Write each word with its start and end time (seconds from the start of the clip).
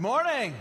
Good 0.00 0.06
morning. 0.06 0.54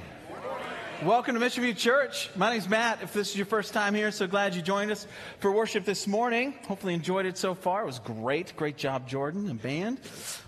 Welcome 1.02 1.36
to 1.36 1.40
Mission 1.40 1.64
View 1.64 1.74
Church. 1.74 2.30
My 2.36 2.52
name's 2.52 2.68
Matt. 2.68 3.02
If 3.02 3.14
this 3.14 3.30
is 3.30 3.38
your 3.38 3.46
first 3.46 3.72
time 3.72 3.96
here, 3.96 4.12
so 4.12 4.28
glad 4.28 4.54
you 4.54 4.62
joined 4.62 4.92
us 4.92 5.08
for 5.40 5.50
worship 5.50 5.86
this 5.86 6.08
morning. 6.08 6.56
Hopefully 6.68 6.94
enjoyed 6.94 7.26
it 7.26 7.38
so 7.38 7.56
far. 7.56 7.84
It 7.84 7.86
was 7.86 8.00
great. 8.00 8.54
Great 8.58 8.76
job, 8.76 9.08
Jordan 9.08 9.50
and 9.50 9.62
band. 9.62 10.02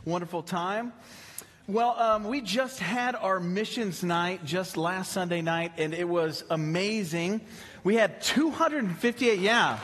Wonderful 0.03 0.43
time. 0.43 0.91
Well, 1.67 1.97
um, 1.97 2.25
we 2.25 2.41
just 2.41 2.79
had 2.79 3.15
our 3.15 3.39
missions 3.39 4.03
night 4.03 4.43
just 4.43 4.75
last 4.75 5.13
Sunday 5.13 5.41
night, 5.41 5.71
and 5.77 5.93
it 5.93 6.09
was 6.09 6.43
amazing. 6.49 7.39
We 7.85 7.95
had 7.95 8.21
258, 8.21 9.39
yeah. 9.39 9.79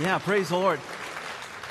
Yeah, 0.00 0.18
praise 0.18 0.48
the 0.48 0.56
Lord. 0.56 0.80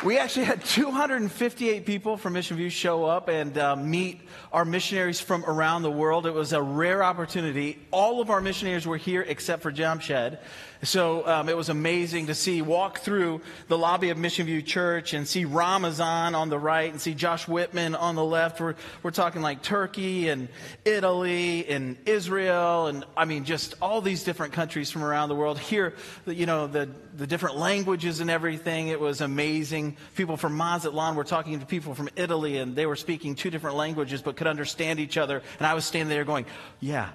We 0.03 0.17
actually 0.17 0.47
had 0.47 0.65
258 0.65 1.85
people 1.85 2.17
from 2.17 2.33
Mission 2.33 2.57
View 2.57 2.69
show 2.69 3.05
up 3.05 3.29
and 3.29 3.57
uh, 3.57 3.77
meet 3.77 4.19
our 4.51 4.65
missionaries 4.65 5.21
from 5.21 5.45
around 5.45 5.83
the 5.83 5.91
world. 5.91 6.25
It 6.25 6.33
was 6.33 6.51
a 6.51 6.61
rare 6.61 7.01
opportunity. 7.01 7.79
All 7.89 8.19
of 8.19 8.29
our 8.29 8.41
missionaries 8.41 8.85
were 8.85 8.97
here 8.97 9.21
except 9.21 9.61
for 9.63 9.71
Jamshed. 9.71 10.39
So 10.83 11.25
um, 11.25 11.47
it 11.47 11.55
was 11.55 11.69
amazing 11.69 12.27
to 12.27 12.35
see, 12.35 12.61
walk 12.61 12.99
through 12.99 13.41
the 13.69 13.77
lobby 13.77 14.09
of 14.09 14.17
Mission 14.17 14.45
View 14.45 14.61
Church 14.61 15.13
and 15.13 15.25
see 15.25 15.45
Ramazan 15.45 16.35
on 16.35 16.49
the 16.49 16.59
right 16.59 16.91
and 16.91 16.99
see 16.99 17.13
Josh 17.13 17.47
Whitman 17.47 17.95
on 17.95 18.15
the 18.15 18.23
left. 18.23 18.59
We're, 18.59 18.75
we're 19.01 19.11
talking 19.11 19.41
like 19.41 19.61
Turkey 19.61 20.27
and 20.27 20.49
Italy 20.83 21.65
and 21.69 21.95
Israel 22.05 22.87
and 22.87 23.05
I 23.15 23.23
mean, 23.23 23.45
just 23.45 23.75
all 23.81 24.01
these 24.01 24.23
different 24.23 24.51
countries 24.51 24.91
from 24.91 25.03
around 25.03 25.29
the 25.29 25.35
world. 25.35 25.57
Hear, 25.57 25.93
you 26.25 26.45
know, 26.45 26.67
the, 26.67 26.89
the 27.15 27.27
different 27.27 27.55
languages 27.55 28.19
and 28.19 28.29
everything. 28.29 28.89
It 28.89 28.99
was 28.99 29.21
amazing. 29.21 29.95
People 30.15 30.35
from 30.35 30.57
Mazatlan 30.57 31.15
were 31.15 31.23
talking 31.23 31.61
to 31.61 31.65
people 31.65 31.95
from 31.95 32.09
Italy 32.17 32.57
and 32.57 32.75
they 32.75 32.85
were 32.85 32.97
speaking 32.97 33.35
two 33.35 33.49
different 33.49 33.77
languages 33.77 34.21
but 34.21 34.35
could 34.35 34.47
understand 34.47 34.99
each 34.99 35.17
other. 35.17 35.41
And 35.59 35.65
I 35.65 35.75
was 35.75 35.85
standing 35.85 36.09
there 36.09 36.25
going, 36.25 36.45
yeah, 36.81 37.09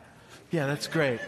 yeah, 0.51 0.67
that's 0.67 0.87
great. 0.87 1.21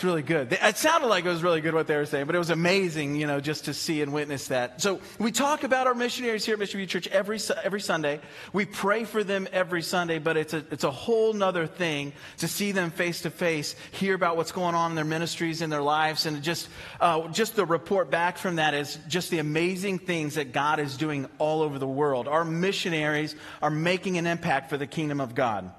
It's 0.00 0.04
really 0.06 0.22
good. 0.22 0.50
It 0.50 0.78
sounded 0.78 1.08
like 1.08 1.26
it 1.26 1.28
was 1.28 1.42
really 1.42 1.60
good 1.60 1.74
what 1.74 1.86
they 1.86 1.94
were 1.94 2.06
saying, 2.06 2.24
but 2.24 2.34
it 2.34 2.38
was 2.38 2.48
amazing, 2.48 3.16
you 3.16 3.26
know, 3.26 3.38
just 3.38 3.66
to 3.66 3.74
see 3.74 4.00
and 4.00 4.14
witness 4.14 4.48
that. 4.48 4.80
So 4.80 4.98
we 5.18 5.30
talk 5.30 5.62
about 5.62 5.86
our 5.86 5.92
missionaries 5.92 6.42
here 6.42 6.54
at 6.54 6.58
Mission 6.58 6.78
View 6.78 6.86
Church 6.86 7.06
every, 7.08 7.38
every 7.62 7.82
Sunday. 7.82 8.22
We 8.54 8.64
pray 8.64 9.04
for 9.04 9.22
them 9.22 9.46
every 9.52 9.82
Sunday, 9.82 10.18
but 10.18 10.38
it's 10.38 10.54
a, 10.54 10.64
it's 10.70 10.84
a 10.84 10.90
whole 10.90 11.34
nother 11.34 11.66
thing 11.66 12.14
to 12.38 12.48
see 12.48 12.72
them 12.72 12.92
face 12.92 13.20
to 13.20 13.30
face, 13.30 13.76
hear 13.90 14.14
about 14.14 14.38
what's 14.38 14.52
going 14.52 14.74
on 14.74 14.92
in 14.92 14.94
their 14.94 15.04
ministries, 15.04 15.60
in 15.60 15.68
their 15.68 15.82
lives, 15.82 16.24
and 16.24 16.42
just, 16.42 16.70
uh, 16.98 17.28
just 17.28 17.54
the 17.54 17.66
report 17.66 18.10
back 18.10 18.38
from 18.38 18.56
that 18.56 18.72
is 18.72 18.98
just 19.06 19.30
the 19.30 19.38
amazing 19.38 19.98
things 19.98 20.36
that 20.36 20.52
God 20.52 20.80
is 20.80 20.96
doing 20.96 21.28
all 21.36 21.60
over 21.60 21.78
the 21.78 21.86
world. 21.86 22.26
Our 22.26 22.46
missionaries 22.46 23.36
are 23.60 23.68
making 23.68 24.16
an 24.16 24.26
impact 24.26 24.70
for 24.70 24.78
the 24.78 24.86
kingdom 24.86 25.20
of 25.20 25.34
God 25.34 25.70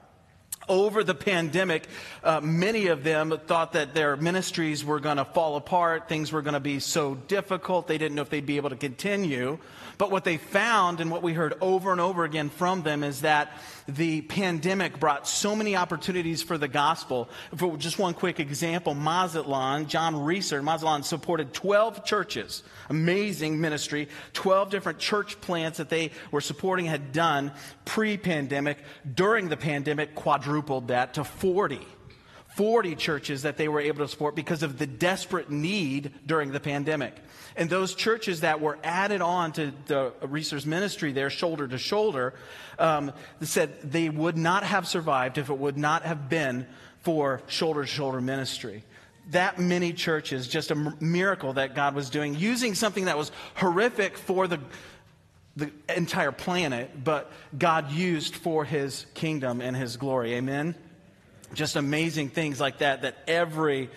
over 0.70 1.04
the 1.04 1.16
pandemic, 1.16 1.88
uh, 2.24 2.40
many 2.42 2.88
of 2.88 3.04
them 3.04 3.38
thought 3.48 3.74
that 3.74 3.94
their 3.94 4.16
ministries 4.16 4.86
were 4.86 5.00
going 5.00 5.18
to 5.18 5.26
fall 5.26 5.56
apart. 5.56 6.08
Things 6.08 6.32
were 6.32 6.42
going 6.42 6.54
to 6.54 6.60
be 6.60 6.80
so 6.80 7.16
difficult. 7.16 7.88
They 7.88 7.98
didn't 7.98 8.16
know 8.16 8.22
if 8.22 8.30
they'd 8.30 8.46
be 8.46 8.58
able 8.58 8.70
to 8.70 8.76
continue. 8.76 9.60
But 9.98 10.12
what 10.12 10.24
they 10.24 10.38
found 10.38 11.00
and 11.00 11.12
what 11.12 11.22
we 11.22 11.34
heard 11.34 11.54
over 11.62 11.92
and 11.92 12.02
over 12.02 12.24
again 12.24 12.50
from 12.50 12.82
them 12.82 13.04
is 13.04 13.22
that 13.22 13.52
the 13.88 14.22
pandemic 14.22 15.00
brought 15.00 15.28
so 15.28 15.56
many 15.56 15.76
opportunities 15.76 16.42
for 16.42 16.58
the 16.58 16.68
gospel. 16.68 17.30
For 17.56 17.78
just 17.78 18.00
one 18.00 18.14
quick 18.14 18.40
example, 18.40 18.96
Mazatlan, 18.96 19.88
John 19.88 20.24
Reeser, 20.24 20.64
Mazatlan 20.64 21.04
supported 21.04 21.54
12 21.54 22.04
churches. 22.04 22.64
Amazing 22.90 23.62
ministry. 23.62 24.08
12 24.34 24.70
different 24.70 25.00
church 25.00 25.40
plants 25.42 25.78
that 25.78 25.90
they 25.90 26.12
were 26.32 26.42
supporting 26.42 26.86
had 26.86 27.12
done 27.12 27.52
pre 27.86 28.18
pandemic. 28.18 28.80
During 29.14 29.50
the 29.50 29.58
pandemic, 29.58 30.16
quadrupled 30.16 30.51
that 30.88 31.16
to 31.16 31.24
40. 31.24 31.80
40 32.56 32.96
churches 32.96 33.44
that 33.44 33.56
they 33.56 33.70
were 33.70 33.80
able 33.80 34.00
to 34.00 34.08
support 34.10 34.36
because 34.36 34.62
of 34.62 34.78
the 34.78 34.86
desperate 34.86 35.50
need 35.50 36.12
during 36.26 36.52
the 36.52 36.60
pandemic. 36.60 37.16
And 37.56 37.70
those 37.70 37.96
churches 37.96 38.42
that 38.42 38.60
were 38.60 38.78
added 38.84 39.22
on 39.22 39.54
to 39.54 39.72
the 39.88 40.14
Reeser's 40.22 40.66
ministry 40.66 41.14
there, 41.14 41.30
shoulder 41.30 41.68
to 41.68 41.78
shoulder, 41.78 42.34
um, 42.78 43.14
said 43.42 43.82
they 43.90 44.10
would 44.10 44.38
not 44.38 44.64
have 44.64 44.88
survived 44.88 45.38
if 45.38 45.50
it 45.50 45.58
would 45.58 45.78
not 45.78 46.04
have 46.04 46.30
been 46.30 46.68
for 47.02 47.42
shoulder 47.48 47.82
to 47.82 47.88
shoulder 47.88 48.20
ministry. 48.20 48.84
That 49.30 49.60
many 49.60 49.94
churches, 49.94 50.48
just 50.48 50.72
a 50.72 50.76
miracle 51.00 51.54
that 51.54 51.74
God 51.74 51.96
was 51.96 52.10
doing, 52.10 52.36
using 52.36 52.76
something 52.76 53.06
that 53.06 53.18
was 53.18 53.32
horrific 53.56 54.18
for 54.18 54.48
the, 54.48 54.60
the 55.56 55.72
entire 55.96 56.32
planet, 56.32 57.04
but 57.04 57.32
God 57.58 57.92
used 57.92 58.36
for 58.36 58.64
his 58.64 59.06
kingdom 59.14 59.62
and 59.62 59.76
his 59.76 59.98
glory. 59.98 60.34
Amen? 60.36 60.76
just 61.54 61.76
amazing 61.76 62.30
things 62.30 62.60
like 62.60 62.80
that 62.80 63.02
that 63.02 63.18
every 63.28 63.90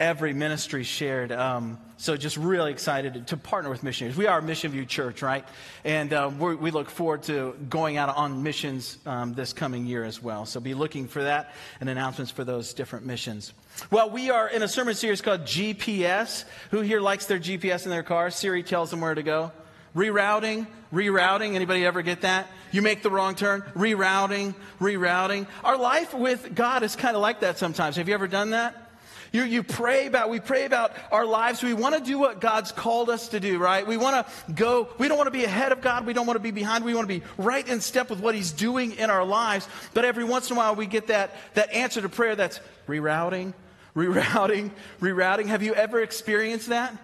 every 0.00 0.32
ministry 0.32 0.82
shared. 0.82 1.30
Um, 1.30 1.78
so 1.96 2.16
just 2.16 2.36
really 2.36 2.72
excited 2.72 3.28
to 3.28 3.36
partner 3.36 3.70
with 3.70 3.84
missionaries. 3.84 4.16
We 4.16 4.26
are 4.26 4.40
a 4.40 4.42
Mission 4.42 4.72
View 4.72 4.84
Church, 4.84 5.22
right? 5.22 5.46
And 5.84 6.12
uh, 6.12 6.28
we 6.36 6.72
look 6.72 6.90
forward 6.90 7.22
to 7.24 7.54
going 7.68 7.98
out 7.98 8.16
on 8.16 8.42
missions 8.42 8.98
um, 9.06 9.34
this 9.34 9.52
coming 9.52 9.86
year 9.86 10.02
as 10.02 10.20
well. 10.20 10.44
So 10.44 10.58
be 10.58 10.74
looking 10.74 11.06
for 11.06 11.22
that 11.22 11.54
and 11.80 11.88
announcements 11.88 12.32
for 12.32 12.42
those 12.42 12.74
different 12.74 13.06
missions. 13.06 13.52
Well, 13.92 14.10
we 14.10 14.30
are 14.30 14.48
in 14.48 14.64
a 14.64 14.68
sermon 14.68 14.94
series 14.94 15.20
called 15.20 15.42
GPS. 15.42 16.46
Who 16.72 16.80
here 16.80 17.00
likes 17.00 17.26
their 17.26 17.38
GPS 17.38 17.84
in 17.84 17.90
their 17.90 18.02
car? 18.02 18.30
Siri 18.30 18.64
tells 18.64 18.90
them 18.90 19.00
where 19.00 19.14
to 19.14 19.22
go. 19.22 19.52
Rerouting, 19.94 20.66
rerouting. 20.92 21.54
Anybody 21.54 21.84
ever 21.84 22.02
get 22.02 22.22
that? 22.22 22.48
You 22.70 22.80
make 22.80 23.02
the 23.02 23.10
wrong 23.10 23.34
turn, 23.34 23.62
rerouting, 23.74 24.54
rerouting. 24.80 25.46
Our 25.62 25.76
life 25.76 26.14
with 26.14 26.54
God 26.54 26.82
is 26.82 26.96
kind 26.96 27.14
of 27.14 27.22
like 27.22 27.40
that 27.40 27.58
sometimes. 27.58 27.96
Have 27.96 28.08
you 28.08 28.14
ever 28.14 28.28
done 28.28 28.50
that? 28.50 28.90
You, 29.32 29.44
you 29.44 29.62
pray 29.62 30.06
about, 30.06 30.28
we 30.28 30.40
pray 30.40 30.66
about 30.66 30.92
our 31.10 31.24
lives. 31.24 31.62
We 31.62 31.72
want 31.72 31.94
to 31.94 32.02
do 32.02 32.18
what 32.18 32.40
God's 32.40 32.70
called 32.70 33.08
us 33.08 33.28
to 33.28 33.40
do, 33.40 33.58
right? 33.58 33.86
We 33.86 33.96
want 33.96 34.26
to 34.26 34.52
go, 34.52 34.88
we 34.98 35.08
don't 35.08 35.16
want 35.16 35.28
to 35.28 35.32
be 35.32 35.44
ahead 35.44 35.72
of 35.72 35.80
God. 35.80 36.04
We 36.06 36.12
don't 36.12 36.26
want 36.26 36.36
to 36.36 36.42
be 36.42 36.50
behind. 36.50 36.84
We 36.84 36.94
want 36.94 37.08
to 37.08 37.20
be 37.20 37.24
right 37.38 37.66
in 37.66 37.80
step 37.80 38.10
with 38.10 38.20
what 38.20 38.34
He's 38.34 38.52
doing 38.52 38.92
in 38.92 39.08
our 39.08 39.24
lives. 39.24 39.66
But 39.94 40.04
every 40.04 40.24
once 40.24 40.50
in 40.50 40.56
a 40.56 40.58
while 40.58 40.74
we 40.74 40.84
get 40.84 41.06
that, 41.06 41.34
that 41.54 41.72
answer 41.72 42.02
to 42.02 42.10
prayer 42.10 42.36
that's 42.36 42.60
rerouting, 42.86 43.54
rerouting, 43.96 44.70
rerouting. 45.00 45.46
Have 45.46 45.62
you 45.62 45.74
ever 45.74 46.02
experienced 46.02 46.68
that? 46.68 46.94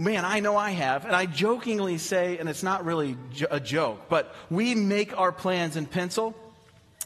Man, 0.00 0.24
I 0.24 0.38
know 0.38 0.56
I 0.56 0.70
have. 0.70 1.04
And 1.04 1.14
I 1.14 1.26
jokingly 1.26 1.98
say, 1.98 2.38
and 2.38 2.48
it's 2.48 2.62
not 2.62 2.84
really 2.84 3.16
a 3.50 3.58
joke, 3.58 4.02
but 4.08 4.32
we 4.48 4.76
make 4.76 5.18
our 5.18 5.32
plans 5.32 5.76
in 5.76 5.86
pencil, 5.86 6.36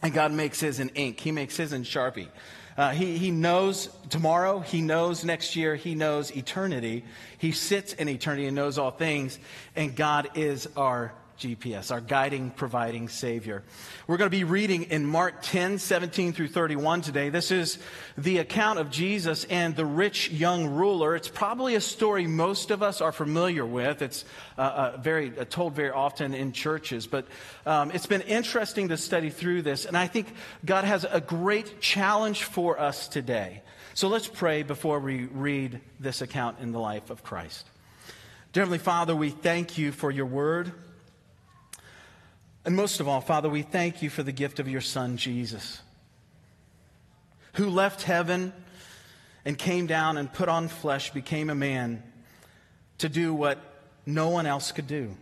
and 0.03 0.13
God 0.13 0.31
makes 0.31 0.61
his 0.61 0.79
in 0.79 0.91
ink. 0.91 1.19
He 1.19 1.33
makes 1.33 1.57
his 1.57 1.73
in 1.73 1.85
Sharpie. 1.85 2.29
Uh, 2.77 2.91
he, 2.91 3.17
he 3.19 3.31
knows 3.31 3.89
tomorrow, 4.11 4.61
he 4.61 4.81
knows 4.81 5.25
next 5.25 5.57
year, 5.57 5.75
he 5.75 5.95
knows 5.95 6.31
eternity. 6.35 7.05
He 7.39 7.53
sits 7.53 7.93
in 7.95 8.09
eternity 8.09 8.47
and 8.47 8.57
knows 8.57 8.79
all 8.79 8.91
things, 8.91 9.39
and 9.75 9.97
God 9.97 10.31
is 10.35 10.69
our 10.77 11.13
GPS, 11.43 11.91
our 11.91 12.01
guiding, 12.01 12.51
providing 12.51 13.09
Savior. 13.09 13.65
We're 14.07 14.17
going 14.17 14.31
to 14.31 14.37
be 14.37 14.45
reading 14.45 14.85
in 14.85 15.05
Mark 15.05 15.43
10, 15.43 15.79
17 15.79 16.33
through 16.33 16.49
31 16.49 17.03
today. 17.03 17.31
This 17.31 17.51
is 17.51 17.79
the 18.17 18.39
account 18.39 18.79
of 18.79 18.91
Jesus 18.91 19.45
and 19.47 19.75
the 19.75 19.85
rich 19.85 20.31
young 20.31 20.69
ruler. 20.69 21.17
It's 21.17 21.29
probably 21.29 21.75
a 21.75 21.81
story 21.81 22.29
most 22.29 22.71
of 22.71 22.81
us 22.81 23.01
are 23.01 23.11
familiar 23.11 23.67
with. 23.67 24.03
It's 24.03 24.25
uh, 24.57 24.61
uh, 24.61 24.97
very 24.99 25.37
uh, 25.37 25.45
told 25.45 25.75
very 25.75 25.91
often 25.91 26.33
in 26.33 26.53
churches, 26.53 27.09
but 27.09 27.27
um, 27.67 27.91
it's 27.91 28.07
been 28.07 28.23
interesting 28.23 28.89
to 28.91 28.97
study 28.97 29.31
through 29.31 29.63
this, 29.63 29.85
and 29.85 29.97
I 29.97 30.07
think 30.07 30.33
God 30.65 30.85
has 30.85 31.05
a 31.11 31.21
great 31.21 31.81
challenge 31.81 32.45
for 32.45 32.79
us 32.79 33.09
today. 33.09 33.63
So 33.95 34.07
let's 34.07 34.29
pray 34.29 34.63
before 34.63 35.01
we 35.01 35.25
read 35.25 35.81
this 35.99 36.23
account 36.23 36.61
in 36.61 36.71
the 36.71 36.79
life 36.79 37.11
of 37.11 37.25
Christ. 37.25 37.67
Dear 38.53 38.63
Heavenly 38.63 38.79
Father, 38.79 39.17
we 39.17 39.31
thank 39.31 39.77
you 39.77 39.93
for 39.93 40.11
your 40.11 40.27
word. 40.27 40.73
And 42.65 42.77
most 42.77 43.01
of 43.01 43.09
all, 43.09 43.21
Father, 43.21 43.49
we 43.49 43.63
thank 43.63 44.03
you 44.03 44.11
for 44.11 44.23
the 44.23 44.33
gift 44.33 44.61
of 44.61 44.69
your 44.69 44.81
Son, 44.81 45.17
Jesus, 45.17 45.81
who 47.55 47.69
left 47.69 48.03
heaven 48.03 48.53
and 49.45 49.59
came 49.59 49.87
down 49.87 50.17
and 50.17 50.33
put 50.33 50.49
on 50.49 50.69
flesh, 50.69 51.11
became 51.13 51.51
a 51.51 51.55
man 51.55 52.03
to 52.99 53.09
do 53.09 53.35
what 53.35 53.59
no 54.07 54.29
one 54.29 54.47
else 54.47 54.71
could 54.71 54.87
do. 54.87 55.17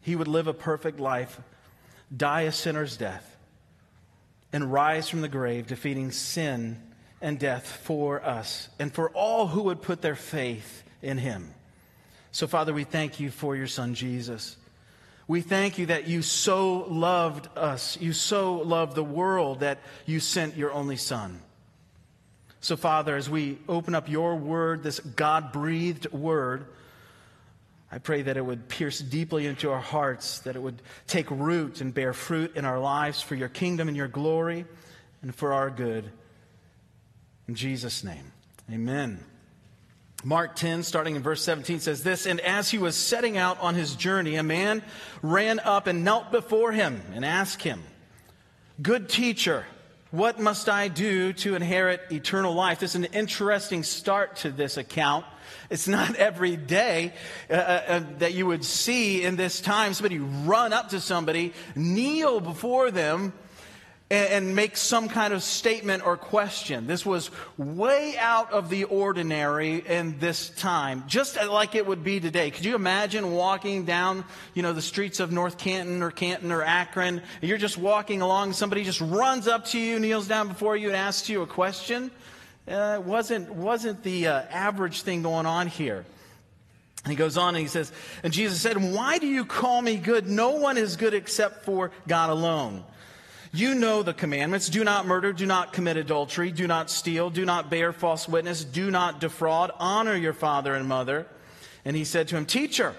He 0.00 0.16
would 0.16 0.28
live 0.28 0.46
a 0.46 0.54
perfect 0.54 0.98
life, 0.98 1.38
die 2.14 2.42
a 2.42 2.52
sinner's 2.52 2.96
death, 2.96 3.36
and 4.52 4.72
rise 4.72 5.08
from 5.08 5.20
the 5.20 5.28
grave, 5.28 5.66
defeating 5.66 6.10
sin 6.12 6.80
and 7.20 7.38
death 7.38 7.66
for 7.66 8.22
us 8.22 8.68
and 8.78 8.92
for 8.92 9.10
all 9.10 9.46
who 9.46 9.62
would 9.62 9.80
put 9.80 10.02
their 10.02 10.16
faith 10.16 10.82
in 11.02 11.18
him. 11.18 11.54
So, 12.32 12.46
Father, 12.46 12.72
we 12.72 12.84
thank 12.84 13.20
you 13.20 13.30
for 13.30 13.54
your 13.54 13.66
Son, 13.66 13.94
Jesus. 13.94 14.56
We 15.32 15.40
thank 15.40 15.78
you 15.78 15.86
that 15.86 16.06
you 16.06 16.20
so 16.20 16.84
loved 16.90 17.48
us, 17.56 17.96
you 17.98 18.12
so 18.12 18.56
loved 18.56 18.94
the 18.94 19.02
world 19.02 19.60
that 19.60 19.78
you 20.04 20.20
sent 20.20 20.58
your 20.58 20.70
only 20.74 20.98
Son. 20.98 21.40
So, 22.60 22.76
Father, 22.76 23.16
as 23.16 23.30
we 23.30 23.56
open 23.66 23.94
up 23.94 24.10
your 24.10 24.36
word, 24.36 24.82
this 24.82 25.00
God 25.00 25.50
breathed 25.50 26.12
word, 26.12 26.66
I 27.90 27.96
pray 27.96 28.20
that 28.20 28.36
it 28.36 28.44
would 28.44 28.68
pierce 28.68 28.98
deeply 28.98 29.46
into 29.46 29.70
our 29.70 29.80
hearts, 29.80 30.40
that 30.40 30.54
it 30.54 30.60
would 30.60 30.82
take 31.06 31.30
root 31.30 31.80
and 31.80 31.94
bear 31.94 32.12
fruit 32.12 32.54
in 32.54 32.66
our 32.66 32.78
lives 32.78 33.22
for 33.22 33.34
your 33.34 33.48
kingdom 33.48 33.88
and 33.88 33.96
your 33.96 34.08
glory. 34.08 34.66
and 35.22 35.34
for 35.34 35.54
our 35.54 35.70
good. 35.70 36.12
In 37.48 37.54
Jesus' 37.54 38.04
name, 38.04 38.32
amen. 38.70 39.24
Mark 40.24 40.54
10, 40.54 40.84
starting 40.84 41.16
in 41.16 41.22
verse 41.22 41.42
17, 41.42 41.80
says 41.80 42.02
this 42.02 42.26
And 42.26 42.40
as 42.40 42.70
he 42.70 42.78
was 42.78 42.96
setting 42.96 43.36
out 43.36 43.60
on 43.60 43.74
his 43.74 43.96
journey, 43.96 44.36
a 44.36 44.42
man 44.42 44.82
ran 45.20 45.58
up 45.60 45.86
and 45.86 46.04
knelt 46.04 46.30
before 46.30 46.72
him 46.72 47.02
and 47.14 47.24
asked 47.24 47.62
him, 47.62 47.82
Good 48.80 49.08
teacher, 49.08 49.66
what 50.12 50.38
must 50.38 50.68
I 50.68 50.88
do 50.88 51.32
to 51.32 51.56
inherit 51.56 52.02
eternal 52.12 52.54
life? 52.54 52.78
This 52.78 52.90
is 52.90 52.96
an 52.96 53.04
interesting 53.06 53.82
start 53.82 54.36
to 54.36 54.50
this 54.50 54.76
account. 54.76 55.24
It's 55.70 55.88
not 55.88 56.14
every 56.16 56.56
day 56.56 57.14
uh, 57.50 57.54
uh, 57.54 57.56
uh, 57.56 58.02
that 58.18 58.34
you 58.34 58.46
would 58.46 58.64
see 58.64 59.24
in 59.24 59.36
this 59.36 59.60
time 59.60 59.94
somebody 59.94 60.18
run 60.18 60.72
up 60.72 60.90
to 60.90 61.00
somebody, 61.00 61.52
kneel 61.74 62.40
before 62.40 62.90
them, 62.90 63.32
and, 64.12 64.46
and 64.46 64.54
make 64.54 64.76
some 64.76 65.08
kind 65.08 65.32
of 65.32 65.42
statement 65.42 66.06
or 66.06 66.18
question. 66.18 66.86
This 66.86 67.06
was 67.06 67.30
way 67.56 68.16
out 68.18 68.52
of 68.52 68.68
the 68.68 68.84
ordinary 68.84 69.76
in 69.76 70.18
this 70.18 70.50
time, 70.50 71.04
just 71.06 71.42
like 71.42 71.74
it 71.74 71.86
would 71.86 72.04
be 72.04 72.20
today. 72.20 72.50
Could 72.50 72.66
you 72.66 72.74
imagine 72.74 73.32
walking 73.32 73.86
down, 73.86 74.24
you 74.52 74.62
know, 74.62 74.74
the 74.74 74.82
streets 74.82 75.18
of 75.18 75.32
North 75.32 75.56
Canton 75.56 76.02
or 76.02 76.10
Canton 76.10 76.52
or 76.52 76.62
Akron? 76.62 77.22
You're 77.40 77.56
just 77.56 77.78
walking 77.78 78.20
along, 78.20 78.52
somebody 78.52 78.84
just 78.84 79.00
runs 79.00 79.48
up 79.48 79.64
to 79.68 79.80
you, 79.80 79.98
kneels 79.98 80.28
down 80.28 80.48
before 80.48 80.76
you, 80.76 80.88
and 80.88 80.96
asks 80.96 81.30
you 81.30 81.40
a 81.40 81.46
question. 81.46 82.10
Uh, 82.68 82.98
it 83.00 83.04
wasn't, 83.04 83.50
wasn't 83.50 84.02
the 84.02 84.28
uh, 84.28 84.42
average 84.50 85.02
thing 85.02 85.22
going 85.22 85.46
on 85.46 85.68
here. 85.68 86.04
And 87.04 87.10
he 87.10 87.16
goes 87.16 87.36
on 87.38 87.56
and 87.56 87.62
he 87.62 87.66
says, 87.66 87.90
And 88.22 88.32
Jesus 88.32 88.60
said, 88.60 88.76
Why 88.76 89.18
do 89.18 89.26
you 89.26 89.44
call 89.44 89.82
me 89.82 89.96
good? 89.96 90.28
No 90.28 90.50
one 90.50 90.76
is 90.76 90.96
good 90.96 91.14
except 91.14 91.64
for 91.64 91.90
God 92.06 92.30
alone. 92.30 92.84
You 93.54 93.74
know 93.74 94.02
the 94.02 94.14
commandments 94.14 94.70
do 94.70 94.82
not 94.82 95.06
murder, 95.06 95.34
do 95.34 95.44
not 95.44 95.74
commit 95.74 95.98
adultery, 95.98 96.50
do 96.50 96.66
not 96.66 96.88
steal, 96.88 97.28
do 97.28 97.44
not 97.44 97.68
bear 97.68 97.92
false 97.92 98.26
witness, 98.26 98.64
do 98.64 98.90
not 98.90 99.20
defraud, 99.20 99.70
honor 99.78 100.16
your 100.16 100.32
father 100.32 100.74
and 100.74 100.88
mother. 100.88 101.26
And 101.84 101.94
he 101.94 102.04
said 102.04 102.28
to 102.28 102.36
him, 102.36 102.46
Teacher, 102.46 102.94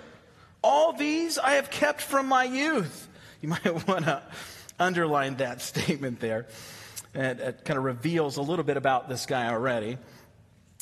all 0.64 0.94
these 0.94 1.40
I 1.40 1.54
have 1.54 1.72
kept 1.72 2.02
from 2.02 2.28
my 2.28 2.44
youth. 2.44 3.08
You 3.42 3.50
might 3.50 3.88
want 3.88 4.06
to 4.06 4.22
underline 4.80 5.38
that 5.38 5.60
statement 5.64 6.20
there. 6.20 6.46
It, 7.16 7.40
it 7.40 7.66
kind 7.66 7.80
of 7.80 7.84
reveals 7.84 8.38
a 8.38 8.44
little 8.44 8.66
bit 8.66 8.78
about 8.78 9.10
this 9.10 9.26
guy 9.26 9.48
already. 9.48 9.98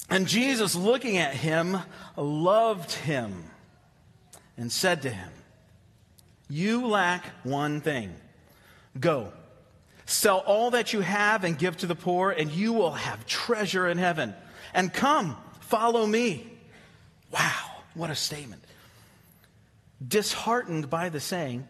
And 0.09 0.27
Jesus, 0.27 0.75
looking 0.75 1.17
at 1.17 1.33
him, 1.33 1.77
loved 2.17 2.91
him 2.91 3.45
and 4.57 4.69
said 4.69 5.03
to 5.03 5.09
him, 5.09 5.29
You 6.49 6.87
lack 6.87 7.23
one 7.43 7.79
thing. 7.79 8.13
Go 8.99 9.31
Sell 10.11 10.39
all 10.39 10.71
that 10.71 10.91
you 10.91 10.99
have 10.99 11.45
and 11.45 11.57
give 11.57 11.77
to 11.77 11.87
the 11.87 11.95
poor, 11.95 12.31
and 12.31 12.51
you 12.51 12.73
will 12.73 12.91
have 12.91 13.25
treasure 13.25 13.87
in 13.87 13.97
heaven. 13.97 14.35
And 14.73 14.93
come, 14.93 15.37
follow 15.61 16.05
me. 16.05 16.51
Wow, 17.31 17.77
what 17.93 18.09
a 18.09 18.15
statement. 18.15 18.61
Disheartened 20.05 20.89
by 20.89 21.07
the 21.07 21.21
saying, 21.21 21.65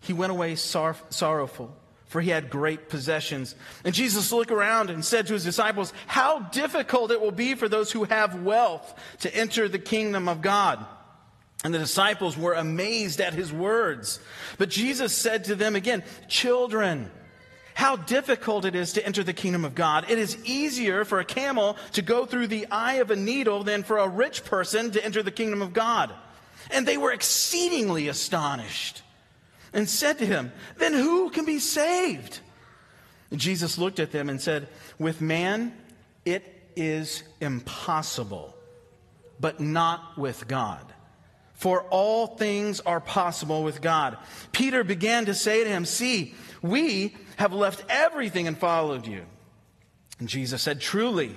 he 0.00 0.12
went 0.12 0.30
away 0.30 0.56
sor- 0.56 0.98
sorrowful, 1.08 1.74
for 2.08 2.20
he 2.20 2.28
had 2.28 2.50
great 2.50 2.90
possessions. 2.90 3.54
And 3.82 3.94
Jesus 3.94 4.30
looked 4.30 4.50
around 4.50 4.90
and 4.90 5.02
said 5.02 5.26
to 5.28 5.32
his 5.32 5.44
disciples, 5.44 5.94
How 6.06 6.40
difficult 6.40 7.10
it 7.12 7.20
will 7.20 7.32
be 7.32 7.54
for 7.54 7.66
those 7.66 7.90
who 7.90 8.04
have 8.04 8.42
wealth 8.42 8.94
to 9.20 9.34
enter 9.34 9.70
the 9.70 9.78
kingdom 9.78 10.28
of 10.28 10.42
God. 10.42 10.84
And 11.64 11.72
the 11.72 11.78
disciples 11.78 12.36
were 12.36 12.52
amazed 12.52 13.22
at 13.22 13.32
his 13.32 13.50
words. 13.50 14.20
But 14.58 14.68
Jesus 14.68 15.16
said 15.16 15.44
to 15.44 15.54
them 15.54 15.76
again, 15.76 16.04
Children, 16.28 17.10
how 17.78 17.94
difficult 17.94 18.64
it 18.64 18.74
is 18.74 18.94
to 18.94 19.06
enter 19.06 19.22
the 19.22 19.32
kingdom 19.32 19.64
of 19.64 19.72
God. 19.72 20.10
It 20.10 20.18
is 20.18 20.36
easier 20.44 21.04
for 21.04 21.20
a 21.20 21.24
camel 21.24 21.76
to 21.92 22.02
go 22.02 22.26
through 22.26 22.48
the 22.48 22.66
eye 22.72 22.94
of 22.94 23.12
a 23.12 23.16
needle 23.16 23.62
than 23.62 23.84
for 23.84 23.98
a 23.98 24.08
rich 24.08 24.44
person 24.44 24.90
to 24.90 25.04
enter 25.04 25.22
the 25.22 25.30
kingdom 25.30 25.62
of 25.62 25.72
God. 25.72 26.12
And 26.72 26.88
they 26.88 26.96
were 26.96 27.12
exceedingly 27.12 28.08
astonished 28.08 29.02
and 29.72 29.88
said 29.88 30.18
to 30.18 30.26
him, 30.26 30.50
Then 30.78 30.92
who 30.92 31.30
can 31.30 31.44
be 31.44 31.60
saved? 31.60 32.40
And 33.30 33.38
Jesus 33.38 33.78
looked 33.78 34.00
at 34.00 34.10
them 34.10 34.28
and 34.28 34.40
said, 34.40 34.66
With 34.98 35.20
man 35.20 35.72
it 36.24 36.42
is 36.74 37.22
impossible, 37.40 38.56
but 39.38 39.60
not 39.60 40.18
with 40.18 40.48
God. 40.48 40.84
For 41.58 41.82
all 41.90 42.28
things 42.28 42.78
are 42.78 43.00
possible 43.00 43.64
with 43.64 43.82
God. 43.82 44.16
Peter 44.52 44.84
began 44.84 45.26
to 45.26 45.34
say 45.34 45.64
to 45.64 45.68
him, 45.68 45.84
See, 45.84 46.36
we 46.62 47.16
have 47.36 47.52
left 47.52 47.84
everything 47.88 48.46
and 48.46 48.56
followed 48.56 49.08
you. 49.08 49.24
And 50.20 50.28
Jesus 50.28 50.62
said, 50.62 50.80
Truly, 50.80 51.34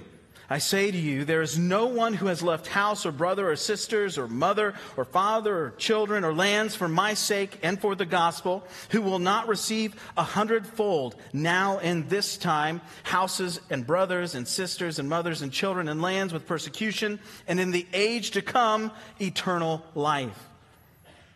I 0.51 0.57
say 0.57 0.91
to 0.91 0.97
you, 0.97 1.23
there 1.23 1.41
is 1.41 1.57
no 1.57 1.85
one 1.85 2.13
who 2.13 2.27
has 2.27 2.43
left 2.43 2.67
house 2.67 3.05
or 3.05 3.13
brother 3.13 3.49
or 3.49 3.55
sisters 3.55 4.17
or 4.17 4.27
mother 4.27 4.73
or 4.97 5.05
father 5.05 5.57
or 5.57 5.69
children 5.77 6.25
or 6.25 6.33
lands 6.33 6.75
for 6.75 6.89
my 6.89 7.13
sake 7.13 7.57
and 7.63 7.79
for 7.79 7.95
the 7.95 8.05
gospel 8.05 8.67
who 8.89 9.01
will 9.01 9.19
not 9.19 9.47
receive 9.47 9.95
a 10.17 10.23
hundredfold 10.23 11.15
now 11.31 11.77
in 11.77 12.09
this 12.09 12.35
time 12.35 12.81
houses 13.03 13.61
and 13.69 13.87
brothers 13.87 14.35
and 14.35 14.45
sisters 14.45 14.99
and 14.99 15.07
mothers 15.07 15.41
and 15.41 15.53
children 15.53 15.87
and 15.87 16.01
lands 16.01 16.33
with 16.33 16.45
persecution 16.45 17.17
and 17.47 17.57
in 17.57 17.71
the 17.71 17.87
age 17.93 18.31
to 18.31 18.41
come 18.41 18.91
eternal 19.21 19.81
life. 19.95 20.49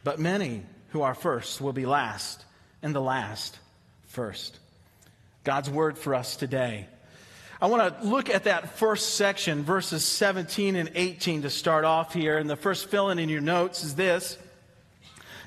But 0.03 0.19
many 0.19 0.63
who 0.89 1.03
are 1.03 1.15
first 1.15 1.62
will 1.62 1.71
be 1.71 1.85
last 1.85 2.44
and 2.81 2.94
the 2.94 3.00
last 3.00 3.57
first. 4.07 4.59
God's 5.45 5.69
word 5.69 5.97
for 5.97 6.15
us 6.15 6.35
today. 6.35 6.89
I 7.65 7.67
want 7.67 8.00
to 8.00 8.07
look 8.07 8.29
at 8.29 8.44
that 8.44 8.77
first 8.77 9.15
section, 9.15 9.63
verses 9.63 10.06
17 10.06 10.75
and 10.75 10.91
18, 10.94 11.41
to 11.41 11.50
start 11.50 11.83
off 11.83 12.13
here. 12.13 12.38
And 12.38 12.47
the 12.47 12.56
first 12.56 12.89
fill 12.89 13.09
in 13.09 13.17
in 13.17 13.27
your 13.27 13.41
notes 13.41 13.83
is 13.83 13.95
this 13.95 14.38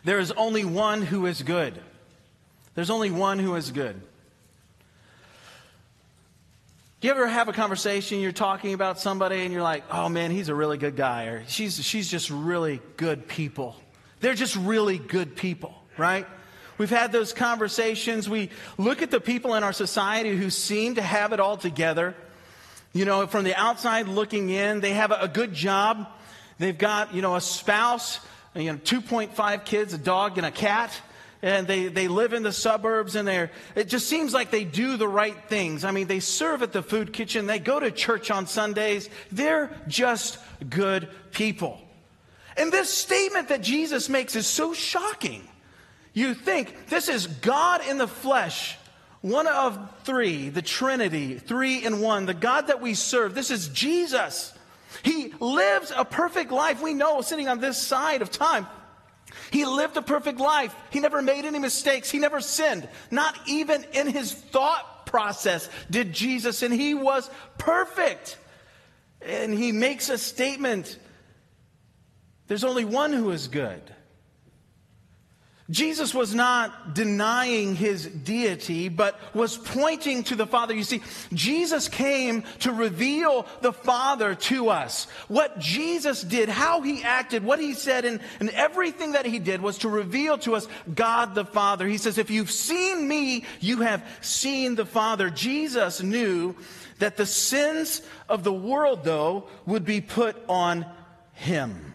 There 0.03 0.19
is 0.19 0.33
only 0.33 0.65
one 0.65 1.03
who 1.03 1.27
is 1.27 1.43
good. 1.43 1.81
There's 2.75 2.91
only 2.91 3.13
one 3.13 3.39
who 3.39 3.55
is 3.55 3.71
good. 3.71 4.01
Do 7.01 7.07
you 7.07 7.13
ever 7.13 7.29
have 7.29 7.47
a 7.47 7.53
conversation, 7.53 8.19
you're 8.19 8.33
talking 8.33 8.75
about 8.75 8.99
somebody, 8.99 9.43
and 9.43 9.53
you're 9.53 9.63
like, 9.63 9.85
oh 9.89 10.09
man, 10.09 10.33
he's 10.33 10.49
a 10.49 10.57
really 10.57 10.77
good 10.77 10.97
guy, 10.97 11.27
or 11.27 11.45
she's, 11.47 11.81
she's 11.85 12.11
just 12.11 12.31
really 12.31 12.83
good 12.97 13.29
people? 13.29 13.77
They're 14.19 14.35
just 14.35 14.57
really 14.57 14.99
good 14.99 15.37
people, 15.37 15.73
right? 15.97 16.27
We've 16.79 16.89
had 16.89 17.11
those 17.11 17.33
conversations. 17.33 18.29
We 18.29 18.51
look 18.79 19.03
at 19.03 19.11
the 19.11 19.21
people 19.21 19.55
in 19.55 19.65
our 19.65 19.73
society 19.73 20.37
who 20.37 20.49
seem 20.49 20.95
to 20.95 21.03
have 21.03 21.33
it 21.33 21.41
all 21.41 21.57
together. 21.57 22.15
You 22.93 23.05
know, 23.05 23.27
from 23.27 23.45
the 23.45 23.55
outside 23.55 24.07
looking 24.07 24.49
in, 24.49 24.81
they 24.81 24.93
have 24.95 25.11
a 25.11 25.29
good 25.29 25.53
job. 25.53 26.09
They've 26.59 26.79
got, 26.79 27.15
you 27.15 27.21
know, 27.21 27.37
a 27.37 27.41
spouse, 27.41 28.21
you 28.55 28.73
know, 28.73 28.79
2.5 28.79 29.65
kids, 29.65 29.93
a 29.93 29.99
dog, 29.99 30.39
and 30.39 30.47
a 30.47 30.51
cat. 30.51 30.93
And 31.43 31.67
they, 31.67 31.87
they 31.87 32.09
live 32.09 32.33
in 32.33 32.43
the 32.43 32.53
suburbs 32.53 33.15
and 33.15 33.27
they're, 33.27 33.53
it 33.77 33.89
just 33.89 34.09
seems 34.09 34.35
like 34.35 34.51
they 34.51 34.65
do 34.65 34.97
the 34.97 35.07
right 35.07 35.37
things. 35.49 35.85
I 35.85 35.93
mean, 35.93 36.09
they 36.09 36.19
serve 36.19 36.63
at 36.63 36.73
the 36.73 36.83
food 36.83 37.13
kitchen. 37.13 37.47
They 37.47 37.61
go 37.61 37.79
to 37.79 37.93
church 37.93 38.33
on 38.33 38.49
Sundays. 38.49 39.09
They're 39.31 39.71
just 39.87 40.39
good 40.69 41.09
people. 41.31 41.81
And 42.57 42.73
this 42.73 42.93
statement 42.93 43.51
that 43.51 43.63
Jesus 43.63 44.09
makes 44.09 44.35
is 44.35 44.49
so 44.49 44.75
shocking. 44.75 45.47
You 46.13 46.35
think 46.35 46.89
this 46.89 47.09
is 47.09 47.27
God 47.27 47.87
in 47.87 47.99
the 47.99 48.09
flesh, 48.09 48.77
one 49.21 49.47
of 49.47 49.79
three, 50.05 50.49
the 50.49 50.63
Trinity, 50.63 51.39
three 51.39 51.85
in 51.85 52.01
one, 52.01 52.27
the 52.27 52.35
God 52.35 52.69
that 52.69 52.81
we 52.81 52.95
serve. 52.95 53.35
This 53.35 53.51
is 53.51 53.69
Jesus. 53.69 54.53
He 55.03 55.33
lives 55.39 55.93
a 55.95 56.05
perfect 56.05 56.51
life. 56.51 56.83
We 56.83 56.95
know 56.95 57.21
sitting 57.21 57.49
on 57.49 57.61
this 57.61 57.79
side 57.79 58.23
of 58.23 58.31
time. 58.31 58.67
He 59.51 59.65
lived 59.65 59.97
a 59.97 60.03
perfect 60.03 60.41
life. 60.41 60.75
He 60.91 61.01
never 61.01 61.23
made 61.23 61.45
any 61.45 61.59
mistakes. 61.59 62.11
He 62.11 62.19
never 62.19 62.41
sinned. 62.41 62.89
Not 63.11 63.39
even 63.47 63.85
in 63.93 64.07
his 64.07 64.33
thought 64.33 65.07
process 65.07 65.69
did 65.91 66.13
Jesus, 66.13 66.63
and 66.63 66.73
he 66.73 66.95
was 66.95 67.31
perfect. 67.59 68.39
And 69.21 69.53
he 69.53 69.73
makes 69.73 70.09
a 70.09 70.19
statement 70.19 70.99
there's 72.47 72.65
only 72.65 72.87
one 72.87 73.13
who 73.13 73.31
is 73.31 73.49
good. 73.49 73.83
Jesus 75.71 76.15
was 76.15 76.35
not 76.35 76.95
denying 76.95 77.77
his 77.77 78.07
deity, 78.07 78.89
but 78.89 79.21
was 79.35 79.59
pointing 79.59 80.23
to 80.25 80.35
the 80.35 80.47
Father. 80.47 80.75
You 80.75 80.83
see, 80.83 81.03
Jesus 81.35 81.89
came 81.89 82.43
to 82.61 82.73
reveal 82.73 83.47
the 83.61 83.75
Father 83.75 84.35
to 84.35 84.71
us. 84.71 85.07
What 85.29 85.59
Jesus 85.59 86.23
did, 86.23 86.49
how 86.49 86.81
he 86.81 87.03
acted, 87.03 87.45
what 87.45 87.59
he 87.59 87.75
said, 87.75 88.07
and, 88.07 88.21
and 88.41 88.49
everything 88.51 89.13
that 89.13 89.27
he 89.27 89.39
did 89.39 89.61
was 89.61 89.77
to 89.79 89.91
reveal 89.91 90.39
to 90.39 90.55
us 90.55 90.67
God 90.95 91.35
the 91.35 91.45
Father. 91.45 91.87
He 91.87 91.99
says, 91.99 92.17
if 92.17 92.31
you've 92.31 92.51
seen 92.51 93.07
me, 93.07 93.45
you 93.61 93.83
have 93.83 94.03
seen 94.23 94.75
the 94.75 94.87
Father. 94.87 95.29
Jesus 95.29 96.03
knew 96.03 96.57
that 96.99 97.19
the 97.19 97.27
sins 97.27 98.01
of 98.27 98.43
the 98.43 98.53
world, 98.53 99.05
though, 99.05 99.49
would 99.67 99.85
be 99.85 100.01
put 100.01 100.35
on 100.49 100.87
him. 101.35 101.95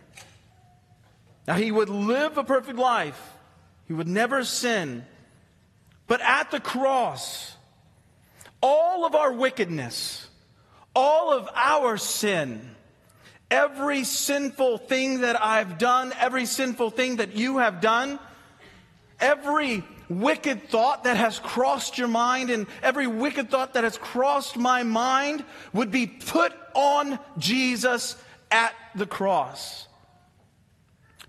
Now, 1.47 1.55
he 1.55 1.71
would 1.71 1.89
live 1.89 2.37
a 2.37 2.43
perfect 2.43 2.77
life. 2.77 3.32
He 3.93 3.95
would 3.95 4.07
never 4.07 4.43
sin. 4.43 5.05
But 6.07 6.19
at 6.21 6.49
the 6.49 6.59
cross, 6.59 7.55
all 8.59 9.05
of 9.05 9.13
our 9.13 9.31
wickedness, 9.31 10.27
all 10.95 11.31
of 11.31 11.47
our 11.53 11.97
sin, 11.97 12.75
every 13.51 14.03
sinful 14.03 14.79
thing 14.79 15.21
that 15.21 15.39
I've 15.39 15.77
done, 15.77 16.11
every 16.19 16.47
sinful 16.47 16.89
thing 16.89 17.17
that 17.17 17.35
you 17.35 17.59
have 17.59 17.81
done, 17.81 18.17
every 19.19 19.83
wicked 20.09 20.69
thought 20.69 21.03
that 21.03 21.17
has 21.17 21.37
crossed 21.37 21.99
your 21.99 22.07
mind 22.07 22.49
and 22.49 22.65
every 22.81 23.05
wicked 23.05 23.51
thought 23.51 23.75
that 23.75 23.83
has 23.83 23.99
crossed 23.99 24.57
my 24.57 24.81
mind 24.81 25.45
would 25.71 25.91
be 25.91 26.07
put 26.07 26.51
on 26.73 27.19
Jesus 27.37 28.15
at 28.49 28.73
the 28.95 29.05
cross. 29.05 29.87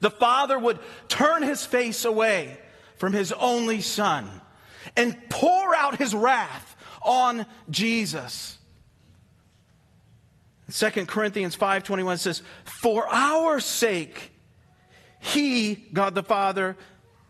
The 0.00 0.10
Father 0.10 0.58
would 0.58 0.78
turn 1.08 1.42
his 1.42 1.64
face 1.64 2.04
away 2.04 2.58
from 2.96 3.12
his 3.12 3.32
only 3.32 3.80
Son 3.80 4.28
and 4.96 5.16
pour 5.28 5.74
out 5.74 5.96
his 5.96 6.14
wrath 6.14 6.76
on 7.02 7.46
Jesus. 7.70 8.58
2 10.70 11.06
Corinthians 11.06 11.54
5:21 11.54 12.18
says, 12.18 12.42
"For 12.64 13.06
our 13.08 13.60
sake 13.60 14.32
he, 15.20 15.74
God 15.92 16.14
the 16.14 16.22
Father, 16.22 16.76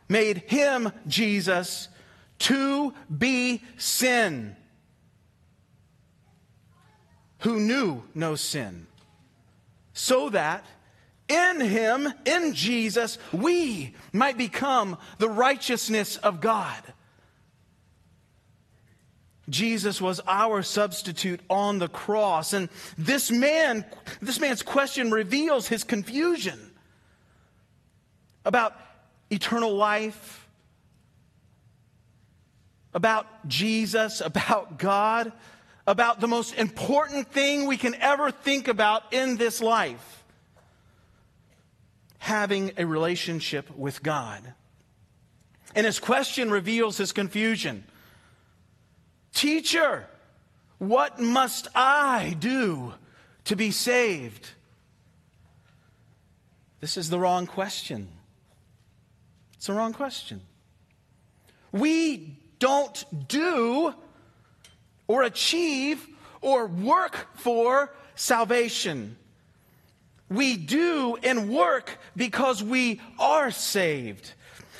made 0.08 0.38
him, 0.38 0.92
Jesus, 1.06 1.88
to 2.40 2.92
be 3.16 3.62
sin, 3.76 4.56
who 7.38 7.60
knew 7.60 8.02
no 8.14 8.34
sin, 8.34 8.86
so 9.92 10.28
that 10.30 10.64
in 11.34 11.60
him, 11.60 12.12
in 12.24 12.54
Jesus, 12.54 13.18
we 13.32 13.94
might 14.12 14.38
become 14.38 14.96
the 15.18 15.28
righteousness 15.28 16.16
of 16.18 16.40
God. 16.40 16.80
Jesus 19.48 20.00
was 20.00 20.20
our 20.26 20.62
substitute 20.62 21.40
on 21.50 21.78
the 21.78 21.88
cross. 21.88 22.52
And 22.52 22.68
this 22.96 23.30
man, 23.30 23.84
this 24.22 24.40
man's 24.40 24.62
question 24.62 25.10
reveals 25.10 25.68
his 25.68 25.84
confusion 25.84 26.58
about 28.44 28.74
eternal 29.30 29.74
life, 29.74 30.48
about 32.94 33.26
Jesus, 33.48 34.20
about 34.20 34.78
God, 34.78 35.32
about 35.86 36.20
the 36.20 36.28
most 36.28 36.54
important 36.54 37.30
thing 37.30 37.66
we 37.66 37.76
can 37.76 37.94
ever 37.96 38.30
think 38.30 38.68
about 38.68 39.12
in 39.12 39.36
this 39.36 39.60
life 39.60 40.23
having 42.24 42.72
a 42.78 42.86
relationship 42.86 43.68
with 43.76 44.02
God. 44.02 44.54
And 45.74 45.84
his 45.84 46.00
question 46.00 46.50
reveals 46.50 46.96
his 46.96 47.12
confusion. 47.12 47.84
Teacher, 49.34 50.06
what 50.78 51.20
must 51.20 51.68
I 51.74 52.34
do 52.38 52.94
to 53.44 53.56
be 53.56 53.70
saved? 53.70 54.48
This 56.80 56.96
is 56.96 57.10
the 57.10 57.18
wrong 57.18 57.46
question. 57.46 58.08
It's 59.56 59.66
the 59.66 59.74
wrong 59.74 59.92
question. 59.92 60.40
We 61.72 62.38
don't 62.58 63.28
do 63.28 63.92
or 65.06 65.24
achieve 65.24 66.08
or 66.40 66.68
work 66.68 67.28
for 67.34 67.94
salvation. 68.14 69.18
We 70.34 70.56
do 70.56 71.16
and 71.22 71.48
work 71.48 71.98
because 72.16 72.62
we 72.62 73.00
are 73.18 73.50
saved. 73.50 74.32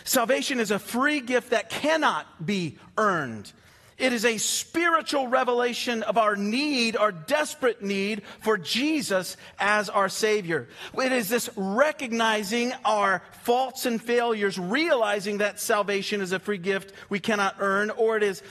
Salvation 0.05 0.61
is 0.61 0.71
a 0.71 0.79
free 0.79 1.21
gift 1.21 1.51
that 1.51 1.71
cannot 1.71 2.45
be 2.45 2.79
earned. 2.99 3.53
It 3.97 4.13
is 4.13 4.25
a 4.25 4.39
spiritual 4.39 5.29
revelation 5.29 6.03
of 6.03 6.19
our 6.19 6.35
need, 6.35 6.97
our 6.97 7.13
desperate 7.13 7.81
need 7.81 8.23
for 8.41 8.59
Jesus 8.59 9.37
as 9.59 9.89
our 9.89 10.09
Savior. 10.09 10.69
It 10.99 11.13
is 11.13 11.29
this 11.29 11.49
recognizing 11.57 12.73
our 12.85 13.23
faults 13.43 13.87
and 13.87 14.03
failures, 14.03 14.59
realizing 14.59 15.39
that 15.39 15.61
salvation 15.61 16.21
is 16.21 16.33
a 16.33 16.41
free 16.41 16.59
gift 16.59 16.93
we 17.09 17.21
cannot 17.21 17.57
earn, 17.61 17.91
or 17.91 18.17
it 18.17 18.25
is 18.25 18.43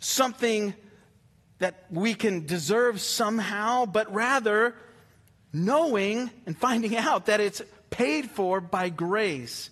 something 0.00 0.74
that 1.60 1.84
we 1.90 2.14
can 2.14 2.44
deserve 2.44 3.00
somehow, 3.00 3.86
but 3.86 4.12
rather 4.12 4.74
knowing 5.52 6.30
and 6.46 6.56
finding 6.56 6.96
out 6.96 7.26
that 7.26 7.40
it's 7.40 7.62
paid 7.90 8.30
for 8.30 8.60
by 8.60 8.88
grace 8.88 9.70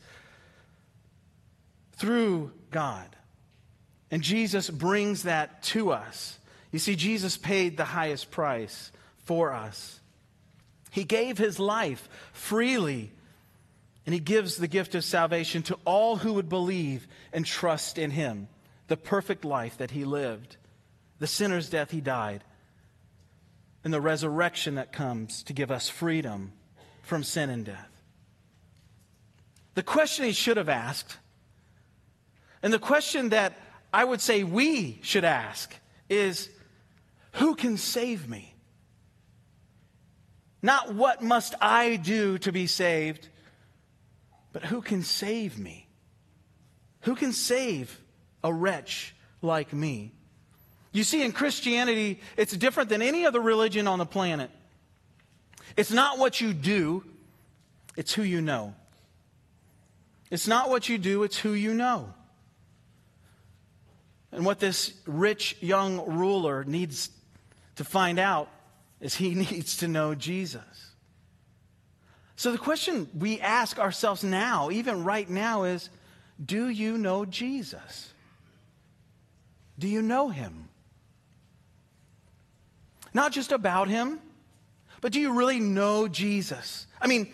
through 1.93 2.53
God. 2.71 3.07
And 4.11 4.23
Jesus 4.23 4.69
brings 4.69 5.23
that 5.25 5.63
to 5.65 5.93
us. 5.93 6.39
You 6.73 6.79
see, 6.79 6.97
Jesus 6.97 7.37
paid 7.37 7.77
the 7.77 7.85
highest 7.85 8.31
price 8.31 8.93
for 9.25 9.53
us. 9.53 10.01
He 10.91 11.05
gave 11.05 11.39
his 11.39 11.59
life 11.59 12.09
freely, 12.33 13.13
and 14.05 14.13
he 14.13 14.21
gives 14.21 14.57
the 14.57 14.69
gift 14.69 14.95
of 14.95 15.05
salvation 15.05 15.63
to 15.65 15.79
all 15.85 16.17
who 16.17 16.33
would 16.35 16.49
believe 16.49 17.07
and 17.33 17.47
trust 17.47 17.97
in 17.97 18.11
him, 18.11 18.49
the 18.89 18.97
perfect 18.97 19.45
life 19.45 19.79
that 19.79 19.93
he 19.93 20.05
lived, 20.05 20.57
the 21.21 21.29
sinner's 21.29 21.71
death 21.71 21.93
he 21.93 22.01
died, 22.01 22.43
and 23.83 23.93
the 23.93 24.01
resurrection 24.01 24.75
that 24.75 24.93
comes 24.93 25.43
to 25.45 25.53
give 25.53 25.71
us 25.71 25.89
freedom 25.89 26.53
from 27.03 27.25
sin 27.25 27.51
and 27.51 27.65
death. 27.65 28.03
The 29.75 29.83
question 29.83 30.25
he 30.25 30.33
should 30.33 30.57
have 30.57 30.69
asked, 30.69 31.17
and 32.63 32.73
the 32.73 32.79
question 32.79 33.31
that 33.31 33.55
I 33.93 34.05
would 34.05 34.21
say 34.21 34.45
we 34.45 34.99
should 35.03 35.25
ask, 35.25 35.75
is 36.09 36.51
who 37.33 37.55
can 37.55 37.77
save 37.77 38.29
me? 38.29 38.55
Not 40.63 40.95
what 40.95 41.23
must 41.23 41.55
I 41.61 41.97
do 41.97 42.37
to 42.39 42.53
be 42.53 42.67
saved, 42.67 43.29
but 44.53 44.65
who 44.65 44.83
can 44.83 45.03
save 45.03 45.59
me? 45.59 45.89
Who 47.03 47.15
can 47.15 47.33
save 47.33 47.99
a 48.45 48.53
wretch 48.53 49.15
like 49.41 49.73
me? 49.73 50.13
You 50.93 51.05
see, 51.05 51.23
in 51.23 51.33
Christianity, 51.33 52.21
it's 52.37 52.57
different 52.57 52.89
than 52.89 53.01
any 53.03 53.25
other 53.25 53.41
religion 53.41 53.87
on 53.87 53.99
the 53.99 54.07
planet. 54.07 54.51
It's 55.77 55.93
not 55.93 56.19
what 56.19 56.41
you 56.41 56.53
do, 56.53 57.05
it's 57.97 58.13
who 58.13 58.23
you 58.23 58.41
know. 58.41 58.75
It's 60.31 60.49
not 60.49 60.69
what 60.69 60.89
you 60.89 60.99
do, 60.99 61.23
it's 61.23 61.39
who 61.39 61.53
you 61.53 61.75
know. 61.75 62.13
And 64.33 64.45
what 64.45 64.61
this 64.61 64.95
rich 65.07 65.57
young 65.61 66.05
ruler 66.07 66.65
needs 66.65 67.11
to 67.77 67.85
find 67.85 68.19
out 68.19 68.49
is 69.01 69.15
he 69.15 69.35
needs 69.35 69.79
to 69.79 69.89
know 69.89 70.15
Jesus. 70.15 70.63
So 72.37 72.53
the 72.53 72.59
question 72.59 73.09
we 73.17 73.39
ask 73.41 73.79
ourselves 73.79 74.25
now, 74.25 74.71
even 74.71 75.05
right 75.05 75.29
now, 75.29 75.65
is 75.65 75.91
do 76.43 76.69
you 76.69 76.97
know 76.97 77.27
Jesus? 77.27 78.15
Do 79.79 79.87
you 79.87 80.01
know 80.01 80.31
him? 80.31 80.70
Not 83.13 83.33
just 83.33 83.53
about 83.53 83.89
him, 83.89 84.21
but 85.01 85.13
do 85.13 85.21
you 85.21 85.35
really 85.35 85.61
know 85.61 86.09
Jesus? 86.09 86.87
I 87.01 87.07
mean, 87.07 87.33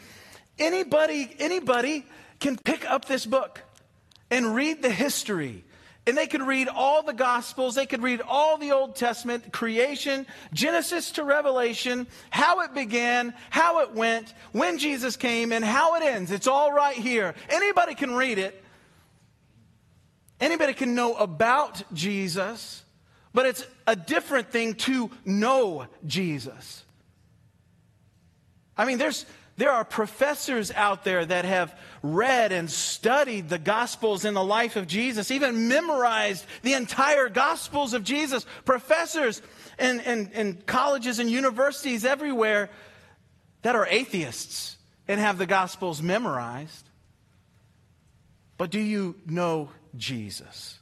anybody 0.59 1.35
anybody 1.39 2.07
can 2.41 2.57
pick 2.57 2.89
up 2.89 3.07
this 3.07 3.27
book 3.27 3.63
and 4.31 4.55
read 4.55 4.83
the 4.83 4.91
history 4.91 5.65
and 6.07 6.17
they 6.17 6.29
could 6.29 6.43
read 6.43 6.69
all 6.69 7.03
the 7.03 7.13
Gospels, 7.13 7.75
they 7.75 7.87
could 7.87 8.03
read 8.03 8.21
all 8.21 8.59
the 8.59 8.71
Old 8.71 8.95
Testament, 8.95 9.53
creation, 9.53 10.25
Genesis 10.53 11.11
to 11.13 11.25
Revelation, 11.25 12.07
how 12.31 12.61
it 12.61 12.73
began, 12.75 13.35
how 13.51 13.81
it 13.81 13.93
went, 13.93 14.33
when 14.53 14.79
Jesus 14.79 15.17
came, 15.17 15.51
and 15.51 15.65
how 15.65 15.97
it 15.97 16.05
ends. 16.05 16.31
It's 16.31 16.47
all 16.47 16.73
right 16.73 16.97
here. 16.97 17.35
Anybody 17.49 17.97
can 17.97 18.15
read 18.15 18.39
it. 18.39 18.63
Anybody 20.39 20.75
can 20.75 20.95
know 20.95 21.15
about 21.15 21.83
Jesus. 21.93 22.85
But 23.37 23.45
it's 23.45 23.67
a 23.87 23.95
different 23.95 24.51
thing 24.51 24.77
to 24.77 25.11
know 25.27 25.89
Jesus. 26.07 26.83
I 28.79 28.87
mean, 28.87 28.97
there's, 28.97 29.27
there 29.59 29.73
are 29.73 29.85
professors 29.85 30.71
out 30.71 31.05
there 31.05 31.23
that 31.23 31.45
have 31.45 31.79
read 32.01 32.51
and 32.51 32.71
studied 32.71 33.51
the 33.51 33.59
Gospels 33.59 34.25
in 34.25 34.33
the 34.33 34.43
life 34.43 34.77
of 34.77 34.87
Jesus, 34.87 35.31
even 35.31 35.69
memorized 35.69 36.47
the 36.63 36.73
entire 36.73 37.29
Gospels 37.29 37.93
of 37.93 38.05
Jesus. 38.05 38.47
Professors 38.65 39.43
in, 39.79 40.01
in, 40.01 40.31
in 40.33 40.55
colleges 40.65 41.19
and 41.19 41.29
universities 41.29 42.07
everywhere 42.07 42.71
that 43.61 43.77
are 43.77 43.87
atheists 43.87 44.79
and 45.09 45.21
have 45.21 45.37
the 45.37 45.45
Gospels 45.45 46.01
memorized. 46.01 46.89
But 48.57 48.71
do 48.71 48.81
you 48.81 49.15
know 49.27 49.69
Jesus? 49.95 50.79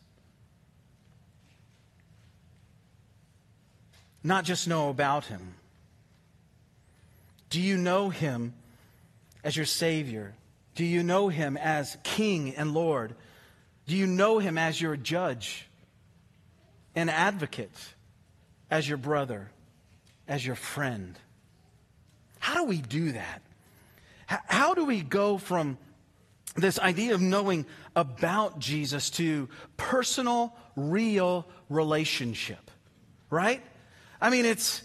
Not 4.24 4.44
just 4.44 4.66
know 4.66 4.88
about 4.88 5.26
him? 5.26 5.54
Do 7.50 7.60
you 7.60 7.76
know 7.76 8.08
him 8.08 8.54
as 9.44 9.56
your 9.56 9.66
Savior? 9.66 10.34
Do 10.74 10.84
you 10.84 11.04
know 11.04 11.28
him 11.28 11.56
as 11.56 11.96
King 12.02 12.56
and 12.56 12.74
Lord? 12.74 13.14
Do 13.86 13.94
you 13.94 14.06
know 14.06 14.40
him 14.40 14.58
as 14.58 14.80
your 14.80 14.96
judge 14.96 15.68
and 16.96 17.08
advocate? 17.08 17.70
as 18.74 18.88
your 18.88 18.98
brother, 18.98 19.50
as 20.26 20.44
your 20.44 20.56
friend. 20.56 21.16
How 22.40 22.54
do 22.54 22.64
we 22.64 22.78
do 22.78 23.12
that? 23.12 23.40
How 24.26 24.74
do 24.74 24.84
we 24.84 25.00
go 25.00 25.38
from 25.38 25.78
this 26.56 26.80
idea 26.80 27.14
of 27.14 27.20
knowing 27.20 27.66
about 27.94 28.58
Jesus 28.58 29.10
to 29.10 29.48
personal, 29.76 30.56
real 30.74 31.46
relationship, 31.68 32.70
right? 33.30 33.62
I 34.24 34.30
mean, 34.30 34.46
it's 34.46 34.80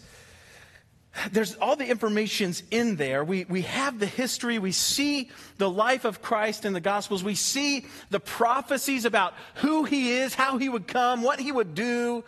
there's 1.32 1.56
all 1.56 1.74
the 1.74 1.86
information's 1.86 2.62
in 2.70 2.94
there. 2.94 3.24
We, 3.24 3.44
we 3.44 3.62
have 3.62 3.98
the 3.98 4.06
history. 4.06 4.58
We 4.58 4.70
see 4.70 5.28
the 5.58 5.68
life 5.68 6.04
of 6.04 6.22
Christ 6.22 6.64
in 6.64 6.72
the 6.72 6.80
Gospels. 6.80 7.24
We 7.24 7.34
see 7.34 7.84
the 8.10 8.20
prophecies 8.20 9.04
about 9.04 9.34
who 9.56 9.84
he 9.84 10.12
is, 10.12 10.34
how 10.34 10.56
he 10.56 10.68
would 10.68 10.86
come, 10.86 11.22
what 11.22 11.40
he 11.40 11.50
would 11.50 11.74
do. 11.74 12.22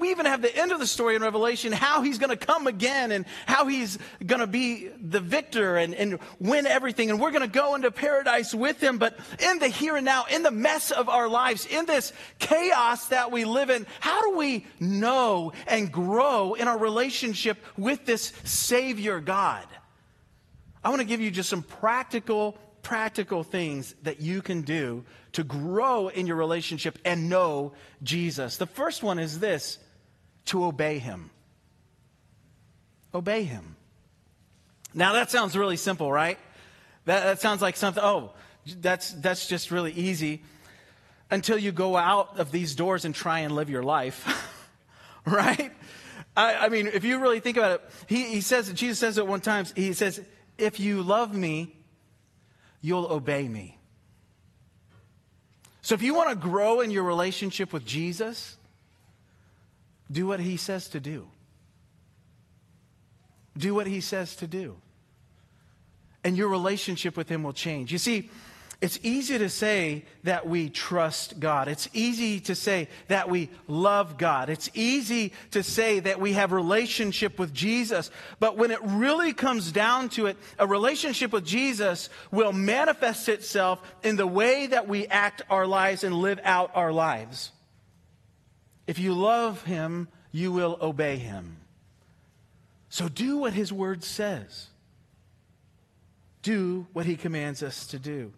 We 0.00 0.10
even 0.10 0.26
have 0.26 0.42
the 0.42 0.54
end 0.54 0.72
of 0.72 0.80
the 0.80 0.88
story 0.88 1.14
in 1.14 1.22
Revelation, 1.22 1.72
how 1.72 2.02
he's 2.02 2.18
going 2.18 2.36
to 2.36 2.46
come 2.46 2.66
again 2.66 3.12
and 3.12 3.26
how 3.46 3.68
he's 3.68 3.96
going 4.24 4.40
to 4.40 4.48
be 4.48 4.88
the 5.00 5.20
victor 5.20 5.76
and, 5.76 5.94
and 5.94 6.18
win 6.40 6.66
everything. 6.66 7.10
And 7.10 7.20
we're 7.20 7.30
going 7.30 7.42
to 7.42 7.48
go 7.48 7.76
into 7.76 7.92
paradise 7.92 8.52
with 8.52 8.82
him. 8.82 8.98
But 8.98 9.16
in 9.38 9.60
the 9.60 9.68
here 9.68 9.94
and 9.94 10.04
now, 10.04 10.24
in 10.30 10.42
the 10.42 10.50
mess 10.50 10.90
of 10.90 11.08
our 11.08 11.28
lives, 11.28 11.64
in 11.64 11.86
this 11.86 12.12
chaos 12.40 13.06
that 13.08 13.30
we 13.30 13.44
live 13.44 13.70
in, 13.70 13.86
how 14.00 14.20
do 14.22 14.36
we 14.36 14.66
know 14.80 15.52
and 15.68 15.92
grow 15.92 16.54
in 16.54 16.66
our 16.66 16.78
relationship 16.78 17.58
with 17.76 18.04
this 18.04 18.25
Savior 18.44 19.20
God. 19.20 19.66
I 20.84 20.88
want 20.90 21.00
to 21.00 21.06
give 21.06 21.20
you 21.20 21.30
just 21.30 21.48
some 21.48 21.62
practical, 21.62 22.52
practical 22.82 23.42
things 23.42 23.94
that 24.02 24.20
you 24.20 24.42
can 24.42 24.62
do 24.62 25.04
to 25.32 25.42
grow 25.42 26.08
in 26.08 26.26
your 26.26 26.36
relationship 26.36 26.98
and 27.04 27.28
know 27.28 27.72
Jesus. 28.02 28.56
The 28.56 28.66
first 28.66 29.02
one 29.02 29.18
is 29.18 29.40
this 29.40 29.78
to 30.46 30.64
obey 30.64 30.98
Him. 30.98 31.30
Obey 33.12 33.42
Him. 33.42 33.76
Now, 34.94 35.12
that 35.14 35.30
sounds 35.30 35.56
really 35.56 35.76
simple, 35.76 36.10
right? 36.10 36.38
That, 37.04 37.24
that 37.24 37.40
sounds 37.40 37.60
like 37.60 37.76
something, 37.76 38.02
oh, 38.02 38.32
that's, 38.80 39.10
that's 39.12 39.46
just 39.46 39.70
really 39.70 39.92
easy 39.92 40.42
until 41.30 41.58
you 41.58 41.72
go 41.72 41.96
out 41.96 42.38
of 42.38 42.52
these 42.52 42.74
doors 42.74 43.04
and 43.04 43.14
try 43.14 43.40
and 43.40 43.54
live 43.54 43.68
your 43.68 43.82
life, 43.82 44.26
right? 45.26 45.72
I, 46.36 46.66
I, 46.66 46.68
mean, 46.68 46.86
if 46.86 47.02
you 47.02 47.18
really 47.18 47.40
think 47.40 47.56
about 47.56 47.72
it, 47.72 47.90
he, 48.06 48.24
he 48.24 48.40
says, 48.42 48.70
Jesus 48.72 48.98
says 48.98 49.16
it 49.16 49.26
one 49.26 49.40
time, 49.40 49.64
he 49.74 49.94
says, 49.94 50.20
if 50.58 50.78
you 50.78 51.02
love 51.02 51.34
me, 51.34 51.74
you'll 52.82 53.06
obey 53.06 53.48
me. 53.48 53.78
So 55.80 55.94
if 55.94 56.02
you 56.02 56.14
want 56.14 56.30
to 56.30 56.36
grow 56.36 56.80
in 56.80 56.90
your 56.90 57.04
relationship 57.04 57.72
with 57.72 57.86
Jesus, 57.86 58.56
do 60.10 60.26
what 60.26 60.40
he 60.40 60.56
says 60.56 60.88
to 60.88 61.00
do. 61.00 61.28
Do 63.56 63.74
what 63.74 63.86
he 63.86 64.00
says 64.00 64.36
to 64.36 64.46
do. 64.46 64.76
And 66.22 66.36
your 66.36 66.48
relationship 66.48 67.16
with 67.16 67.28
him 67.28 67.44
will 67.44 67.52
change. 67.52 67.92
You 67.92 67.98
see, 67.98 68.30
it's 68.80 68.98
easy 69.02 69.38
to 69.38 69.48
say 69.48 70.04
that 70.24 70.46
we 70.46 70.68
trust 70.68 71.40
God. 71.40 71.66
It's 71.66 71.88
easy 71.94 72.40
to 72.40 72.54
say 72.54 72.88
that 73.08 73.30
we 73.30 73.48
love 73.66 74.18
God. 74.18 74.50
It's 74.50 74.68
easy 74.74 75.32
to 75.52 75.62
say 75.62 76.00
that 76.00 76.20
we 76.20 76.34
have 76.34 76.52
relationship 76.52 77.38
with 77.38 77.54
Jesus. 77.54 78.10
But 78.38 78.58
when 78.58 78.70
it 78.70 78.80
really 78.82 79.32
comes 79.32 79.72
down 79.72 80.10
to 80.10 80.26
it, 80.26 80.36
a 80.58 80.66
relationship 80.66 81.32
with 81.32 81.46
Jesus 81.46 82.10
will 82.30 82.52
manifest 82.52 83.30
itself 83.30 83.80
in 84.02 84.16
the 84.16 84.26
way 84.26 84.66
that 84.66 84.86
we 84.86 85.06
act 85.06 85.40
our 85.48 85.66
lives 85.66 86.04
and 86.04 86.14
live 86.14 86.40
out 86.44 86.70
our 86.74 86.92
lives. 86.92 87.52
If 88.86 88.98
you 88.98 89.14
love 89.14 89.62
him, 89.62 90.08
you 90.32 90.52
will 90.52 90.76
obey 90.82 91.16
him. 91.16 91.56
So 92.90 93.08
do 93.08 93.38
what 93.38 93.54
his 93.54 93.72
word 93.72 94.04
says. 94.04 94.66
Do 96.42 96.86
what 96.92 97.06
he 97.06 97.16
commands 97.16 97.62
us 97.62 97.86
to 97.88 97.98
do. 97.98 98.32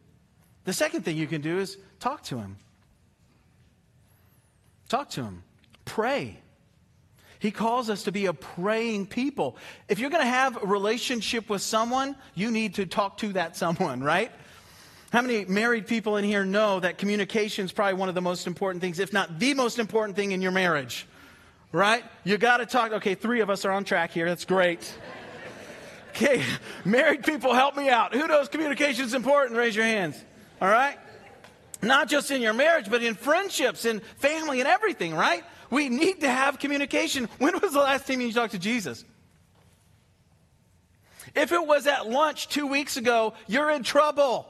The 0.69 0.75
second 0.75 1.01
thing 1.01 1.17
you 1.17 1.27
can 1.27 1.41
do 1.41 1.61
is 1.61 1.79
talk 1.99 2.25
to 2.25 2.37
him. 2.37 2.59
Talk 4.91 5.09
to 5.13 5.23
him. 5.23 5.43
Pray. 5.87 6.37
He 7.39 7.51
calls 7.51 7.89
us 7.89 8.03
to 8.03 8.13
be 8.13 8.27
a 8.27 8.35
praying 8.35 9.07
people. 9.07 9.57
If 9.89 9.99
you're 9.99 10.11
going 10.11 10.23
to 10.23 10.29
have 10.29 10.63
a 10.63 10.67
relationship 10.67 11.49
with 11.49 11.63
someone, 11.63 12.17
you 12.35 12.51
need 12.51 12.75
to 12.75 12.85
talk 12.85 13.17
to 13.17 13.33
that 13.33 13.57
someone, 13.57 14.03
right? 14.03 14.31
How 15.11 15.23
many 15.23 15.47
married 15.47 15.87
people 15.87 16.19
in 16.19 16.25
here 16.27 16.45
know 16.45 16.81
that 16.81 16.99
communication 16.99 17.65
is 17.65 17.73
probably 17.73 17.95
one 17.95 18.11
of 18.11 18.15
the 18.15 18.21
most 18.21 18.47
important 18.47 18.83
things, 18.83 18.99
if 18.99 19.11
not 19.11 19.39
the 19.39 19.55
most 19.55 19.79
important 19.79 20.17
thing 20.17 20.33
in 20.33 20.43
your 20.43 20.53
marriage? 20.53 21.07
Right? 21.73 22.05
You 22.25 22.37
got 22.37 22.59
to 22.59 22.67
talk. 22.67 22.93
Okay, 22.93 23.15
three 23.15 23.41
of 23.41 23.49
us 23.49 23.65
are 23.65 23.73
on 23.73 23.85
track 23.85 24.11
here. 24.11 24.27
That's 24.27 24.45
great. 24.45 24.95
Okay, 26.11 26.43
married 26.85 27.23
people, 27.23 27.55
help 27.55 27.77
me 27.77 27.89
out. 27.89 28.13
Who 28.13 28.27
knows 28.27 28.49
communication 28.49 29.05
is 29.05 29.15
important? 29.15 29.57
Raise 29.57 29.77
your 29.77 29.85
hands. 29.85 30.17
All 30.61 30.69
right? 30.69 30.99
Not 31.83 32.09
just 32.09 32.31
in 32.31 32.43
your 32.43 32.55
marriage, 32.55 32.91
but 32.91 33.03
in 33.03 33.15
friendships, 33.15 33.85
in 33.85 34.01
family, 34.17 34.61
and 34.61 34.69
everything, 34.69 35.15
right? 35.15 35.45
We 35.71 35.89
need 35.89 36.21
to 36.23 36.29
have 36.29 36.59
communication. 36.59 37.29
When 37.39 37.59
was 37.61 37.73
the 37.73 37.81
last 37.81 38.07
time 38.07 38.21
you 38.21 38.33
talked 38.33 38.53
to 38.53 38.59
Jesus? 38.59 39.05
If 41.35 41.53
it 41.53 41.65
was 41.65 41.87
at 41.87 42.09
lunch 42.09 42.49
two 42.49 42.67
weeks 42.67 42.97
ago, 42.97 43.35
you're 43.47 43.71
in 43.71 43.83
trouble. 43.83 44.49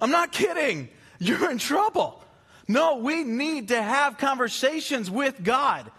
I'm 0.00 0.10
not 0.10 0.32
kidding. 0.32 0.88
You're 1.20 1.50
in 1.50 1.58
trouble. 1.58 2.22
No, 2.66 2.96
we 2.96 3.22
need 3.22 3.68
to 3.68 3.80
have 3.80 4.18
conversations 4.18 5.10
with 5.10 5.42
God. 5.42 5.90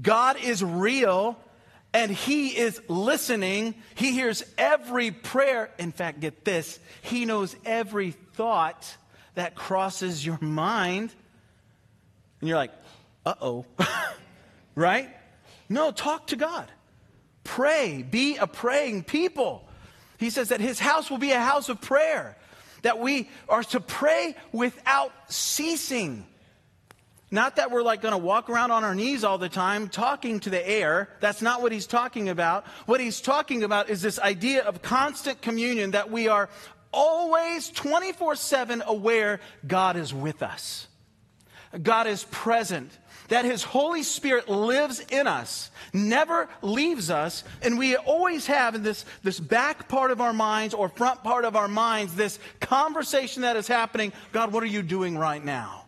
God 0.00 0.38
is 0.42 0.64
real 0.64 1.38
and 1.96 2.10
He 2.10 2.48
is 2.48 2.78
listening. 2.88 3.74
He 3.94 4.12
hears 4.12 4.44
every 4.58 5.10
prayer. 5.10 5.70
In 5.78 5.92
fact, 5.92 6.20
get 6.20 6.44
this 6.44 6.78
He 7.00 7.24
knows 7.24 7.56
every 7.64 8.10
thought 8.10 8.96
that 9.34 9.54
crosses 9.54 10.24
your 10.24 10.38
mind. 10.42 11.10
And 12.40 12.48
you're 12.48 12.58
like, 12.58 12.72
uh 13.24 13.34
oh. 13.40 13.64
right? 14.74 15.08
No, 15.70 15.90
talk 15.90 16.26
to 16.28 16.36
God. 16.36 16.70
Pray. 17.44 18.02
Be 18.02 18.36
a 18.36 18.46
praying 18.46 19.04
people. 19.04 19.66
He 20.18 20.28
says 20.28 20.50
that 20.50 20.60
His 20.60 20.78
house 20.78 21.10
will 21.10 21.18
be 21.18 21.32
a 21.32 21.40
house 21.40 21.70
of 21.70 21.80
prayer, 21.80 22.36
that 22.82 22.98
we 22.98 23.30
are 23.48 23.62
to 23.64 23.80
pray 23.80 24.36
without 24.52 25.12
ceasing. 25.32 26.26
Not 27.30 27.56
that 27.56 27.72
we're 27.72 27.82
like 27.82 28.02
going 28.02 28.12
to 28.12 28.18
walk 28.18 28.48
around 28.48 28.70
on 28.70 28.84
our 28.84 28.94
knees 28.94 29.24
all 29.24 29.38
the 29.38 29.48
time 29.48 29.88
talking 29.88 30.38
to 30.40 30.50
the 30.50 30.68
air. 30.68 31.08
That's 31.20 31.42
not 31.42 31.60
what 31.60 31.72
he's 31.72 31.86
talking 31.86 32.28
about. 32.28 32.66
What 32.86 33.00
he's 33.00 33.20
talking 33.20 33.64
about 33.64 33.90
is 33.90 34.00
this 34.00 34.18
idea 34.20 34.62
of 34.62 34.80
constant 34.80 35.42
communion 35.42 35.90
that 35.90 36.10
we 36.10 36.28
are 36.28 36.48
always 36.92 37.68
24 37.70 38.36
7 38.36 38.82
aware 38.86 39.40
God 39.66 39.96
is 39.96 40.14
with 40.14 40.42
us. 40.42 40.86
God 41.82 42.06
is 42.06 42.24
present. 42.30 42.96
That 43.28 43.44
His 43.44 43.64
Holy 43.64 44.04
Spirit 44.04 44.48
lives 44.48 45.00
in 45.00 45.26
us, 45.26 45.72
never 45.92 46.48
leaves 46.62 47.10
us, 47.10 47.42
and 47.60 47.76
we 47.76 47.96
always 47.96 48.46
have 48.46 48.76
in 48.76 48.84
this, 48.84 49.04
this 49.24 49.40
back 49.40 49.88
part 49.88 50.12
of 50.12 50.20
our 50.20 50.32
minds 50.32 50.74
or 50.74 50.88
front 50.88 51.24
part 51.24 51.44
of 51.44 51.56
our 51.56 51.66
minds 51.66 52.14
this 52.14 52.38
conversation 52.60 53.42
that 53.42 53.56
is 53.56 53.66
happening 53.66 54.12
God, 54.32 54.52
what 54.52 54.62
are 54.62 54.66
you 54.66 54.80
doing 54.82 55.18
right 55.18 55.44
now? 55.44 55.85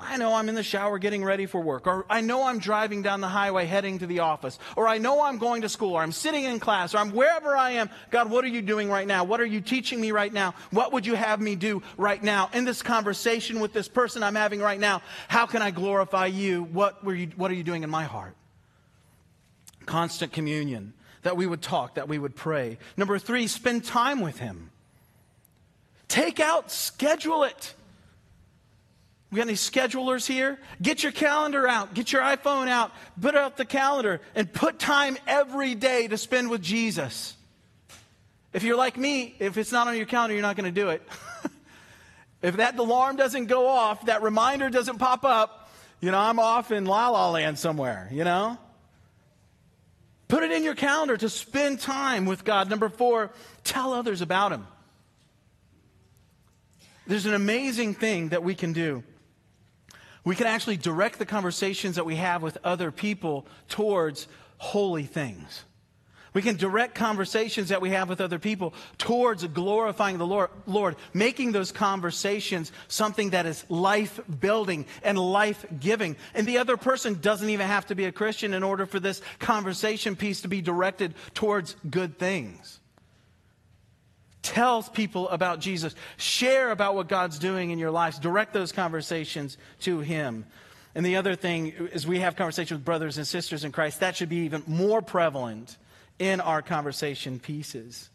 I 0.00 0.16
know 0.16 0.32
I'm 0.34 0.48
in 0.48 0.54
the 0.54 0.62
shower 0.62 1.00
getting 1.00 1.24
ready 1.24 1.46
for 1.46 1.60
work, 1.60 1.88
or 1.88 2.06
I 2.08 2.20
know 2.20 2.44
I'm 2.44 2.60
driving 2.60 3.02
down 3.02 3.20
the 3.20 3.28
highway 3.28 3.66
heading 3.66 3.98
to 3.98 4.06
the 4.06 4.20
office, 4.20 4.56
or 4.76 4.86
I 4.86 4.98
know 4.98 5.22
I'm 5.22 5.38
going 5.38 5.62
to 5.62 5.68
school, 5.68 5.94
or 5.94 6.02
I'm 6.02 6.12
sitting 6.12 6.44
in 6.44 6.60
class, 6.60 6.94
or 6.94 6.98
I'm 6.98 7.10
wherever 7.10 7.56
I 7.56 7.72
am. 7.72 7.90
God, 8.10 8.30
what 8.30 8.44
are 8.44 8.48
you 8.48 8.62
doing 8.62 8.88
right 8.88 9.08
now? 9.08 9.24
What 9.24 9.40
are 9.40 9.46
you 9.46 9.60
teaching 9.60 10.00
me 10.00 10.12
right 10.12 10.32
now? 10.32 10.54
What 10.70 10.92
would 10.92 11.04
you 11.04 11.14
have 11.14 11.40
me 11.40 11.56
do 11.56 11.82
right 11.96 12.22
now? 12.22 12.48
In 12.52 12.64
this 12.64 12.80
conversation 12.80 13.58
with 13.58 13.72
this 13.72 13.88
person 13.88 14.22
I'm 14.22 14.36
having 14.36 14.60
right 14.60 14.78
now, 14.78 15.02
how 15.26 15.46
can 15.46 15.62
I 15.62 15.72
glorify 15.72 16.26
you? 16.26 16.62
What, 16.62 17.02
were 17.04 17.14
you, 17.14 17.32
what 17.34 17.50
are 17.50 17.54
you 17.54 17.64
doing 17.64 17.82
in 17.82 17.90
my 17.90 18.04
heart? 18.04 18.36
Constant 19.84 20.32
communion, 20.32 20.92
that 21.22 21.36
we 21.36 21.46
would 21.46 21.60
talk, 21.60 21.96
that 21.96 22.06
we 22.06 22.20
would 22.20 22.36
pray. 22.36 22.78
Number 22.96 23.18
three, 23.18 23.48
spend 23.48 23.84
time 23.84 24.20
with 24.20 24.38
Him. 24.38 24.70
Take 26.06 26.38
out, 26.38 26.70
schedule 26.70 27.42
it. 27.42 27.74
We 29.30 29.36
got 29.36 29.46
any 29.46 29.54
schedulers 29.54 30.26
here? 30.26 30.58
Get 30.80 31.02
your 31.02 31.12
calendar 31.12 31.68
out. 31.68 31.92
Get 31.92 32.12
your 32.12 32.22
iPhone 32.22 32.68
out. 32.68 32.92
Put 33.20 33.36
out 33.36 33.58
the 33.58 33.66
calendar 33.66 34.22
and 34.34 34.50
put 34.50 34.78
time 34.78 35.18
every 35.26 35.74
day 35.74 36.08
to 36.08 36.16
spend 36.16 36.48
with 36.48 36.62
Jesus. 36.62 37.36
If 38.54 38.62
you're 38.62 38.76
like 38.76 38.96
me, 38.96 39.34
if 39.38 39.58
it's 39.58 39.70
not 39.70 39.86
on 39.86 39.96
your 39.96 40.06
calendar, 40.06 40.34
you're 40.34 40.42
not 40.42 40.56
going 40.56 40.72
to 40.72 40.80
do 40.80 40.88
it. 40.88 41.02
if 42.42 42.56
that 42.56 42.78
alarm 42.78 43.16
doesn't 43.16 43.46
go 43.46 43.66
off, 43.66 44.06
that 44.06 44.22
reminder 44.22 44.70
doesn't 44.70 44.98
pop 44.98 45.24
up, 45.24 45.70
you 46.00 46.10
know, 46.10 46.18
I'm 46.18 46.38
off 46.38 46.72
in 46.72 46.86
La 46.86 47.08
La 47.08 47.30
Land 47.30 47.58
somewhere, 47.58 48.08
you 48.10 48.24
know? 48.24 48.56
Put 50.28 50.42
it 50.42 50.52
in 50.52 50.64
your 50.64 50.74
calendar 50.74 51.16
to 51.18 51.28
spend 51.28 51.80
time 51.80 52.24
with 52.24 52.44
God. 52.44 52.70
Number 52.70 52.88
four, 52.88 53.30
tell 53.64 53.92
others 53.92 54.22
about 54.22 54.52
Him. 54.52 54.66
There's 57.06 57.26
an 57.26 57.34
amazing 57.34 57.94
thing 57.94 58.30
that 58.30 58.42
we 58.42 58.54
can 58.54 58.72
do 58.72 59.02
we 60.28 60.36
can 60.36 60.46
actually 60.46 60.76
direct 60.76 61.18
the 61.18 61.24
conversations 61.24 61.96
that 61.96 62.04
we 62.04 62.16
have 62.16 62.42
with 62.42 62.58
other 62.62 62.90
people 62.90 63.46
towards 63.70 64.28
holy 64.58 65.04
things. 65.04 65.64
We 66.34 66.42
can 66.42 66.56
direct 66.56 66.94
conversations 66.94 67.70
that 67.70 67.80
we 67.80 67.90
have 67.90 68.10
with 68.10 68.20
other 68.20 68.38
people 68.38 68.74
towards 68.98 69.46
glorifying 69.46 70.18
the 70.18 70.26
Lord, 70.26 70.50
Lord, 70.66 70.96
making 71.14 71.52
those 71.52 71.72
conversations 71.72 72.72
something 72.88 73.30
that 73.30 73.46
is 73.46 73.64
life 73.70 74.20
building 74.38 74.84
and 75.02 75.18
life 75.18 75.64
giving. 75.80 76.14
And 76.34 76.46
the 76.46 76.58
other 76.58 76.76
person 76.76 77.20
doesn't 77.22 77.48
even 77.48 77.66
have 77.66 77.86
to 77.86 77.94
be 77.94 78.04
a 78.04 78.12
Christian 78.12 78.52
in 78.52 78.62
order 78.62 78.84
for 78.84 79.00
this 79.00 79.22
conversation 79.38 80.14
piece 80.14 80.42
to 80.42 80.48
be 80.48 80.60
directed 80.60 81.14
towards 81.32 81.74
good 81.88 82.18
things. 82.18 82.77
Tell 84.42 84.82
people 84.82 85.28
about 85.28 85.60
Jesus. 85.60 85.94
Share 86.16 86.70
about 86.70 86.94
what 86.94 87.08
God's 87.08 87.38
doing 87.38 87.70
in 87.70 87.78
your 87.78 87.90
lives. 87.90 88.18
Direct 88.18 88.52
those 88.52 88.72
conversations 88.72 89.58
to 89.80 90.00
Him. 90.00 90.46
And 90.94 91.04
the 91.04 91.16
other 91.16 91.34
thing 91.34 91.68
is, 91.92 92.06
we 92.06 92.20
have 92.20 92.36
conversations 92.36 92.78
with 92.78 92.84
brothers 92.84 93.18
and 93.18 93.26
sisters 93.26 93.64
in 93.64 93.72
Christ. 93.72 94.00
That 94.00 94.16
should 94.16 94.28
be 94.28 94.44
even 94.44 94.62
more 94.66 95.02
prevalent 95.02 95.76
in 96.18 96.40
our 96.40 96.62
conversation 96.62 97.38
pieces. 97.38 98.10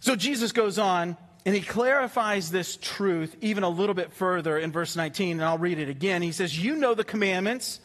So 0.00 0.16
Jesus 0.16 0.52
goes 0.52 0.78
on 0.78 1.16
and 1.44 1.54
he 1.54 1.60
clarifies 1.60 2.50
this 2.50 2.76
truth 2.76 3.34
even 3.40 3.64
a 3.64 3.68
little 3.68 3.94
bit 3.94 4.12
further 4.12 4.58
in 4.58 4.72
verse 4.72 4.96
19, 4.96 5.38
and 5.38 5.44
I'll 5.44 5.58
read 5.58 5.78
it 5.78 5.88
again. 5.88 6.22
He 6.22 6.32
says, 6.32 6.58
You 6.58 6.76
know 6.76 6.94
the 6.94 7.04
commandments. 7.04 7.80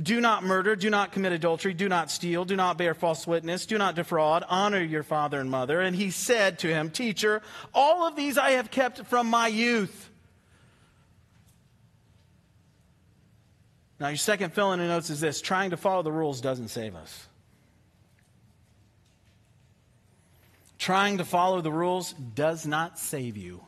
Do 0.00 0.20
not 0.20 0.44
murder, 0.44 0.76
do 0.76 0.90
not 0.90 1.12
commit 1.12 1.32
adultery, 1.32 1.74
do 1.74 1.88
not 1.88 2.10
steal, 2.10 2.44
do 2.44 2.56
not 2.56 2.76
bear 2.76 2.94
false 2.94 3.26
witness, 3.26 3.66
do 3.66 3.78
not 3.78 3.94
defraud, 3.94 4.44
honor 4.48 4.82
your 4.82 5.02
father 5.02 5.40
and 5.40 5.50
mother. 5.50 5.80
And 5.80 5.94
he 5.94 6.10
said 6.10 6.58
to 6.60 6.68
him, 6.68 6.90
Teacher, 6.90 7.42
all 7.74 8.06
of 8.06 8.16
these 8.16 8.36
I 8.36 8.52
have 8.52 8.70
kept 8.70 9.06
from 9.06 9.28
my 9.28 9.48
youth. 9.48 10.10
Now, 14.00 14.08
your 14.08 14.16
second 14.16 14.52
fill 14.52 14.72
in 14.72 14.78
the 14.78 14.86
notes 14.86 15.10
is 15.10 15.20
this 15.20 15.40
trying 15.40 15.70
to 15.70 15.76
follow 15.76 16.02
the 16.02 16.12
rules 16.12 16.40
doesn't 16.40 16.68
save 16.68 16.94
us. 16.94 17.26
Trying 20.78 21.18
to 21.18 21.24
follow 21.24 21.60
the 21.60 21.72
rules 21.72 22.12
does 22.12 22.64
not 22.66 22.98
save 22.98 23.36
you. 23.36 23.60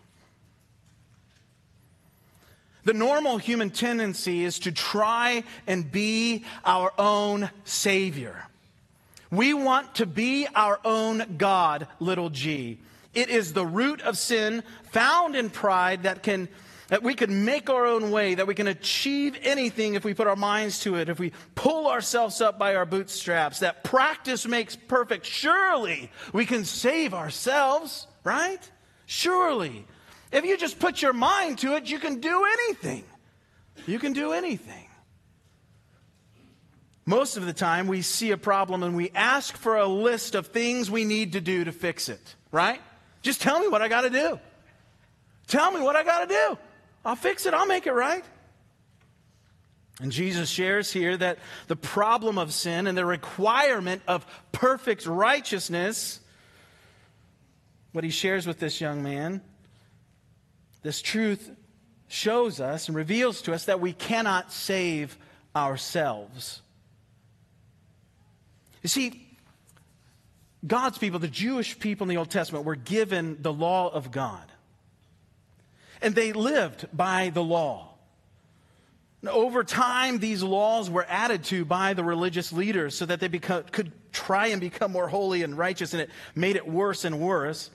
The 2.85 2.93
normal 2.95 3.39
human 3.39 3.71
tendency 3.71 4.45
is 4.45 4.59
to 4.61 4.73
try 4.73 5.45
and 5.67 5.91
be 5.91 6.45
our 6.65 6.93
own 6.99 7.51
Savior. 7.65 8.47
We 9.31 9.55
want 9.55 9.97
to 9.97 10.07
be 10.07 10.47
our 10.55 10.81
own 10.85 11.37
God, 11.39 11.87
little 12.01 12.31
g. 12.31 12.79
It 13.15 13.29
is 13.29 13.53
the 13.53 13.67
root 13.67 14.01
of 14.03 14.17
sin 14.19 14.63
found 14.93 15.37
in 15.37 15.51
pride 15.51 16.05
that 16.05 16.23
can 16.23 16.49
that 16.91 17.05
we 17.05 17.15
can 17.15 17.45
make 17.45 17.71
our 17.71 17.87
own 17.87 18.11
way, 18.11 18.35
that 18.35 18.49
we 18.49 18.55
can 18.55 18.67
achieve 18.67 19.39
anything 19.43 19.95
if 19.95 20.05
we 20.05 20.13
put 20.13 20.27
our 20.27 20.35
minds 20.35 20.81
to 20.81 20.97
it, 20.97 21.09
if 21.09 21.21
we 21.21 21.33
pull 21.55 21.87
ourselves 21.87 22.41
up 22.41 22.59
by 22.59 22.75
our 22.75 22.85
bootstraps, 22.85 23.61
that 23.61 23.85
practice 23.85 24.45
makes 24.45 24.75
perfect. 24.75 25.25
Surely 25.25 26.11
we 26.33 26.45
can 26.45 26.65
save 26.65 27.15
ourselves, 27.15 28.09
right? 28.25 28.59
Surely. 29.07 29.87
If 30.33 30.45
you 30.45 30.57
just 30.57 30.79
put 30.79 31.03
your 31.03 31.13
mind 31.13 31.59
to 31.59 31.77
it, 31.77 31.91
you 31.91 31.99
can 31.99 32.21
do 32.21 32.45
anything. 32.45 33.05
You 33.87 33.99
can 33.99 34.13
do 34.13 34.33
anything. 34.33 34.87
Most 37.07 37.37
of 37.37 37.45
the 37.45 37.53
time, 37.53 37.89
we 37.89 38.03
see 38.03 38.31
a 38.31 38.37
problem 38.37 38.83
and 38.83 38.95
we 38.95 39.11
ask 39.11 39.57
for 39.57 39.77
a 39.77 39.87
list 39.87 40.35
of 40.35 40.49
things 40.49 40.91
we 40.91 41.05
need 41.05 41.33
to 41.33 41.41
do 41.41 41.65
to 41.65 41.73
fix 41.73 42.09
it, 42.09 42.37
right? 42.53 42.81
Just 43.23 43.41
tell 43.41 43.59
me 43.59 43.69
what 43.69 43.83
I 43.83 43.89
got 43.89 44.03
to 44.03 44.11
do. 44.11 44.39
Tell 45.49 45.73
me 45.73 45.81
what 45.81 45.97
I 45.97 46.05
got 46.05 46.29
to 46.29 46.33
do. 46.33 46.59
I'll 47.05 47.17
fix 47.17 47.47
it, 47.47 47.55
I'll 47.55 47.67
make 47.67 47.87
it 47.87 47.93
right. 47.93 48.25
And 50.01 50.13
Jesus 50.13 50.49
shares 50.49 50.93
here 50.93 51.17
that 51.17 51.39
the 51.67 51.77
problem 51.77 52.39
of 52.39 52.55
sin 52.55 52.87
and 52.87 52.97
the 52.97 53.05
requirement 53.05 54.03
of 54.07 54.25
perfect 54.53 55.05
righteousness, 55.05 56.21
what 57.93 58.05
he 58.05 58.11
shares 58.11 58.47
with 58.47 58.61
this 58.61 58.81
young 58.81 59.03
man, 59.03 59.43
this 60.83 61.03
truth 61.03 61.51
shows 62.09 62.61
us 62.61 62.89
and 62.89 62.97
reveals 62.97 63.43
to 63.43 63.53
us 63.53 63.67
that 63.67 63.81
we 63.81 63.93
cannot 63.93 64.53
save 64.53 65.17
ourselves. 65.55 66.63
You 68.83 68.89
see, 68.89 69.27
God's 70.67 70.99
people, 70.99 71.19
the 71.19 71.29
Jewish 71.29 71.79
people 71.79 72.05
in 72.05 72.09
the 72.09 72.17
Old 72.17 72.31
Testament, 72.31 72.65
were 72.65 72.77
given 72.77 73.39
the 73.41 73.53
law 73.53 73.89
of 73.89 74.11
God 74.11 74.51
and 76.03 76.15
they 76.15 76.33
lived 76.33 76.87
by 76.93 77.31
the 77.31 77.43
law. 77.43 77.89
And 79.21 79.29
over 79.29 79.65
time, 79.65 80.19
these 80.19 80.43
laws 80.43 80.89
were 80.89 81.05
added 81.09 81.45
to 81.45 81.65
by 81.65 81.93
the 81.93 82.03
religious 82.03 82.53
leaders 82.53 82.97
so 82.97 83.05
that 83.07 83.21
they 83.21 83.29
could 83.29 83.93
try 84.13 84.47
and 84.49 84.61
become 84.61 84.93
more 84.93 85.09
holy 85.09 85.43
and 85.43 85.57
righteous, 85.57 85.93
and 85.93 86.03
it 86.03 86.11
made 86.35 86.57
it 86.57 86.67
worse 86.67 87.05
and 87.05 87.21
worse. 87.21 87.71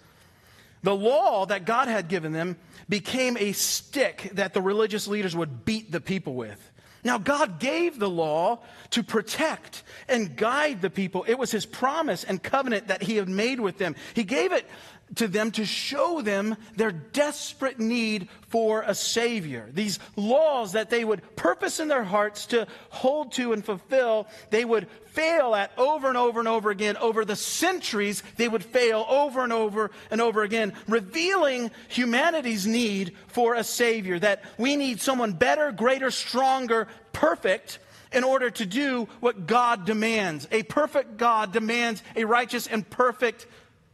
The 0.86 0.96
law 0.96 1.48
that 1.48 1.66
God 1.66 1.88
had 1.88 2.10
given 2.10 2.32
them 2.32 2.58
became 2.88 3.38
a 3.38 3.54
stick 3.54 4.30
that 4.34 4.54
the 4.54 4.62
religious 4.62 5.08
leaders 5.08 5.36
would 5.36 5.66
beat 5.66 5.92
the 5.92 6.00
people 6.00 6.36
with. 6.36 6.72
Now, 7.04 7.18
God 7.18 7.60
gave 7.60 7.98
the 7.98 8.10
law 8.10 8.60
to 8.92 9.02
protect 9.02 9.82
and 10.08 10.36
guide 10.36 10.84
the 10.84 10.92
people. 10.92 11.26
It 11.28 11.40
was 11.40 11.50
his 11.50 11.66
promise 11.66 12.24
and 12.24 12.42
covenant 12.42 12.90
that 12.90 13.02
he 13.02 13.16
had 13.16 13.28
made 13.28 13.60
with 13.60 13.80
them. 13.80 13.96
He 14.14 14.24
gave 14.24 14.52
it 14.52 14.70
to 15.16 15.28
them 15.28 15.52
to 15.52 15.66
show 15.66 16.22
them 16.22 16.58
their 16.76 16.92
desperate 16.92 17.80
need 17.80 18.28
for 18.48 18.82
a 18.82 18.96
Savior. 18.96 19.70
These 19.72 20.00
laws 20.16 20.74
that 20.74 20.90
they 20.90 21.06
would 21.06 21.36
purpose 21.36 21.80
in 21.80 21.88
their 21.88 22.04
hearts 22.04 22.48
to 22.48 22.68
hold 22.90 23.32
to 23.34 23.54
and 23.54 23.64
fulfill, 23.64 24.28
they 24.50 24.66
would 24.66 24.88
fail 25.08 25.54
at 25.56 25.72
over 25.78 26.08
and 26.08 26.18
over 26.18 26.40
and 26.40 26.48
over 26.48 26.72
again. 26.72 26.98
Over 26.98 27.24
the 27.24 27.36
centuries, 27.36 28.24
they 28.36 28.48
would 28.48 28.66
fail 28.66 29.06
over 29.08 29.44
and 29.44 29.54
over 29.54 29.92
and 30.10 30.22
over 30.22 30.44
again, 30.44 30.74
revealing 30.88 31.72
humanity's 31.88 32.66
need 32.66 33.16
for 33.28 33.54
a 33.54 33.64
Savior. 33.64 34.18
That 34.20 34.44
we 34.58 34.76
need 34.76 35.02
someone 35.02 35.34
better, 35.34 35.72
greater, 35.72 36.12
stronger, 36.12 36.88
perfect 37.14 37.80
in 38.12 38.24
order 38.24 38.50
to 38.50 38.66
do 38.66 39.08
what 39.20 39.46
God 39.46 39.86
demands. 39.86 40.48
A 40.52 40.64
perfect 40.64 41.18
God 41.18 41.52
demands 41.52 42.02
a 42.16 42.26
righteous 42.26 42.66
and 42.66 42.90
perfect 42.90 43.46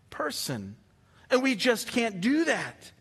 person. 0.09 0.75
And 1.31 1.41
we 1.41 1.55
just 1.55 1.87
can't 1.87 2.21
do 2.21 2.45
that. 2.45 2.91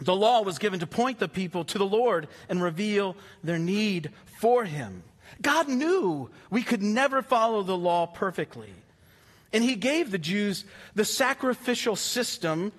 The 0.00 0.14
law 0.14 0.42
was 0.42 0.58
given 0.58 0.80
to 0.80 0.86
point 0.86 1.18
the 1.18 1.28
people 1.28 1.64
to 1.66 1.78
the 1.78 1.86
Lord 1.86 2.28
and 2.48 2.62
reveal 2.62 3.16
their 3.42 3.58
need 3.58 4.10
for 4.40 4.64
Him. 4.64 5.02
God 5.40 5.68
knew 5.68 6.30
we 6.50 6.62
could 6.62 6.82
never 6.82 7.22
follow 7.22 7.62
the 7.62 7.76
law 7.76 8.06
perfectly. 8.06 8.72
And 9.52 9.64
He 9.64 9.76
gave 9.76 10.10
the 10.10 10.18
Jews 10.18 10.64
the 10.94 11.04
sacrificial 11.04 11.96
system. 11.96 12.72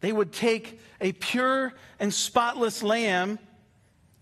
They 0.00 0.12
would 0.12 0.32
take 0.32 0.80
a 1.00 1.12
pure 1.12 1.72
and 1.98 2.12
spotless 2.12 2.82
lamb 2.82 3.38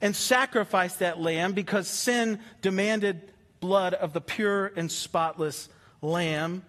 and 0.01 0.15
sacrifice 0.15 0.97
that 0.97 1.21
lamb 1.21 1.53
because 1.53 1.89
sin 1.89 2.41
demanded 2.63 3.33
blood 3.61 3.95
of 3.95 4.13
the 4.13 4.21
pure 4.21 4.73
and 4.77 4.91
spotless 4.91 5.69
lamb. 6.01 6.63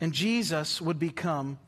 And 0.00 0.12
Jesus 0.12 0.80
would 0.80 0.98
become 0.98 1.58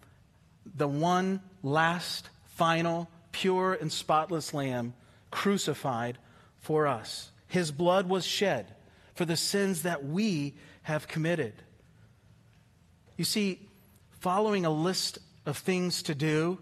the 0.64 0.88
one 0.88 1.40
last, 1.62 2.30
final, 2.44 3.08
pure, 3.32 3.74
and 3.74 3.92
spotless 3.92 4.54
lamb 4.54 4.94
crucified 5.30 6.18
for 6.60 6.86
us. 6.86 7.30
His 7.48 7.70
blood 7.70 8.08
was 8.08 8.24
shed 8.24 8.74
for 9.14 9.24
the 9.24 9.36
sins 9.36 9.82
that 9.82 10.04
we 10.04 10.54
have 10.82 11.08
committed. 11.08 11.54
You 13.16 13.24
see, 13.24 13.68
following 14.20 14.64
a 14.64 14.70
list 14.70 15.18
of 15.44 15.58
things 15.58 16.02
to 16.04 16.14
do 16.14 16.58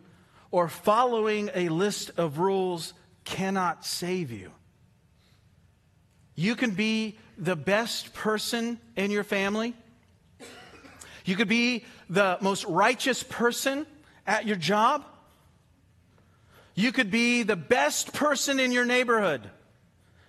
or 0.50 0.68
following 0.68 1.50
a 1.54 1.68
list 1.68 2.10
of 2.16 2.38
rules 2.38 2.92
cannot 3.24 3.84
save 3.84 4.32
you. 4.32 4.50
You 6.34 6.56
can 6.56 6.70
be 6.70 7.18
the 7.38 7.56
best 7.56 8.14
person 8.14 8.80
in 8.96 9.10
your 9.10 9.24
family 9.24 9.74
you 11.24 11.36
could 11.36 11.48
be 11.48 11.84
the 12.08 12.38
most 12.40 12.64
righteous 12.64 13.22
person 13.22 13.86
at 14.26 14.46
your 14.46 14.56
job. 14.56 15.04
You 16.74 16.92
could 16.92 17.10
be 17.10 17.42
the 17.42 17.56
best 17.56 18.12
person 18.12 18.60
in 18.60 18.72
your 18.72 18.84
neighborhood. 18.84 19.48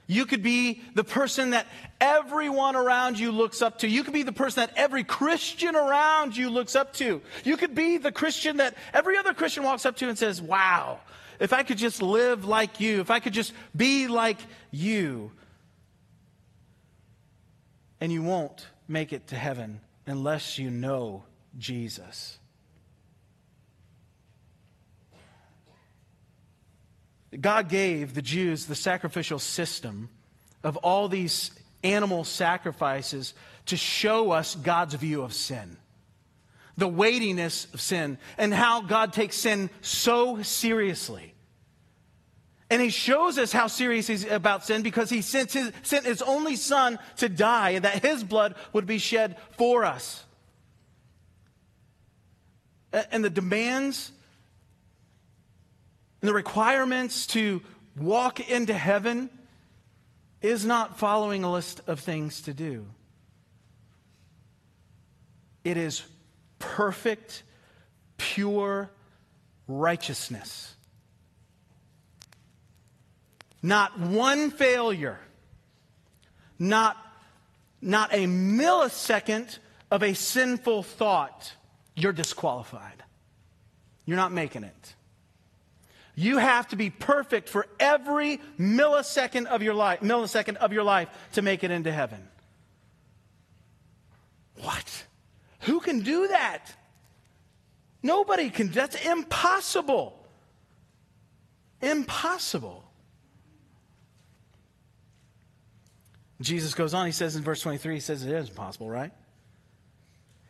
You 0.08 0.25
could 0.25 0.43
be 0.43 0.82
the 0.93 1.06
person 1.06 1.51
that 1.51 1.67
everyone 2.01 2.75
around 2.75 3.17
you 3.17 3.32
looks 3.32 3.62
up 3.62 3.80
to. 3.80 3.88
You 3.88 4.04
could 4.04 4.13
be 4.13 4.23
the 4.23 4.34
person 4.34 4.60
that 4.62 4.73
every 4.75 5.06
Christian 5.06 5.75
around 5.75 6.36
you 6.36 6.49
looks 6.49 6.75
up 6.75 6.93
to. 6.95 7.21
You 7.45 7.56
could 7.56 7.73
be 7.73 7.97
the 7.97 8.12
Christian 8.12 8.58
that 8.58 8.75
every 8.93 9.17
other 9.17 9.34
Christian 9.34 9.63
walks 9.63 9.86
up 9.86 9.95
to 9.97 10.10
and 10.10 10.17
says, 10.17 10.41
Wow, 10.41 10.99
if 11.39 11.54
I 11.54 11.63
could 11.63 11.77
just 11.77 12.01
live 12.01 12.43
like 12.43 12.82
you, 12.82 12.99
if 12.99 13.10
I 13.10 13.19
could 13.19 13.32
just 13.32 13.54
be 13.73 14.10
like 14.10 14.39
you. 14.69 15.32
And 18.01 18.12
you 18.12 18.23
won't 18.23 18.67
make 18.89 19.13
it 19.13 19.27
to 19.27 19.36
heaven 19.38 19.80
unless 20.12 20.60
you 20.60 20.69
know 20.69 21.24
Jesus. 21.58 22.38
God 27.39 27.69
gave 27.69 28.13
the 28.13 28.21
Jews 28.21 28.65
the 28.65 28.76
sacrificial 28.76 29.39
system 29.39 30.10
of 30.63 30.76
all 30.78 31.08
these 31.08 31.52
animal 31.84 32.24
sacrifices 32.24 33.34
to 33.67 33.78
show 33.78 34.32
us 34.32 34.54
God's 34.56 34.95
view 34.95 35.21
of 35.21 35.34
sin, 35.34 35.78
the 36.78 36.89
weightiness 36.89 37.67
of 37.74 37.80
sin, 37.80 38.17
and 38.38 38.54
how 38.54 38.82
God 38.82 39.13
takes 39.13 39.38
sin 39.38 39.69
so 39.80 40.41
seriously. 40.41 41.34
And 42.72 42.82
he 42.82 42.90
shows 42.90 43.38
us 43.38 43.52
how 43.52 43.68
serious 43.68 44.08
he's 44.08 44.26
about 44.26 44.66
sin 44.66 44.82
because 44.82 45.10
he 45.10 45.22
sent 45.22 45.52
his, 45.52 45.74
sent 45.84 46.06
his 46.06 46.22
only 46.22 46.56
son 46.56 47.00
to 47.18 47.28
die 47.28 47.72
and 47.72 47.84
that 47.84 48.02
his 48.02 48.24
blood 48.24 48.56
would 48.72 48.86
be 48.86 48.98
shed 48.98 49.36
for 49.58 49.84
us. 49.84 50.24
And 52.94 53.26
the 53.26 53.30
demands 53.30 54.14
and 56.22 56.30
the 56.30 56.34
requirements 56.34 57.28
to 57.28 57.62
walk 57.98 58.40
into 58.50 58.74
heaven 58.74 59.30
is 60.42 60.66
not 60.66 60.98
following 60.98 61.44
a 61.44 61.52
list 61.52 61.82
of 61.88 62.00
things 62.00 62.42
to 62.44 62.54
do. 62.54 62.86
It 65.66 65.76
is 65.76 66.04
perfect, 66.58 67.44
pure 68.18 68.90
righteousness. 69.68 70.76
Not 73.62 74.00
one 74.00 74.50
failure, 74.50 75.19
not, 76.58 76.97
not 77.82 78.13
a 78.13 78.26
millisecond 78.26 79.60
of 79.91 80.02
a 80.02 80.13
sinful 80.13 80.84
thought, 80.84 81.54
you're 81.95 82.13
disqualified. 82.13 83.04
You're 84.06 84.17
not 84.17 84.32
making 84.32 84.63
it. 84.63 84.95
You 86.15 86.38
have 86.38 86.67
to 86.69 86.76
be 86.76 86.89
perfect 86.89 87.50
for 87.50 87.67
every 87.80 88.41
millisecond 88.60 89.45
of 89.45 89.62
your 89.62 89.74
life, 89.74 90.02
millisecond 90.02 90.58
of 90.58 90.74
your 90.74 90.84
life 90.84 91.10
to 91.34 91.41
make 91.41 91.63
it 91.63 91.71
into 91.71 91.91
heaven. 91.91 92.28
What? 94.62 95.06
Who 95.62 95.80
can 95.80 96.02
do 96.02 96.28
that? 96.28 96.74
Nobody 98.04 98.50
can. 98.50 98.69
That's 98.69 98.95
impossible. 99.06 100.17
Impossible. 101.82 102.84
Jesus 106.43 106.73
goes 106.73 106.93
on, 106.93 107.06
he 107.06 107.12
says 107.12 107.36
in 107.36 107.43
verse 107.43 107.62
23, 107.62 107.95
he 107.95 107.99
says 107.99 108.23
it 108.23 108.32
is 108.32 108.49
impossible, 108.49 108.89
right? 108.89 109.12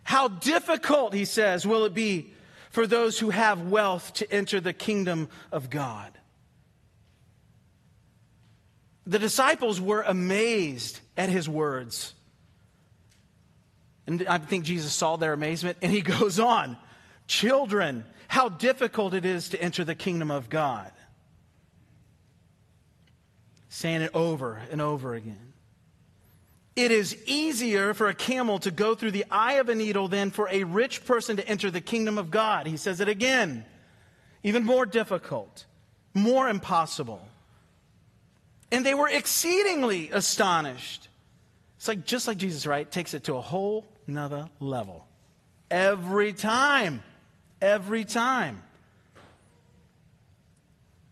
How 0.04 0.28
difficult, 0.28 1.14
he 1.14 1.26
says, 1.26 1.66
will 1.66 1.86
it 1.86 1.94
be 1.94 2.34
for 2.72 2.88
those 2.88 3.20
who 3.20 3.30
have 3.30 3.70
wealth 3.70 4.14
to 4.14 4.32
enter 4.32 4.60
the 4.60 4.74
kingdom 4.74 5.30
of 5.52 5.70
God. 5.70 6.18
The 9.06 9.20
disciples 9.20 9.80
were 9.82 10.02
amazed 10.02 11.02
at 11.18 11.30
his 11.30 11.50
words. 11.50 12.14
And 14.08 14.26
I 14.28 14.38
think 14.38 14.64
Jesus 14.64 14.94
saw 14.94 15.18
their 15.18 15.34
amazement, 15.34 15.78
and 15.82 15.92
he 15.92 16.02
goes 16.02 16.40
on 16.40 16.78
Children, 17.28 18.04
how 18.28 18.50
difficult 18.50 19.14
it 19.14 19.24
is 19.24 19.50
to 19.50 19.62
enter 19.62 19.86
the 19.86 19.96
kingdom 19.96 20.32
of 20.32 20.50
God. 20.50 20.92
Saying 23.70 24.02
it 24.02 24.12
over 24.14 24.62
and 24.70 24.82
over 24.82 25.14
again. 25.14 25.51
It 26.76 26.92
is 26.92 27.18
easier 27.26 27.94
for 27.94 28.08
a 28.08 28.14
camel 28.14 28.60
to 28.60 28.72
go 28.72 28.96
through 28.96 29.12
the 29.12 29.26
eye 29.30 29.54
of 29.54 29.68
a 29.68 29.76
needle 29.76 30.08
than 30.08 30.32
for 30.32 30.48
a 30.50 30.64
rich 30.64 31.06
person 31.06 31.38
to 31.38 31.48
enter 31.48 31.70
the 31.70 31.82
kingdom 31.82 32.18
of 32.18 32.32
God. 32.32 32.66
He 32.66 32.78
says 32.78 33.02
it 33.02 33.10
again. 33.10 33.66
Even 34.44 34.64
more 34.64 34.86
difficult, 34.86 35.66
more 36.14 36.50
impossible. 36.50 37.22
And 38.72 38.86
they 38.86 38.94
were 38.94 39.10
exceedingly 39.10 40.10
astonished. 40.12 41.10
It's 41.78 41.88
like 41.88 42.06
just 42.06 42.28
like 42.28 42.38
Jesus, 42.38 42.66
right? 42.66 42.90
Takes 42.90 43.14
it 43.14 43.26
to 43.26 43.36
a 43.36 43.42
whole 43.42 43.86
nother 44.08 44.50
level. 44.60 45.06
Every 45.70 46.32
time. 46.32 47.04
Every 47.62 48.06
time. 48.06 48.64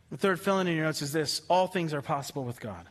The 0.10 0.18
third 0.18 0.40
filling 0.40 0.68
in 0.68 0.76
your 0.76 0.86
notes 0.86 1.02
is 1.02 1.12
this 1.12 1.42
all 1.50 1.68
things 1.68 1.94
are 1.94 2.02
possible 2.02 2.44
with 2.44 2.60
God. 2.60 2.88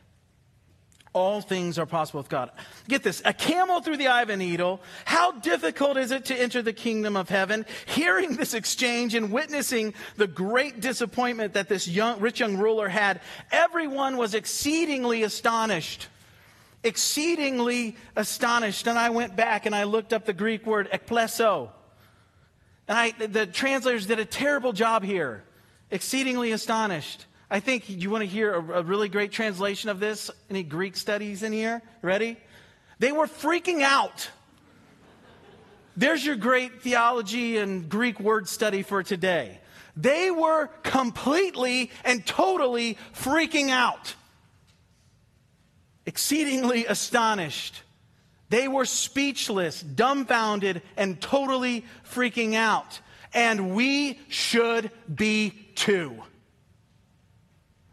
All 1.19 1.41
things 1.41 1.77
are 1.77 1.85
possible 1.85 2.21
with 2.21 2.29
God. 2.29 2.49
Get 2.87 3.03
this 3.03 3.21
a 3.25 3.33
camel 3.33 3.81
through 3.81 3.97
the 3.97 4.07
eye 4.07 4.21
of 4.21 4.29
a 4.29 4.37
needle. 4.37 4.79
How 5.03 5.33
difficult 5.33 5.97
is 5.97 6.11
it 6.11 6.23
to 6.25 6.35
enter 6.35 6.61
the 6.61 6.71
kingdom 6.71 7.17
of 7.17 7.27
heaven? 7.27 7.65
Hearing 7.87 8.37
this 8.37 8.53
exchange 8.53 9.15
and 9.15 9.29
witnessing 9.29 9.93
the 10.15 10.27
great 10.27 10.79
disappointment 10.79 11.55
that 11.55 11.67
this 11.67 11.89
young, 11.89 12.21
rich 12.21 12.39
young 12.39 12.55
ruler 12.55 12.87
had, 12.87 13.19
everyone 13.51 14.15
was 14.15 14.33
exceedingly 14.33 15.23
astonished. 15.23 16.07
Exceedingly 16.85 17.97
astonished. 18.15 18.87
And 18.87 18.97
I 18.97 19.09
went 19.09 19.35
back 19.35 19.65
and 19.65 19.75
I 19.75 19.83
looked 19.83 20.13
up 20.13 20.25
the 20.25 20.31
Greek 20.31 20.65
word 20.65 20.89
ekpleso. 20.89 21.69
And 22.87 22.97
I, 22.97 23.11
the 23.11 23.45
translators 23.45 24.05
did 24.05 24.19
a 24.19 24.25
terrible 24.25 24.71
job 24.71 25.03
here. 25.03 25.43
Exceedingly 25.91 26.53
astonished. 26.53 27.25
I 27.51 27.59
think 27.59 27.89
you 27.89 28.11
want 28.11 28.21
to 28.23 28.27
hear 28.27 28.53
a, 28.53 28.79
a 28.79 28.83
really 28.83 29.09
great 29.09 29.31
translation 29.31 29.89
of 29.89 29.99
this. 29.99 30.29
Any 30.49 30.63
Greek 30.63 30.95
studies 30.95 31.41
in 31.41 31.51
here? 31.51 31.81
Ready? 32.01 32.37
They 32.99 33.11
were 33.11 33.25
freaking 33.27 33.81
out. 33.81 34.29
There's 35.97 36.25
your 36.25 36.35
great 36.35 36.81
theology 36.81 37.57
and 37.57 37.89
Greek 37.89 38.19
word 38.19 38.47
study 38.47 38.83
for 38.83 39.03
today. 39.03 39.59
They 39.97 40.31
were 40.31 40.67
completely 40.83 41.91
and 42.05 42.25
totally 42.25 42.97
freaking 43.13 43.69
out, 43.69 44.15
exceedingly 46.05 46.85
astonished. 46.85 47.81
They 48.49 48.67
were 48.67 48.85
speechless, 48.85 49.81
dumbfounded, 49.81 50.83
and 50.95 51.19
totally 51.19 51.83
freaking 52.09 52.55
out. 52.55 52.99
And 53.33 53.75
we 53.75 54.19
should 54.29 54.91
be 55.13 55.51
too. 55.75 56.23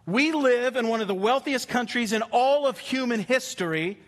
We 0.07 0.31
live 0.31 0.77
in 0.77 0.87
one 0.87 1.01
of 1.01 1.09
the 1.09 1.15
wealthiest 1.15 1.69
countries 1.69 2.13
in 2.13 2.23
all 2.23 2.67
of 2.67 2.79
human 2.79 3.21
history. 3.21 3.99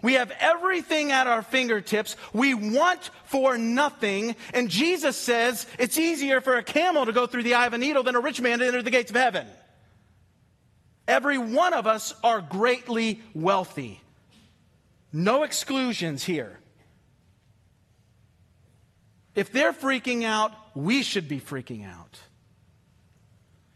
We 0.00 0.14
have 0.14 0.32
everything 0.40 1.12
at 1.12 1.26
our 1.26 1.42
fingertips. 1.42 2.16
We 2.32 2.54
want 2.54 3.10
for 3.24 3.58
nothing. 3.58 4.36
And 4.54 4.70
Jesus 4.70 5.16
says 5.16 5.66
it's 5.78 5.98
easier 5.98 6.40
for 6.40 6.56
a 6.56 6.62
camel 6.62 7.06
to 7.06 7.12
go 7.12 7.26
through 7.26 7.42
the 7.42 7.54
eye 7.54 7.66
of 7.66 7.74
a 7.74 7.78
needle 7.78 8.02
than 8.02 8.16
a 8.16 8.20
rich 8.20 8.40
man 8.40 8.58
to 8.58 8.66
enter 8.66 8.82
the 8.82 8.90
gates 8.90 9.10
of 9.10 9.16
heaven. 9.16 9.46
Every 11.06 11.36
one 11.36 11.74
of 11.74 11.86
us 11.86 12.14
are 12.24 12.40
greatly 12.40 13.20
wealthy. 13.34 14.00
No 15.12 15.42
exclusions 15.42 16.24
here. 16.24 16.58
If 19.34 19.52
they're 19.52 19.72
freaking 19.72 20.24
out, 20.24 20.52
we 20.74 21.02
should 21.02 21.28
be 21.28 21.40
freaking 21.40 21.86
out. 21.86 22.18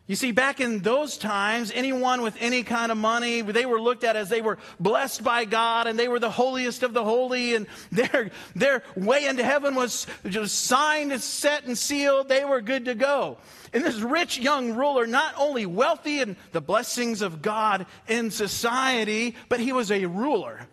You 0.08 0.16
see, 0.16 0.32
back 0.32 0.58
in 0.58 0.78
those 0.78 1.18
times, 1.18 1.70
anyone 1.74 2.22
with 2.22 2.34
any 2.40 2.62
kind 2.62 2.90
of 2.90 2.96
money, 2.96 3.42
they 3.42 3.66
were 3.66 3.78
looked 3.78 4.04
at 4.04 4.16
as 4.16 4.30
they 4.30 4.40
were 4.40 4.56
blessed 4.80 5.22
by 5.22 5.44
God 5.44 5.86
and 5.86 5.98
they 5.98 6.08
were 6.08 6.18
the 6.18 6.30
holiest 6.30 6.82
of 6.82 6.94
the 6.94 7.04
holy, 7.04 7.54
and 7.54 7.66
their, 7.92 8.30
their 8.56 8.82
way 8.96 9.26
into 9.26 9.44
heaven 9.44 9.74
was 9.74 10.06
just 10.26 10.64
signed, 10.64 11.20
set, 11.20 11.64
and 11.64 11.76
sealed. 11.76 12.30
They 12.30 12.42
were 12.46 12.62
good 12.62 12.86
to 12.86 12.94
go. 12.94 13.36
And 13.74 13.84
this 13.84 14.00
rich 14.00 14.38
young 14.38 14.72
ruler, 14.74 15.06
not 15.06 15.34
only 15.36 15.66
wealthy 15.66 16.20
in 16.20 16.38
the 16.52 16.62
blessings 16.62 17.20
of 17.20 17.42
God 17.42 17.84
in 18.08 18.30
society, 18.30 19.36
but 19.50 19.60
he 19.60 19.74
was 19.74 19.92
a 19.92 20.06
ruler 20.06 20.66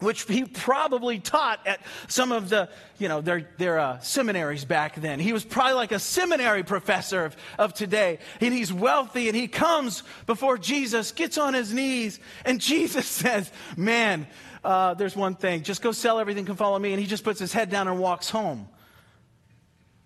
which 0.00 0.22
he 0.24 0.44
probably 0.44 1.18
taught 1.18 1.66
at 1.66 1.80
some 2.06 2.30
of 2.30 2.50
the, 2.50 2.68
you 2.98 3.08
know, 3.08 3.22
their, 3.22 3.48
their 3.56 3.78
uh, 3.78 3.98
seminaries 4.00 4.64
back 4.64 4.96
then. 4.96 5.18
He 5.18 5.32
was 5.32 5.44
probably 5.44 5.72
like 5.72 5.92
a 5.92 5.98
seminary 5.98 6.62
professor 6.62 7.24
of, 7.24 7.36
of 7.58 7.72
today. 7.72 8.18
And 8.40 8.52
he's 8.52 8.72
wealthy 8.72 9.28
and 9.28 9.36
he 9.36 9.48
comes 9.48 10.02
before 10.26 10.58
Jesus, 10.58 11.12
gets 11.12 11.38
on 11.38 11.54
his 11.54 11.72
knees, 11.72 12.20
and 12.44 12.60
Jesus 12.66 13.06
says, 13.06 13.50
Man, 13.76 14.26
uh, 14.62 14.94
there's 14.94 15.16
one 15.16 15.34
thing. 15.34 15.62
Just 15.62 15.80
go 15.80 15.92
sell 15.92 16.18
everything, 16.18 16.44
come 16.44 16.56
follow 16.56 16.78
me. 16.78 16.92
And 16.92 17.00
he 17.00 17.06
just 17.06 17.24
puts 17.24 17.40
his 17.40 17.52
head 17.52 17.70
down 17.70 17.88
and 17.88 17.98
walks 17.98 18.28
home. 18.28 18.68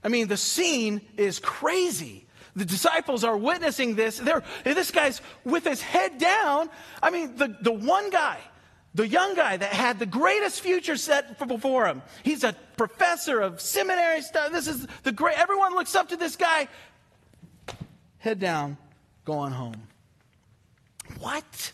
I 0.04 0.08
mean, 0.08 0.28
the 0.28 0.36
scene 0.36 1.00
is 1.16 1.40
crazy. 1.40 2.26
The 2.54 2.64
disciples 2.64 3.24
are 3.24 3.36
witnessing 3.36 3.96
this. 3.96 4.18
They're, 4.18 4.42
this 4.64 4.90
guy's 4.90 5.20
with 5.44 5.64
his 5.64 5.80
head 5.80 6.18
down. 6.18 6.70
I 7.02 7.10
mean, 7.10 7.36
the, 7.36 7.56
the 7.60 7.72
one 7.72 8.10
guy 8.10 8.38
the 8.94 9.06
young 9.06 9.34
guy 9.34 9.56
that 9.56 9.72
had 9.72 9.98
the 9.98 10.06
greatest 10.06 10.60
future 10.60 10.96
set 10.96 11.38
before 11.46 11.86
him. 11.86 12.02
He's 12.22 12.42
a 12.44 12.54
professor 12.76 13.40
of 13.40 13.60
seminary 13.60 14.20
stuff. 14.22 14.52
This 14.52 14.66
is 14.66 14.86
the 15.04 15.12
great, 15.12 15.38
everyone 15.38 15.74
looks 15.74 15.94
up 15.94 16.08
to 16.08 16.16
this 16.16 16.36
guy. 16.36 16.68
Head 18.18 18.40
down, 18.40 18.76
going 19.24 19.52
home. 19.52 19.86
What? 21.18 21.72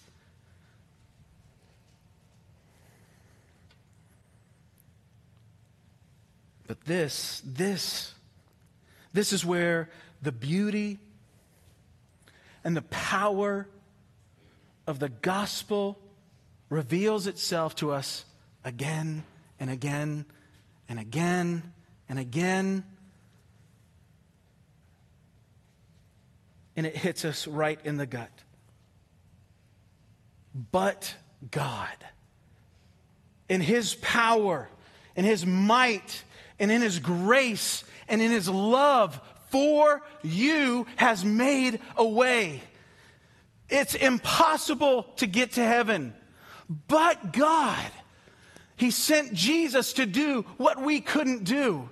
But 6.67 6.85
this, 6.85 7.43
this, 7.45 8.13
this 9.13 9.33
is 9.33 9.45
where 9.45 9.89
the 10.21 10.33
beauty 10.33 10.99
And 12.65 12.77
the 12.77 12.83
power 12.83 13.69
of 14.89 14.99
the 14.99 15.09
gospel 15.09 15.99
reveals 16.69 17.27
itself 17.27 17.75
to 17.77 17.93
us 17.93 18.25
again 18.65 19.25
and 19.61 19.71
again 19.71 20.25
and 20.89 20.99
again 20.99 21.73
and 22.09 22.19
again. 22.19 22.85
And 26.77 26.87
it 26.87 26.97
hits 26.97 27.25
us 27.25 27.47
right 27.47 27.79
in 27.85 27.97
the 27.97 28.07
gut. 28.07 28.31
But 30.73 31.15
God, 31.51 31.97
in 33.49 33.61
His 33.61 33.95
power, 33.97 34.69
in 35.15 35.25
His 35.25 35.45
might, 35.45 36.23
and 36.59 36.71
in 36.71 36.83
His 36.83 36.99
grace, 36.99 37.85
and 38.09 38.23
in 38.23 38.31
His 38.31 38.49
love 38.49 39.21
for 39.51 40.03
you, 40.23 40.87
has 40.97 41.25
made 41.25 41.81
a 41.97 42.07
way. 42.07 42.63
It's 43.69 43.95
impossible 43.95 45.05
to 45.17 45.27
get 45.27 45.53
to 45.53 45.63
heaven. 45.63 46.15
But 46.69 47.33
God, 47.33 47.91
He 48.77 48.91
sent 48.91 49.33
Jesus 49.33 49.95
to 49.95 50.07
do 50.07 50.43
what 50.57 50.81
we 50.81 51.01
couldn't 51.01 51.45
do. 51.45 51.89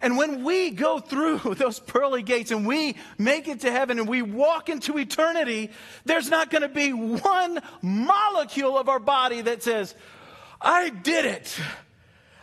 And 0.00 0.16
when 0.16 0.44
we 0.44 0.70
go 0.70 1.00
through 1.00 1.38
those 1.56 1.80
pearly 1.80 2.22
gates 2.22 2.50
and 2.50 2.66
we 2.66 2.96
make 3.16 3.48
it 3.48 3.60
to 3.60 3.70
heaven 3.70 3.98
and 3.98 4.08
we 4.08 4.22
walk 4.22 4.68
into 4.68 4.98
eternity, 4.98 5.70
there's 6.04 6.30
not 6.30 6.50
going 6.50 6.62
to 6.62 6.68
be 6.68 6.92
one 6.92 7.60
molecule 7.82 8.78
of 8.78 8.88
our 8.88 9.00
body 9.00 9.42
that 9.42 9.62
says, 9.62 9.94
I 10.60 10.90
did 10.90 11.24
it. 11.24 11.58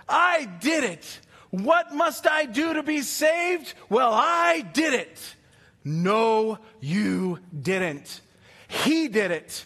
I 0.07 0.45
did 0.59 0.83
it. 0.83 1.19
What 1.49 1.93
must 1.93 2.27
I 2.27 2.45
do 2.45 2.73
to 2.73 2.83
be 2.83 3.01
saved? 3.01 3.73
Well, 3.89 4.11
I 4.13 4.61
did 4.61 4.93
it. 4.93 5.35
No, 5.83 6.59
you 6.81 7.39
didn't. 7.57 8.21
He 8.67 9.07
did 9.07 9.31
it. 9.31 9.65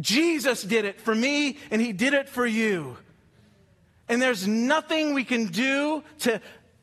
Jesus 0.00 0.62
did 0.62 0.84
it 0.84 1.00
for 1.00 1.14
me, 1.14 1.58
and 1.70 1.80
He 1.80 1.92
did 1.92 2.14
it 2.14 2.28
for 2.28 2.46
you. 2.46 2.96
And 4.08 4.22
there's 4.22 4.46
nothing 4.46 5.14
we 5.14 5.24
can 5.24 5.46
do 5.46 6.04
to 6.20 6.40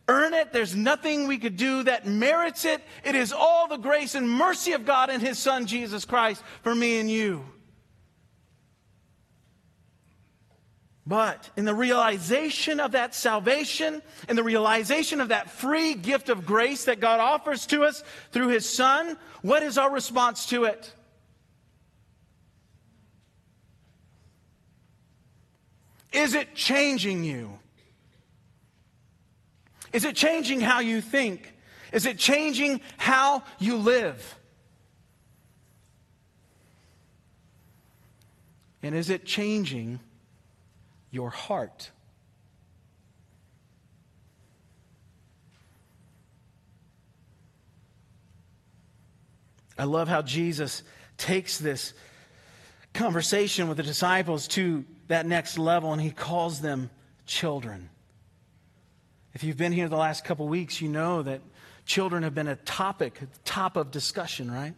earn 0.08 0.34
it. 0.34 0.52
There's 0.52 0.76
nothing 0.76 1.28
we 1.28 1.38
could 1.38 1.56
do 1.56 1.84
that 1.84 2.06
merits 2.06 2.66
it. 2.66 2.82
It 3.04 3.16
is 3.16 3.32
all 3.32 3.68
the 3.68 3.78
grace 3.78 4.16
and 4.16 4.30
mercy 4.30 4.74
of 4.74 4.86
God 4.86 5.10
and 5.10 5.22
His 5.22 5.40
Son, 5.40 5.66
Jesus 5.66 6.06
Christ, 6.06 6.44
for 6.62 6.76
me 6.76 7.00
and 7.00 7.10
you. 7.10 7.46
But 11.06 11.50
in 11.58 11.66
the 11.66 11.76
realization 11.76 12.80
of 12.80 12.94
that 12.94 13.14
salvation, 13.14 14.02
in 14.30 14.38
the 14.38 14.44
realization 14.44 15.20
of 15.20 15.30
that 15.30 15.50
free 15.50 15.96
gift 15.96 16.30
of 16.30 16.46
grace 16.46 16.86
that 16.86 17.02
God 17.02 17.20
offers 17.20 17.66
to 17.68 17.84
us 17.84 18.04
through 18.32 18.50
His 18.50 18.70
Son, 18.70 19.18
what 19.42 19.64
is 19.64 19.78
our 19.78 19.92
response 19.92 20.46
to 20.48 20.64
it? 20.64 20.94
Is 26.14 26.36
it 26.36 26.54
changing 26.54 27.24
you? 27.24 27.58
Is 29.92 30.06
it 30.06 30.16
changing 30.16 30.62
how 30.62 30.80
you 30.80 31.02
think? 31.02 31.54
Is 31.92 32.06
it 32.06 32.18
changing 32.18 32.82
how 32.98 33.44
you 33.60 33.78
live? 33.78 34.40
And 38.82 38.96
is 38.96 39.10
it 39.10 39.26
changing 39.26 40.00
your 41.10 41.30
heart? 41.30 41.92
I 49.78 49.86
love 49.86 50.08
how 50.08 50.22
Jesus 50.22 50.84
takes 51.18 51.58
this 51.58 51.94
conversation 52.94 53.68
with 53.68 53.78
the 53.78 53.84
disciples 53.84 54.48
to 54.50 54.86
that 55.08 55.26
next 55.26 55.58
level, 55.58 55.92
and 55.94 56.02
he 56.02 56.12
calls 56.12 56.62
them 56.62 56.90
children. 57.26 57.90
If 59.34 59.44
you've 59.44 59.58
been 59.58 59.72
here 59.72 59.90
the 59.90 59.98
last 59.98 60.24
couple 60.24 60.48
weeks, 60.48 60.82
you 60.82 60.90
know 60.90 61.24
that 61.24 61.42
children 61.86 62.24
have 62.24 62.36
been 62.36 62.48
a 62.48 62.56
topic, 62.56 63.20
top 63.44 63.78
of 63.78 63.92
discussion, 63.92 64.52
right? 64.52 64.76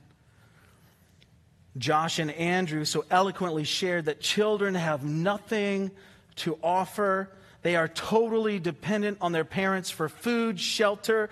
Josh 1.77 2.19
and 2.19 2.31
Andrew 2.31 2.85
so 2.85 3.03
eloquently 3.11 3.65
shared 3.65 4.05
that 4.05 4.21
children 4.21 4.75
have 4.75 5.03
nothing 5.03 5.91
to 6.37 6.57
offer. 6.63 7.29
They 7.63 7.75
are 7.75 7.89
totally 7.89 8.59
dependent 8.59 9.17
on 9.19 9.33
their 9.33 9.43
parents 9.43 9.89
for 9.89 10.07
food, 10.07 10.59
shelter, 10.59 11.29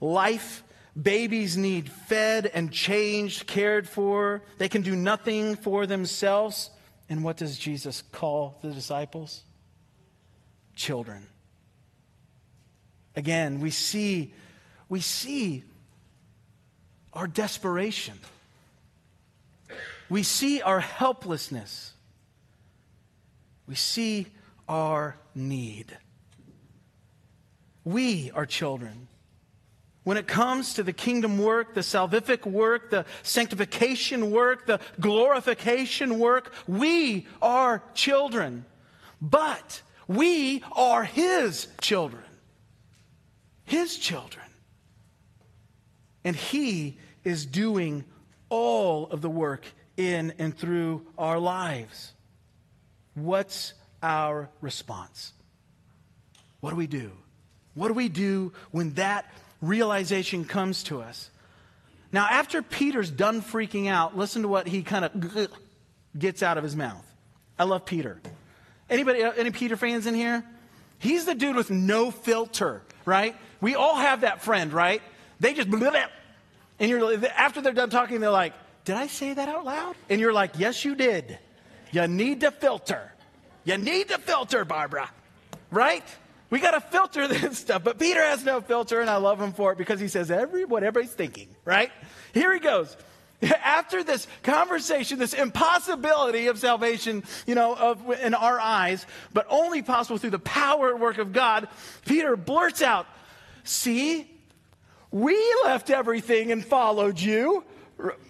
life. 0.00 0.64
Babies 1.00 1.56
need 1.56 1.90
fed 1.90 2.50
and 2.52 2.72
changed, 2.72 3.46
cared 3.46 3.88
for. 3.88 4.42
They 4.58 4.68
can 4.68 4.82
do 4.82 4.96
nothing 4.96 5.54
for 5.54 5.86
themselves. 5.86 6.70
And 7.08 7.22
what 7.22 7.36
does 7.36 7.58
Jesus 7.58 8.02
call 8.12 8.58
the 8.62 8.70
disciples? 8.70 9.42
Children. 10.74 11.26
Again, 13.14 13.60
we 13.60 13.70
see, 13.70 14.34
we 14.88 15.00
see 15.00 15.64
our 17.12 17.26
desperation. 17.26 18.18
We 20.08 20.22
see 20.22 20.60
our 20.62 20.80
helplessness. 20.80 21.92
We 23.66 23.74
see 23.74 24.26
our 24.68 25.16
need. 25.34 25.96
We 27.84 28.30
are 28.32 28.46
children. 28.46 29.08
When 30.06 30.18
it 30.18 30.28
comes 30.28 30.74
to 30.74 30.84
the 30.84 30.92
kingdom 30.92 31.36
work, 31.36 31.74
the 31.74 31.80
salvific 31.80 32.46
work, 32.46 32.90
the 32.90 33.06
sanctification 33.24 34.30
work, 34.30 34.64
the 34.64 34.78
glorification 35.00 36.20
work, 36.20 36.52
we 36.68 37.26
are 37.42 37.82
children. 37.92 38.66
But 39.20 39.82
we 40.06 40.62
are 40.76 41.02
His 41.02 41.66
children. 41.80 42.22
His 43.64 43.96
children. 43.96 44.46
And 46.22 46.36
He 46.36 46.98
is 47.24 47.44
doing 47.44 48.04
all 48.48 49.08
of 49.08 49.22
the 49.22 49.30
work 49.30 49.66
in 49.96 50.34
and 50.38 50.56
through 50.56 51.04
our 51.18 51.40
lives. 51.40 52.12
What's 53.14 53.74
our 54.04 54.50
response? 54.60 55.32
What 56.60 56.70
do 56.70 56.76
we 56.76 56.86
do? 56.86 57.10
What 57.74 57.88
do 57.88 57.94
we 57.94 58.08
do 58.08 58.52
when 58.70 58.94
that 58.94 59.28
realization 59.60 60.44
comes 60.44 60.82
to 60.84 61.00
us. 61.00 61.30
Now, 62.12 62.26
after 62.30 62.62
Peter's 62.62 63.10
done 63.10 63.42
freaking 63.42 63.88
out, 63.88 64.16
listen 64.16 64.42
to 64.42 64.48
what 64.48 64.66
he 64.66 64.82
kind 64.82 65.04
of 65.04 65.58
gets 66.18 66.42
out 66.42 66.56
of 66.56 66.64
his 66.64 66.76
mouth. 66.76 67.04
I 67.58 67.64
love 67.64 67.84
Peter. 67.84 68.20
Anybody, 68.88 69.22
uh, 69.22 69.32
any 69.32 69.50
Peter 69.50 69.76
fans 69.76 70.06
in 70.06 70.14
here? 70.14 70.44
He's 70.98 71.24
the 71.24 71.34
dude 71.34 71.56
with 71.56 71.70
no 71.70 72.10
filter, 72.10 72.82
right? 73.04 73.36
We 73.60 73.74
all 73.74 73.96
have 73.96 74.22
that 74.22 74.42
friend, 74.42 74.72
right? 74.72 75.02
They 75.40 75.52
just, 75.54 75.68
and 75.68 76.90
you're, 76.90 77.26
after 77.26 77.60
they're 77.60 77.72
done 77.72 77.90
talking, 77.90 78.20
they're 78.20 78.30
like, 78.30 78.54
did 78.84 78.96
I 78.96 79.08
say 79.08 79.34
that 79.34 79.48
out 79.48 79.64
loud? 79.64 79.96
And 80.08 80.20
you're 80.20 80.32
like, 80.32 80.52
yes, 80.58 80.84
you 80.84 80.94
did. 80.94 81.38
You 81.90 82.06
need 82.06 82.40
to 82.40 82.50
filter. 82.50 83.12
You 83.64 83.78
need 83.78 84.08
to 84.08 84.18
filter, 84.18 84.64
Barbara, 84.64 85.10
right? 85.70 86.04
We 86.50 86.60
got 86.60 86.72
to 86.72 86.80
filter 86.80 87.28
this 87.28 87.58
stuff. 87.58 87.84
But 87.84 87.98
Peter 87.98 88.22
has 88.22 88.44
no 88.44 88.60
filter, 88.60 89.00
and 89.00 89.10
I 89.10 89.16
love 89.16 89.40
him 89.40 89.52
for 89.52 89.72
it 89.72 89.78
because 89.78 90.00
he 90.00 90.08
says 90.08 90.30
every, 90.30 90.64
what 90.64 90.82
everybody's 90.82 91.14
thinking, 91.14 91.48
right? 91.64 91.90
Here 92.34 92.52
he 92.52 92.60
goes. 92.60 92.96
After 93.42 94.02
this 94.02 94.26
conversation, 94.42 95.18
this 95.18 95.34
impossibility 95.34 96.46
of 96.46 96.58
salvation, 96.58 97.22
you 97.46 97.54
know, 97.54 97.74
of, 97.74 98.10
in 98.20 98.34
our 98.34 98.58
eyes, 98.58 99.06
but 99.32 99.46
only 99.50 99.82
possible 99.82 100.16
through 100.16 100.30
the 100.30 100.38
power 100.38 100.90
and 100.90 101.00
work 101.00 101.18
of 101.18 101.32
God, 101.32 101.68
Peter 102.06 102.36
blurts 102.36 102.80
out, 102.80 103.06
See, 103.66 104.30
we 105.10 105.36
left 105.64 105.90
everything 105.90 106.52
and 106.52 106.64
followed 106.64 107.18
you. 107.18 107.64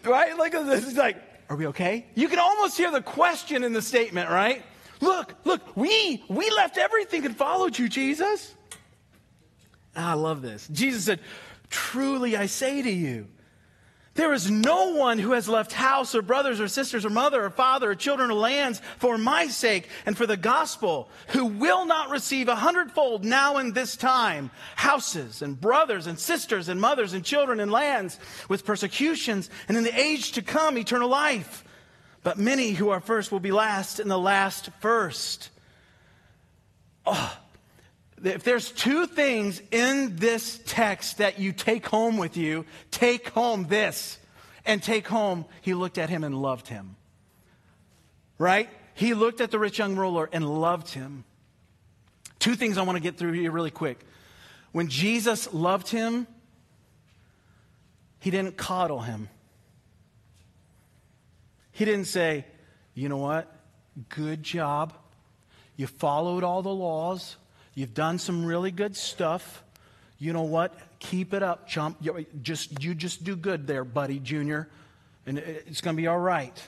Right? 0.03 0.37
Like, 0.37 0.53
this 0.53 0.87
is 0.87 0.97
like, 0.97 1.19
are 1.51 1.57
we 1.57 1.67
okay? 1.69 2.07
You 2.15 2.29
can 2.29 2.39
almost 2.39 2.77
hear 2.79 2.91
the 2.91 3.03
question 3.03 3.63
in 3.63 3.75
the 3.75 3.83
statement, 3.83 4.31
right? 4.31 4.63
Look, 5.01 5.35
look, 5.45 5.77
we, 5.77 6.23
we 6.29 6.51
left 6.51 6.79
everything 6.79 7.27
and 7.27 7.37
followed 7.37 7.79
you, 7.79 7.89
Jesus. 7.89 8.55
Ah, 9.95 10.11
I 10.11 10.15
love 10.15 10.43
this. 10.43 10.69
Jesus 10.69 11.05
said, 11.05 11.21
Truly 11.69 12.37
I 12.37 12.47
say 12.47 12.83
to 12.83 12.91
you, 12.91 13.27
there 14.17 14.33
is 14.33 14.51
no 14.51 14.95
one 14.95 15.19
who 15.19 15.33
has 15.33 15.47
left 15.47 15.73
house 15.73 16.15
or 16.15 16.23
brothers 16.23 16.59
or 16.59 16.69
sisters 16.69 17.05
or 17.05 17.11
mother 17.11 17.45
or 17.45 17.51
father 17.51 17.91
or 17.91 17.95
children 17.95 18.31
or 18.31 18.35
lands 18.35 18.81
for 18.97 19.19
my 19.19 19.47
sake 19.47 19.89
and 20.07 20.17
for 20.17 20.27
the 20.27 20.39
gospel 20.39 21.11
who 21.29 21.45
will 21.45 21.85
not 21.85 22.09
receive 22.09 22.49
a 22.49 22.57
hundredfold 22.57 23.27
now 23.27 23.59
in 23.59 23.75
this 23.75 23.95
time 23.95 24.51
houses 24.75 25.43
and 25.43 25.61
brothers 25.61 26.07
and 26.07 26.19
sisters 26.19 26.71
and 26.71 26.81
mothers 26.81 27.13
and 27.13 27.25
children 27.25 27.61
and 27.61 27.71
lands 27.71 28.19
with 28.49 28.65
persecutions 28.65 29.51
and 29.69 29.77
in 29.77 29.85
the 29.85 30.01
age 30.01 30.33
to 30.33 30.43
come 30.43 30.79
eternal 30.79 31.11
life. 31.11 31.63
But 32.27 32.39
many 32.39 32.73
who 32.73 32.89
are 32.89 32.99
first 32.99 33.31
will 33.31 33.39
be 33.39 33.53
last, 33.53 34.01
and 34.01 34.11
the 34.11 34.19
last 34.19 34.71
first. 34.81 35.49
Oh, 37.07 37.39
if 38.21 38.43
there's 38.43 38.73
two 38.73 39.07
things 39.07 39.63
in 39.71 40.17
this 40.17 40.61
text 40.67 41.19
that 41.19 41.39
you 41.39 41.53
take 41.53 41.87
home 41.87 42.17
with 42.17 42.37
you, 42.37 42.65
take 42.91 43.29
home 43.29 43.69
this. 43.69 44.19
and 44.65 44.83
take 44.83 45.07
home, 45.07 45.45
he 45.61 45.73
looked 45.73 45.99
at 45.99 46.11
him 46.11 46.25
and 46.25 46.43
loved 46.43 46.67
him. 46.67 46.97
Right? 48.39 48.69
He 48.95 49.15
looked 49.15 49.41
at 49.41 49.53
the 49.53 49.61
rich 49.61 49.79
young 49.79 49.95
ruler 49.95 50.29
and 50.33 50.61
loved 50.61 50.89
him. 50.89 51.23
Two 52.41 52.57
things 52.57 52.77
I 52.77 52.83
want 52.83 52.97
to 52.97 53.03
get 53.03 53.19
through 53.19 53.35
here 53.35 53.53
really 53.53 53.71
quick. 53.71 54.01
When 54.73 54.89
Jesus 54.89 55.55
loved 55.55 55.91
him, 55.91 56.27
he 58.19 58.33
didn't 58.33 58.57
coddle 58.57 59.03
him. 59.03 59.29
He 61.77 61.85
didn't 61.85 62.07
say, 62.07 62.47
you 62.95 63.11
know 63.11 63.19
what? 63.19 63.55
Good 64.09 64.43
job. 64.43 64.95
You 65.77 65.87
followed 65.87 66.43
all 66.43 66.63
the 66.63 66.73
laws. 66.73 67.37
You've 67.75 67.93
done 67.93 68.19
some 68.19 68.47
really 68.47 68.71
good 68.71 68.97
stuff. 68.97 69.63
You 70.19 70.33
know 70.33 70.45
what? 70.45 70.75
Keep 71.01 71.35
it 71.35 71.43
up, 71.43 71.69
chump. 71.69 71.99
You 72.01 72.25
just, 72.41 72.83
you 72.83 72.95
just 72.95 73.25
do 73.25 73.37
good 73.37 73.67
there, 73.67 73.85
buddy, 73.85 74.19
junior. 74.19 74.71
And 75.27 75.37
it's 75.37 75.83
going 75.83 75.95
to 75.95 76.01
be 76.01 76.07
all 76.07 76.19
right. 76.19 76.59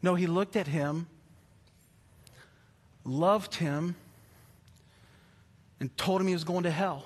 No, 0.00 0.14
he 0.14 0.28
looked 0.28 0.54
at 0.54 0.68
him, 0.68 1.08
loved 3.04 3.56
him, 3.56 3.96
and 5.80 5.96
told 5.96 6.20
him 6.20 6.28
he 6.28 6.34
was 6.34 6.44
going 6.44 6.62
to 6.62 6.70
hell. 6.70 7.04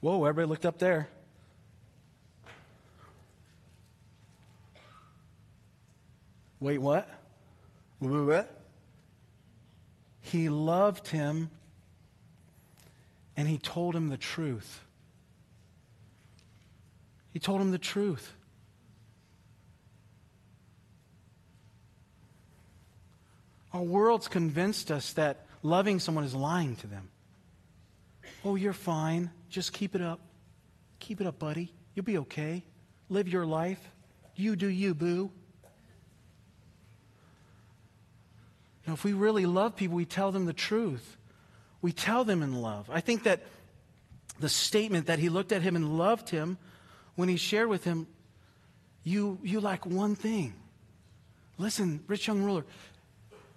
Whoa, 0.00 0.24
everybody 0.26 0.48
looked 0.48 0.64
up 0.64 0.78
there. 0.78 1.08
Wait, 6.60 6.78
what? 6.78 7.08
What? 8.00 8.54
He 10.20 10.48
loved 10.48 11.08
him 11.08 11.50
and 13.36 13.48
he 13.48 13.58
told 13.58 13.94
him 13.94 14.08
the 14.08 14.16
truth. 14.16 14.84
He 17.32 17.38
told 17.38 17.60
him 17.60 17.70
the 17.70 17.78
truth. 17.78 18.32
Our 23.72 23.82
world's 23.82 24.28
convinced 24.28 24.90
us 24.90 25.12
that 25.12 25.46
loving 25.62 26.00
someone 26.00 26.24
is 26.24 26.34
lying 26.34 26.76
to 26.76 26.86
them. 26.86 27.08
Oh, 28.44 28.56
you're 28.56 28.72
fine. 28.72 29.30
Just 29.50 29.72
keep 29.72 29.94
it 29.94 30.00
up. 30.00 30.20
Keep 30.98 31.20
it 31.20 31.26
up, 31.26 31.38
buddy. 31.38 31.72
You'll 31.94 32.04
be 32.04 32.18
okay. 32.18 32.64
Live 33.08 33.28
your 33.28 33.46
life. 33.46 33.80
You 34.34 34.56
do 34.56 34.66
you, 34.66 34.94
boo. 34.94 35.30
Now, 38.88 38.94
if 38.94 39.04
we 39.04 39.12
really 39.12 39.44
love 39.44 39.76
people, 39.76 39.96
we 39.96 40.06
tell 40.06 40.32
them 40.32 40.46
the 40.46 40.54
truth. 40.54 41.18
We 41.82 41.92
tell 41.92 42.24
them 42.24 42.42
in 42.42 42.62
love. 42.62 42.88
I 42.90 43.02
think 43.02 43.24
that 43.24 43.42
the 44.40 44.48
statement 44.48 45.08
that 45.08 45.18
he 45.18 45.28
looked 45.28 45.52
at 45.52 45.60
him 45.60 45.76
and 45.76 45.98
loved 45.98 46.30
him 46.30 46.56
when 47.14 47.28
he 47.28 47.36
shared 47.36 47.68
with 47.68 47.84
him, 47.84 48.06
you, 49.04 49.38
you 49.42 49.60
lack 49.60 49.84
one 49.84 50.14
thing. 50.14 50.54
Listen, 51.58 52.02
rich 52.06 52.28
young 52.28 52.42
ruler, 52.42 52.64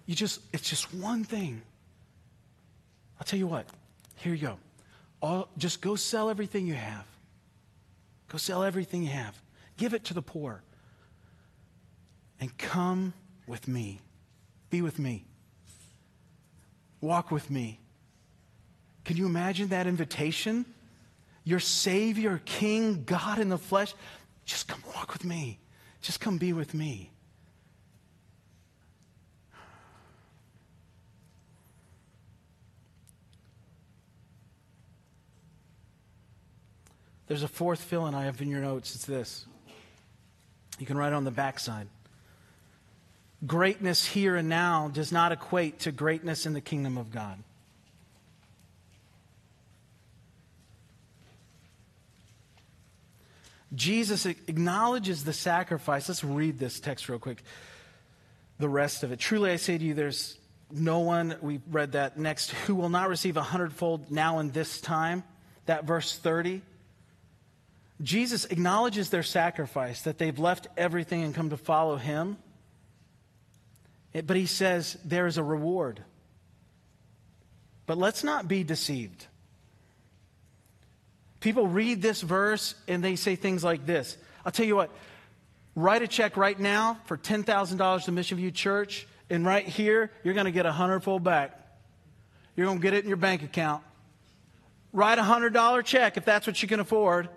you 0.04 0.14
just, 0.14 0.38
it's 0.52 0.68
just 0.68 0.92
one 0.92 1.24
thing. 1.24 1.62
I'll 3.18 3.24
tell 3.24 3.38
you 3.38 3.46
what, 3.46 3.64
here 4.16 4.34
you 4.34 4.48
go. 4.48 4.58
All, 5.22 5.48
just 5.56 5.80
go 5.80 5.96
sell 5.96 6.28
everything 6.28 6.66
you 6.66 6.74
have. 6.74 7.06
Go 8.28 8.36
sell 8.36 8.64
everything 8.64 9.02
you 9.02 9.08
have. 9.08 9.40
Give 9.78 9.94
it 9.94 10.04
to 10.04 10.14
the 10.14 10.20
poor. 10.20 10.62
And 12.38 12.54
come 12.58 13.14
with 13.46 13.66
me. 13.66 14.00
Be 14.72 14.80
with 14.80 14.98
me. 14.98 15.26
Walk 17.02 17.30
with 17.30 17.50
me. 17.50 17.78
Can 19.04 19.18
you 19.18 19.26
imagine 19.26 19.68
that 19.68 19.86
invitation? 19.86 20.64
Your 21.44 21.60
Savior, 21.60 22.40
King, 22.46 23.04
God 23.04 23.38
in 23.38 23.50
the 23.50 23.58
flesh, 23.58 23.92
just 24.46 24.68
come 24.68 24.82
walk 24.96 25.12
with 25.12 25.26
me. 25.26 25.58
Just 26.00 26.20
come 26.20 26.38
be 26.38 26.54
with 26.54 26.72
me. 26.72 27.10
There's 37.26 37.42
a 37.42 37.48
fourth 37.48 37.82
fill-in 37.82 38.14
I 38.14 38.24
have 38.24 38.40
in 38.40 38.48
your 38.48 38.62
notes. 38.62 38.94
It's 38.94 39.04
this. 39.04 39.44
You 40.78 40.86
can 40.86 40.96
write 40.96 41.12
on 41.12 41.24
the 41.24 41.30
backside. 41.30 41.88
Greatness 43.46 44.06
here 44.06 44.36
and 44.36 44.48
now 44.48 44.88
does 44.92 45.10
not 45.10 45.32
equate 45.32 45.80
to 45.80 45.92
greatness 45.92 46.46
in 46.46 46.52
the 46.52 46.60
kingdom 46.60 46.96
of 46.96 47.10
God. 47.10 47.42
Jesus 53.74 54.26
acknowledges 54.26 55.24
the 55.24 55.32
sacrifice. 55.32 56.08
Let's 56.08 56.22
read 56.22 56.58
this 56.58 56.78
text 56.78 57.08
real 57.08 57.18
quick. 57.18 57.42
The 58.58 58.68
rest 58.68 59.02
of 59.02 59.12
it. 59.12 59.18
Truly 59.18 59.50
I 59.50 59.56
say 59.56 59.78
to 59.78 59.84
you, 59.84 59.94
there's 59.94 60.38
no 60.70 61.00
one, 61.00 61.36
we 61.40 61.60
read 61.70 61.92
that 61.92 62.18
next, 62.18 62.50
who 62.50 62.74
will 62.74 62.90
not 62.90 63.08
receive 63.08 63.36
a 63.36 63.42
hundredfold 63.42 64.10
now 64.10 64.38
in 64.38 64.50
this 64.50 64.80
time. 64.80 65.24
That 65.66 65.84
verse 65.84 66.16
30. 66.16 66.62
Jesus 68.02 68.44
acknowledges 68.46 69.10
their 69.10 69.22
sacrifice, 69.22 70.02
that 70.02 70.18
they've 70.18 70.38
left 70.38 70.68
everything 70.76 71.22
and 71.22 71.34
come 71.34 71.50
to 71.50 71.56
follow 71.56 71.96
him. 71.96 72.36
But 74.12 74.36
he 74.36 74.46
says 74.46 74.96
there 75.04 75.26
is 75.26 75.38
a 75.38 75.42
reward. 75.42 76.02
But 77.86 77.98
let's 77.98 78.22
not 78.22 78.46
be 78.48 78.64
deceived. 78.64 79.26
People 81.40 81.66
read 81.66 82.00
this 82.02 82.20
verse 82.22 82.74
and 82.86 83.02
they 83.02 83.16
say 83.16 83.36
things 83.36 83.64
like 83.64 83.84
this. 83.84 84.16
I'll 84.44 84.52
tell 84.52 84.66
you 84.66 84.76
what, 84.76 84.90
write 85.74 86.02
a 86.02 86.08
check 86.08 86.36
right 86.36 86.58
now 86.58 86.98
for 87.06 87.16
$10,000 87.16 88.04
to 88.04 88.12
Mission 88.12 88.36
View 88.36 88.50
Church, 88.50 89.06
and 89.28 89.44
right 89.44 89.66
here, 89.66 90.10
you're 90.22 90.34
going 90.34 90.46
to 90.46 90.52
get 90.52 90.66
a 90.66 90.72
hundredfold 90.72 91.24
back. 91.24 91.58
You're 92.54 92.66
going 92.66 92.78
to 92.78 92.82
get 92.82 92.92
it 92.92 93.02
in 93.02 93.08
your 93.08 93.16
bank 93.16 93.42
account. 93.42 93.82
Write 94.92 95.18
a 95.18 95.22
$100 95.22 95.84
check 95.84 96.16
if 96.16 96.24
that's 96.24 96.46
what 96.46 96.60
you 96.60 96.68
can 96.68 96.80
afford. 96.80 97.28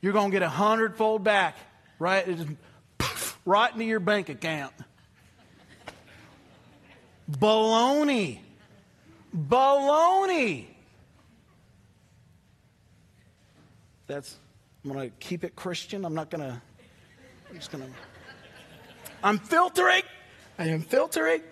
You're 0.00 0.14
going 0.14 0.30
to 0.30 0.34
get 0.34 0.42
a 0.42 0.48
hundredfold 0.48 1.22
back, 1.22 1.56
right? 1.98 2.26
right 3.44 3.72
into 3.72 3.84
your 3.84 4.00
bank 4.00 4.28
account. 4.28 4.72
Baloney. 7.30 8.40
Baloney. 9.36 10.66
That's, 14.06 14.36
I'm 14.84 14.92
going 14.92 15.10
to 15.10 15.16
keep 15.18 15.42
it 15.44 15.56
Christian. 15.56 16.04
I'm 16.04 16.14
not 16.14 16.30
going 16.30 16.42
to, 16.42 16.60
I'm 17.50 17.56
just 17.56 17.72
going 17.72 17.84
to, 17.84 17.90
I'm 19.22 19.38
filtering. 19.38 20.02
I 20.58 20.68
am 20.68 20.82
filtering. 20.82 21.42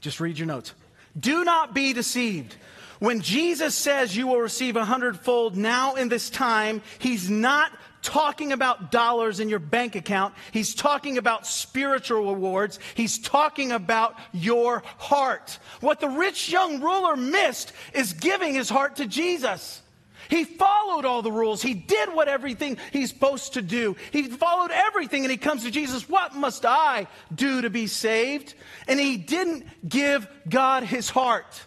Just 0.00 0.20
read 0.20 0.38
your 0.38 0.46
notes. 0.46 0.72
Do 1.18 1.44
not 1.44 1.74
be 1.74 1.92
deceived. 1.92 2.56
When 3.00 3.20
Jesus 3.20 3.74
says 3.74 4.16
you 4.16 4.26
will 4.26 4.40
receive 4.40 4.76
a 4.76 4.84
hundredfold 4.84 5.56
now 5.56 5.94
in 5.94 6.08
this 6.08 6.30
time, 6.30 6.82
he's 6.98 7.28
not 7.28 7.72
talking 8.02 8.52
about 8.52 8.90
dollars 8.90 9.40
in 9.40 9.48
your 9.48 9.58
bank 9.58 9.94
account. 9.94 10.34
He's 10.52 10.74
talking 10.74 11.18
about 11.18 11.46
spiritual 11.46 12.34
rewards. 12.34 12.78
He's 12.94 13.18
talking 13.18 13.72
about 13.72 14.16
your 14.32 14.82
heart. 14.98 15.58
What 15.80 16.00
the 16.00 16.08
rich 16.08 16.50
young 16.50 16.80
ruler 16.80 17.16
missed 17.16 17.72
is 17.92 18.12
giving 18.12 18.54
his 18.54 18.68
heart 18.68 18.96
to 18.96 19.06
Jesus. 19.06 19.82
He 20.28 20.44
followed 20.44 21.04
all 21.04 21.22
the 21.22 21.32
rules. 21.32 21.60
He 21.60 21.74
did 21.74 22.14
what 22.14 22.28
everything 22.28 22.78
he's 22.92 23.10
supposed 23.10 23.54
to 23.54 23.62
do. 23.62 23.96
He 24.12 24.28
followed 24.28 24.70
everything 24.70 25.24
and 25.24 25.30
he 25.30 25.36
comes 25.36 25.64
to 25.64 25.72
Jesus. 25.72 26.08
What 26.08 26.36
must 26.36 26.64
I 26.64 27.08
do 27.34 27.62
to 27.62 27.70
be 27.70 27.88
saved? 27.88 28.54
And 28.86 29.00
he 29.00 29.16
didn't 29.16 29.66
give 29.88 30.28
God 30.48 30.84
his 30.84 31.10
heart. 31.10 31.62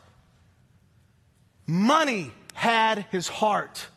Money 1.68 2.32
had 2.54 3.06
his 3.12 3.28
heart. 3.28 3.88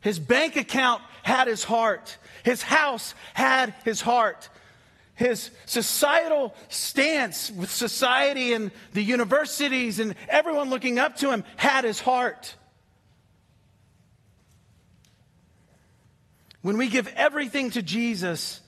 His 0.00 0.18
bank 0.18 0.56
account 0.56 1.02
had 1.22 1.46
his 1.46 1.64
heart. 1.64 2.16
His 2.42 2.62
house 2.62 3.14
had 3.34 3.74
his 3.84 4.00
heart. 4.00 4.48
His 5.14 5.50
societal 5.66 6.54
stance 6.68 7.50
with 7.50 7.70
society 7.70 8.54
and 8.54 8.70
the 8.94 9.02
universities 9.02 9.98
and 9.98 10.14
everyone 10.28 10.70
looking 10.70 10.98
up 10.98 11.16
to 11.18 11.30
him 11.30 11.44
had 11.56 11.84
his 11.84 12.00
heart. 12.00 12.54
When 16.62 16.76
we 16.76 16.88
give 16.88 17.08
everything 17.16 17.70
to 17.70 17.82
Jesus 17.82 18.60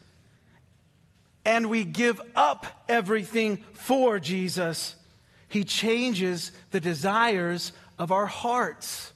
and 1.44 1.68
we 1.68 1.84
give 1.84 2.20
up 2.34 2.66
everything 2.88 3.58
for 3.72 4.18
Jesus, 4.18 4.96
He 5.48 5.64
changes 5.64 6.52
the 6.70 6.80
desires 6.80 7.72
of 7.98 8.12
our 8.12 8.26
hearts. 8.26 9.12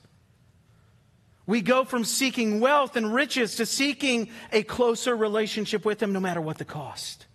We 1.47 1.63
go 1.63 1.85
from 1.85 2.05
seeking 2.05 2.59
wealth 2.59 2.97
and 2.97 3.15
riches 3.15 3.57
to 3.57 3.67
seeking 3.67 4.31
a 4.53 4.63
closer 4.65 5.17
relationship 5.17 5.85
with 5.85 6.03
Him 6.03 6.13
no 6.13 6.21
matter 6.21 6.41
what 6.41 6.59
the 6.59 6.65
cost. 6.65 7.27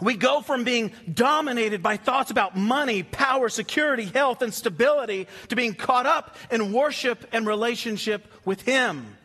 We 0.00 0.14
go 0.14 0.40
from 0.40 0.64
being 0.64 0.92
dominated 1.12 1.82
by 1.82 1.96
thoughts 1.96 2.30
about 2.30 2.56
money, 2.56 3.02
power, 3.02 3.48
security, 3.48 4.04
health, 4.04 4.42
and 4.42 4.54
stability 4.54 5.26
to 5.48 5.56
being 5.56 5.74
caught 5.74 6.06
up 6.06 6.36
in 6.50 6.72
worship 6.72 7.26
and 7.32 7.46
relationship 7.46 8.26
with 8.44 8.62
Him. 8.62 9.16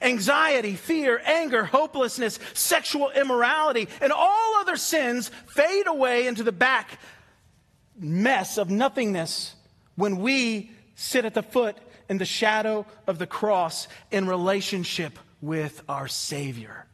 Anxiety, 0.00 0.74
fear, 0.74 1.20
anger, 1.24 1.64
hopelessness, 1.64 2.38
sexual 2.54 3.10
immorality, 3.10 3.88
and 4.00 4.12
all 4.12 4.56
other 4.56 4.76
sins 4.76 5.30
fade 5.48 5.86
away 5.86 6.26
into 6.26 6.42
the 6.42 6.52
back 6.52 6.98
mess 7.98 8.56
of 8.56 8.70
nothingness 8.70 9.54
when 9.96 10.18
we 10.18 10.70
sit 10.94 11.24
at 11.24 11.34
the 11.34 11.42
foot 11.42 11.76
in 12.08 12.18
the 12.18 12.24
shadow 12.24 12.86
of 13.06 13.18
the 13.18 13.26
cross 13.26 13.88
in 14.10 14.26
relationship 14.26 15.18
with 15.40 15.82
our 15.88 16.08
Savior. 16.08 16.86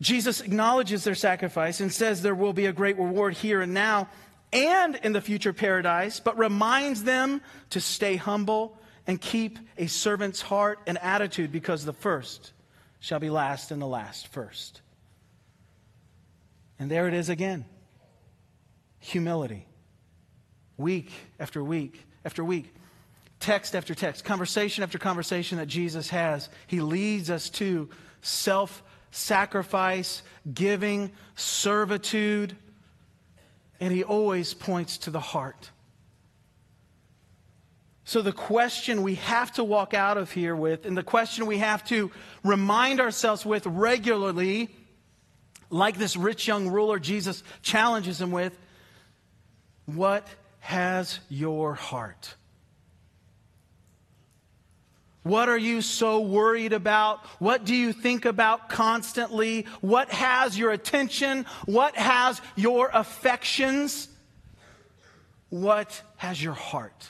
Jesus 0.00 0.40
acknowledges 0.40 1.04
their 1.04 1.14
sacrifice 1.14 1.80
and 1.80 1.92
says 1.92 2.22
there 2.22 2.34
will 2.34 2.54
be 2.54 2.66
a 2.66 2.72
great 2.72 2.98
reward 2.98 3.34
here 3.34 3.60
and 3.60 3.74
now 3.74 4.08
and 4.52 4.96
in 4.96 5.12
the 5.12 5.20
future 5.20 5.52
paradise, 5.52 6.20
but 6.20 6.38
reminds 6.38 7.04
them 7.04 7.40
to 7.70 7.80
stay 7.80 8.16
humble 8.16 8.78
and 9.06 9.20
keep 9.20 9.58
a 9.76 9.86
servant's 9.86 10.40
heart 10.40 10.78
and 10.86 10.98
attitude 10.98 11.52
because 11.52 11.84
the 11.84 11.92
first 11.92 12.52
shall 12.98 13.18
be 13.18 13.30
last 13.30 13.70
and 13.70 13.80
the 13.80 13.86
last 13.86 14.28
first. 14.28 14.80
And 16.78 16.90
there 16.90 17.06
it 17.08 17.14
is 17.14 17.28
again 17.28 17.66
humility. 18.98 19.66
Week 20.80 21.12
after 21.38 21.62
week 21.62 22.06
after 22.24 22.42
week, 22.42 22.72
text 23.38 23.76
after 23.76 23.94
text, 23.94 24.24
conversation 24.24 24.82
after 24.82 24.98
conversation 24.98 25.58
that 25.58 25.66
Jesus 25.66 26.08
has, 26.08 26.48
he 26.66 26.80
leads 26.80 27.28
us 27.28 27.50
to 27.50 27.90
self 28.22 28.82
sacrifice, 29.10 30.22
giving, 30.54 31.12
servitude, 31.34 32.56
and 33.78 33.92
he 33.92 34.04
always 34.04 34.54
points 34.54 34.96
to 34.98 35.10
the 35.10 35.20
heart. 35.20 35.70
So, 38.04 38.22
the 38.22 38.32
question 38.32 39.02
we 39.02 39.16
have 39.16 39.52
to 39.52 39.64
walk 39.64 39.92
out 39.92 40.16
of 40.16 40.32
here 40.32 40.56
with, 40.56 40.86
and 40.86 40.96
the 40.96 41.02
question 41.02 41.44
we 41.44 41.58
have 41.58 41.84
to 41.88 42.10
remind 42.42 43.02
ourselves 43.02 43.44
with 43.44 43.66
regularly, 43.66 44.70
like 45.68 45.98
this 45.98 46.16
rich 46.16 46.48
young 46.48 46.68
ruler 46.68 46.98
Jesus 46.98 47.42
challenges 47.60 48.18
him 48.18 48.30
with, 48.30 48.58
what 49.84 50.26
has 50.60 51.18
your 51.28 51.74
heart? 51.74 52.34
What 55.22 55.48
are 55.50 55.58
you 55.58 55.82
so 55.82 56.20
worried 56.20 56.72
about? 56.72 57.26
What 57.40 57.64
do 57.64 57.74
you 57.74 57.92
think 57.92 58.24
about 58.24 58.70
constantly? 58.70 59.66
What 59.82 60.10
has 60.10 60.56
your 60.58 60.70
attention? 60.70 61.44
What 61.66 61.94
has 61.96 62.40
your 62.56 62.90
affections? 62.92 64.08
What 65.50 66.00
has 66.16 66.42
your 66.42 66.54
heart? 66.54 67.08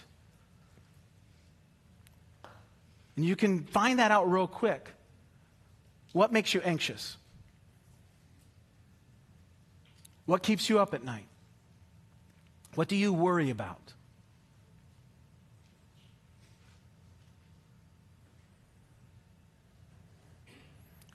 And 3.16 3.24
you 3.24 3.36
can 3.36 3.64
find 3.64 3.98
that 4.00 4.10
out 4.10 4.30
real 4.30 4.48
quick. 4.48 4.88
What 6.12 6.32
makes 6.32 6.52
you 6.52 6.60
anxious? 6.62 7.16
What 10.26 10.42
keeps 10.42 10.68
you 10.68 10.80
up 10.80 10.94
at 10.94 11.04
night? 11.04 11.26
What 12.74 12.88
do 12.88 12.96
you 12.96 13.12
worry 13.12 13.50
about? 13.50 13.92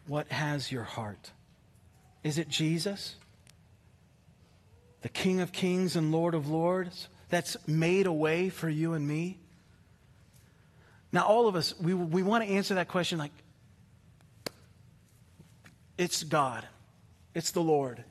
What 0.07 0.31
has 0.31 0.71
your 0.71 0.83
heart? 0.83 1.31
Is 2.23 2.37
it 2.37 2.47
Jesus? 2.47 3.15
The 5.01 5.09
King 5.09 5.39
of 5.39 5.51
Kings 5.51 5.95
and 5.95 6.11
Lord 6.11 6.33
of 6.33 6.49
Lords 6.49 7.07
that's 7.29 7.57
made 7.67 8.05
a 8.05 8.13
way 8.13 8.49
for 8.49 8.69
you 8.69 8.93
and 8.93 9.07
me? 9.07 9.39
Now, 11.11 11.25
all 11.25 11.47
of 11.47 11.55
us, 11.55 11.73
we, 11.79 11.93
we 11.93 12.23
want 12.23 12.43
to 12.43 12.49
answer 12.49 12.75
that 12.75 12.87
question 12.87 13.17
like, 13.17 13.31
it's 15.97 16.23
God, 16.23 16.67
it's 17.33 17.51
the 17.51 17.61
Lord. 17.61 18.03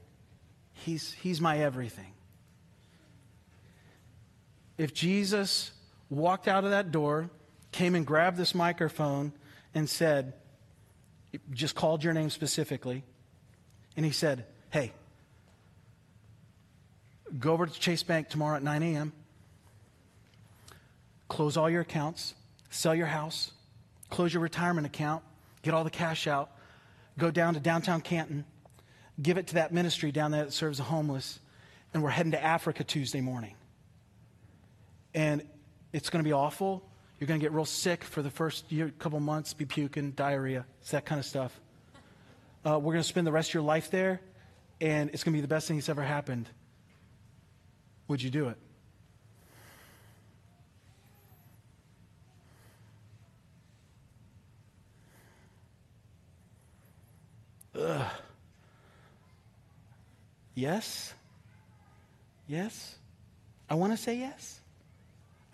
He's, 0.72 1.12
he's 1.12 1.40
my 1.40 1.58
everything. 1.58 2.13
If 4.76 4.92
Jesus 4.94 5.70
walked 6.10 6.48
out 6.48 6.64
of 6.64 6.70
that 6.70 6.90
door, 6.90 7.30
came 7.72 7.94
and 7.94 8.06
grabbed 8.06 8.36
this 8.36 8.54
microphone, 8.54 9.32
and 9.74 9.88
said, 9.88 10.34
just 11.50 11.74
called 11.74 12.04
your 12.04 12.12
name 12.12 12.30
specifically, 12.30 13.02
and 13.96 14.06
he 14.06 14.12
said, 14.12 14.44
Hey, 14.70 14.92
go 17.38 17.52
over 17.52 17.66
to 17.66 17.80
Chase 17.80 18.02
Bank 18.02 18.28
tomorrow 18.28 18.56
at 18.56 18.62
9 18.62 18.82
a.m., 18.82 19.12
close 21.28 21.56
all 21.56 21.68
your 21.68 21.80
accounts, 21.80 22.34
sell 22.70 22.94
your 22.94 23.06
house, 23.06 23.52
close 24.10 24.32
your 24.32 24.42
retirement 24.42 24.86
account, 24.86 25.22
get 25.62 25.74
all 25.74 25.84
the 25.84 25.90
cash 25.90 26.26
out, 26.26 26.50
go 27.18 27.30
down 27.30 27.54
to 27.54 27.60
downtown 27.60 28.00
Canton, 28.00 28.44
give 29.20 29.38
it 29.38 29.48
to 29.48 29.54
that 29.54 29.72
ministry 29.72 30.12
down 30.12 30.30
there 30.30 30.44
that 30.44 30.52
serves 30.52 30.78
the 30.78 30.84
homeless, 30.84 31.40
and 31.92 32.02
we're 32.02 32.10
heading 32.10 32.32
to 32.32 32.42
Africa 32.42 32.84
Tuesday 32.84 33.20
morning. 33.20 33.54
And 35.14 35.42
it's 35.92 36.10
going 36.10 36.22
to 36.22 36.28
be 36.28 36.32
awful. 36.32 36.88
You're 37.18 37.28
going 37.28 37.38
to 37.38 37.44
get 37.44 37.52
real 37.52 37.64
sick 37.64 38.02
for 38.02 38.20
the 38.20 38.30
first 38.30 38.70
year, 38.72 38.92
couple 38.98 39.20
months, 39.20 39.54
be 39.54 39.64
puking, 39.64 40.10
diarrhea, 40.10 40.66
it's 40.80 40.90
that 40.90 41.06
kind 41.06 41.18
of 41.18 41.24
stuff. 41.24 41.58
Uh, 42.66 42.78
we're 42.78 42.92
going 42.92 43.02
to 43.02 43.08
spend 43.08 43.26
the 43.26 43.32
rest 43.32 43.50
of 43.50 43.54
your 43.54 43.62
life 43.62 43.90
there, 43.90 44.20
and 44.80 45.10
it's 45.10 45.22
going 45.22 45.32
to 45.32 45.36
be 45.36 45.40
the 45.40 45.48
best 45.48 45.68
thing 45.68 45.76
that's 45.76 45.88
ever 45.88 46.02
happened. 46.02 46.48
Would 48.08 48.22
you 48.22 48.30
do 48.30 48.48
it? 48.48 48.58
Ugh. 57.78 58.10
Yes? 60.54 61.14
Yes? 62.46 62.96
I 63.68 63.74
want 63.74 63.92
to 63.92 63.96
say 63.96 64.16
yes. 64.16 64.60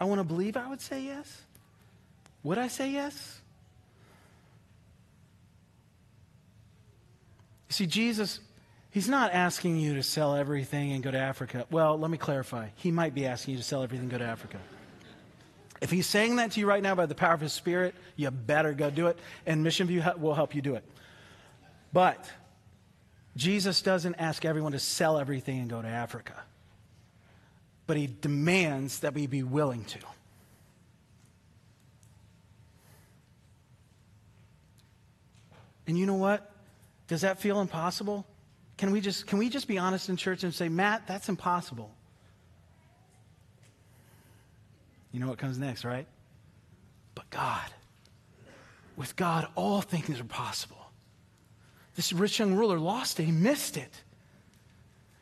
I 0.00 0.04
want 0.04 0.18
to 0.18 0.24
believe 0.24 0.56
I 0.56 0.66
would 0.66 0.80
say 0.80 1.02
yes. 1.02 1.42
Would 2.42 2.56
I 2.56 2.68
say 2.68 2.90
yes? 2.90 3.40
You 7.68 7.74
see, 7.74 7.86
Jesus, 7.86 8.40
he's 8.90 9.08
not 9.08 9.32
asking 9.32 9.76
you 9.76 9.94
to 9.94 10.02
sell 10.02 10.34
everything 10.34 10.92
and 10.92 11.02
go 11.02 11.10
to 11.10 11.18
Africa. 11.18 11.66
Well, 11.70 11.98
let 11.98 12.10
me 12.10 12.18
clarify. 12.18 12.68
He 12.76 12.90
might 12.90 13.14
be 13.14 13.26
asking 13.26 13.52
you 13.52 13.58
to 13.58 13.64
sell 13.64 13.82
everything 13.82 14.04
and 14.04 14.10
go 14.10 14.18
to 14.18 14.24
Africa. 14.24 14.58
If 15.80 15.90
he's 15.90 16.06
saying 16.06 16.36
that 16.36 16.52
to 16.52 16.60
you 16.60 16.66
right 16.66 16.82
now 16.82 16.94
by 16.94 17.06
the 17.06 17.14
power 17.14 17.34
of 17.34 17.40
his 17.40 17.52
spirit, 17.52 17.94
you 18.16 18.30
better 18.30 18.72
go 18.72 18.90
do 18.90 19.06
it, 19.06 19.18
and 19.46 19.62
Mission 19.62 19.86
View 19.86 20.02
will 20.18 20.34
help 20.34 20.54
you 20.54 20.62
do 20.62 20.74
it. 20.74 20.84
But 21.92 22.30
Jesus 23.36 23.80
doesn't 23.82 24.16
ask 24.16 24.44
everyone 24.44 24.72
to 24.72 24.78
sell 24.78 25.18
everything 25.18 25.60
and 25.60 25.70
go 25.70 25.80
to 25.80 25.88
Africa, 25.88 26.34
but 27.90 27.96
he 27.96 28.06
demands 28.06 29.00
that 29.00 29.14
we 29.14 29.26
be 29.26 29.42
willing 29.42 29.84
to. 29.84 29.98
And 35.88 35.98
you 35.98 36.06
know 36.06 36.14
what? 36.14 36.52
Does 37.08 37.22
that 37.22 37.40
feel 37.40 37.60
impossible? 37.60 38.24
Can 38.76 38.92
we 38.92 39.00
just, 39.00 39.26
can 39.26 39.40
we 39.40 39.48
just 39.48 39.66
be 39.66 39.76
honest 39.76 40.08
in 40.08 40.16
church 40.16 40.44
and 40.44 40.54
say, 40.54 40.68
Matt, 40.68 41.08
that's 41.08 41.28
impossible? 41.28 41.90
You 45.10 45.18
know 45.18 45.26
what 45.26 45.38
comes 45.38 45.58
next, 45.58 45.84
right? 45.84 46.06
But 47.16 47.28
God. 47.30 47.72
With 48.96 49.16
God, 49.16 49.48
all 49.56 49.80
things 49.80 50.20
are 50.20 50.24
possible. 50.24 50.92
This 51.96 52.12
rich 52.12 52.38
young 52.38 52.54
ruler 52.54 52.78
lost 52.78 53.18
it, 53.18 53.24
he 53.24 53.32
missed 53.32 53.76
it. 53.76 54.04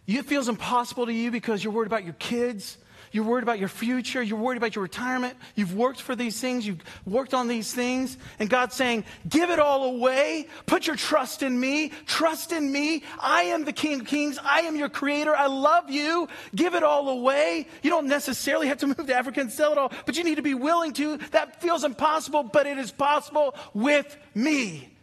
It 0.09 0.25
feels 0.25 0.49
impossible 0.49 1.07
to 1.07 1.13
you 1.13 1.31
because 1.31 1.63
you're 1.63 1.73
worried 1.73 1.87
about 1.87 2.05
your 2.05 2.15
kids, 2.15 2.79
you're 3.13 3.25
worried 3.25 3.43
about 3.43 3.59
your 3.59 3.69
future. 3.69 4.23
You're 4.23 4.39
worried 4.39 4.57
about 4.57 4.75
your 4.75 4.83
retirement. 4.83 5.37
You've 5.55 5.75
worked 5.75 6.01
for 6.01 6.15
these 6.15 6.41
things. 6.41 6.67
You've 6.67 6.83
worked 7.07 7.35
on 7.35 7.49
these 7.49 7.73
things. 7.73 8.19
And 8.39 8.51
God's 8.51 8.75
saying, 8.75 9.05
give 9.29 9.51
it 9.51 9.59
all 9.59 9.85
away. 9.97 10.49
Put 10.67 10.87
your 10.87 10.97
trust 10.97 11.43
in 11.43 11.59
me. 11.59 11.91
Trust 12.07 12.53
in 12.53 12.71
me. 12.71 13.03
I 13.19 13.43
am 13.45 13.65
the 13.65 13.73
King 13.73 14.01
of 14.01 14.07
Kings. 14.07 14.39
I 14.43 14.61
am 14.61 14.77
your 14.77 14.89
creator. 14.89 15.35
I 15.35 15.47
love 15.47 15.91
you. 15.91 16.29
Give 16.55 16.75
it 16.75 16.83
all 16.83 17.09
away. 17.09 17.67
You 17.83 17.91
don't 17.91 18.09
necessarily 18.09 18.69
have 18.69 18.79
to 18.79 18.87
move 18.87 19.07
to 19.07 19.15
Africa 19.15 19.41
and 19.41 19.51
sell 19.51 19.73
it 19.73 19.79
all, 19.79 19.93
but 20.05 20.17
you 20.17 20.25
need 20.25 20.37
to 20.37 20.43
be 20.43 20.55
willing 20.55 20.93
to. 20.95 21.17
That 21.31 21.63
feels 21.63 21.85
impossible, 21.85 22.43
but 22.43 22.67
it 22.67 22.79
is 22.79 22.91
possible 22.91 23.55
with 23.73 24.17
me. 24.35 24.95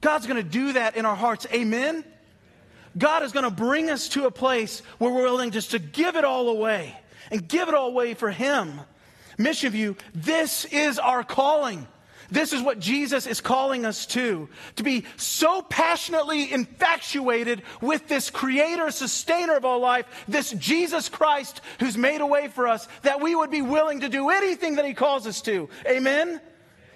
God's 0.00 0.26
going 0.26 0.42
to 0.42 0.48
do 0.48 0.74
that 0.74 0.96
in 0.96 1.04
our 1.04 1.16
hearts. 1.16 1.46
Amen. 1.52 2.04
God 2.98 3.22
is 3.22 3.32
going 3.32 3.44
to 3.44 3.50
bring 3.50 3.90
us 3.90 4.08
to 4.10 4.26
a 4.26 4.30
place 4.30 4.82
where 4.98 5.12
we're 5.12 5.22
willing 5.22 5.50
just 5.50 5.70
to 5.70 5.78
give 5.78 6.16
it 6.16 6.24
all 6.24 6.48
away 6.48 6.98
and 7.30 7.46
give 7.46 7.68
it 7.68 7.74
all 7.74 7.88
away 7.88 8.14
for 8.14 8.30
Him. 8.30 8.80
Mission 9.38 9.72
View, 9.72 9.96
this 10.14 10.64
is 10.66 10.98
our 10.98 11.22
calling. 11.22 11.86
This 12.30 12.52
is 12.52 12.60
what 12.60 12.78
Jesus 12.78 13.26
is 13.26 13.40
calling 13.40 13.86
us 13.86 14.04
to. 14.06 14.48
To 14.76 14.82
be 14.82 15.04
so 15.16 15.62
passionately 15.62 16.52
infatuated 16.52 17.62
with 17.80 18.06
this 18.06 18.28
creator, 18.30 18.90
sustainer 18.90 19.56
of 19.56 19.64
all 19.64 19.80
life, 19.80 20.06
this 20.28 20.50
Jesus 20.50 21.08
Christ 21.08 21.62
who's 21.80 21.96
made 21.96 22.20
a 22.20 22.26
way 22.26 22.48
for 22.48 22.68
us, 22.68 22.86
that 23.02 23.22
we 23.22 23.34
would 23.34 23.50
be 23.50 23.62
willing 23.62 24.00
to 24.00 24.08
do 24.08 24.28
anything 24.28 24.76
that 24.76 24.84
he 24.84 24.92
calls 24.92 25.26
us 25.26 25.40
to. 25.42 25.70
Amen? 25.86 26.40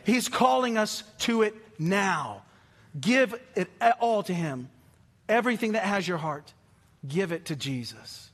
He's 0.05 0.29
calling 0.29 0.77
us 0.77 1.03
to 1.21 1.43
it 1.43 1.55
now. 1.79 2.43
Give 3.01 3.35
it 3.55 3.71
all 4.01 4.23
to 4.25 4.35
him. 4.35 4.69
Everything 5.29 5.73
that 5.73 5.85
has 5.85 6.07
your 6.07 6.19
heart, 6.19 6.53
give 7.07 7.33
it 7.33 7.47
to 7.47 7.57
Jesus. 7.57 8.31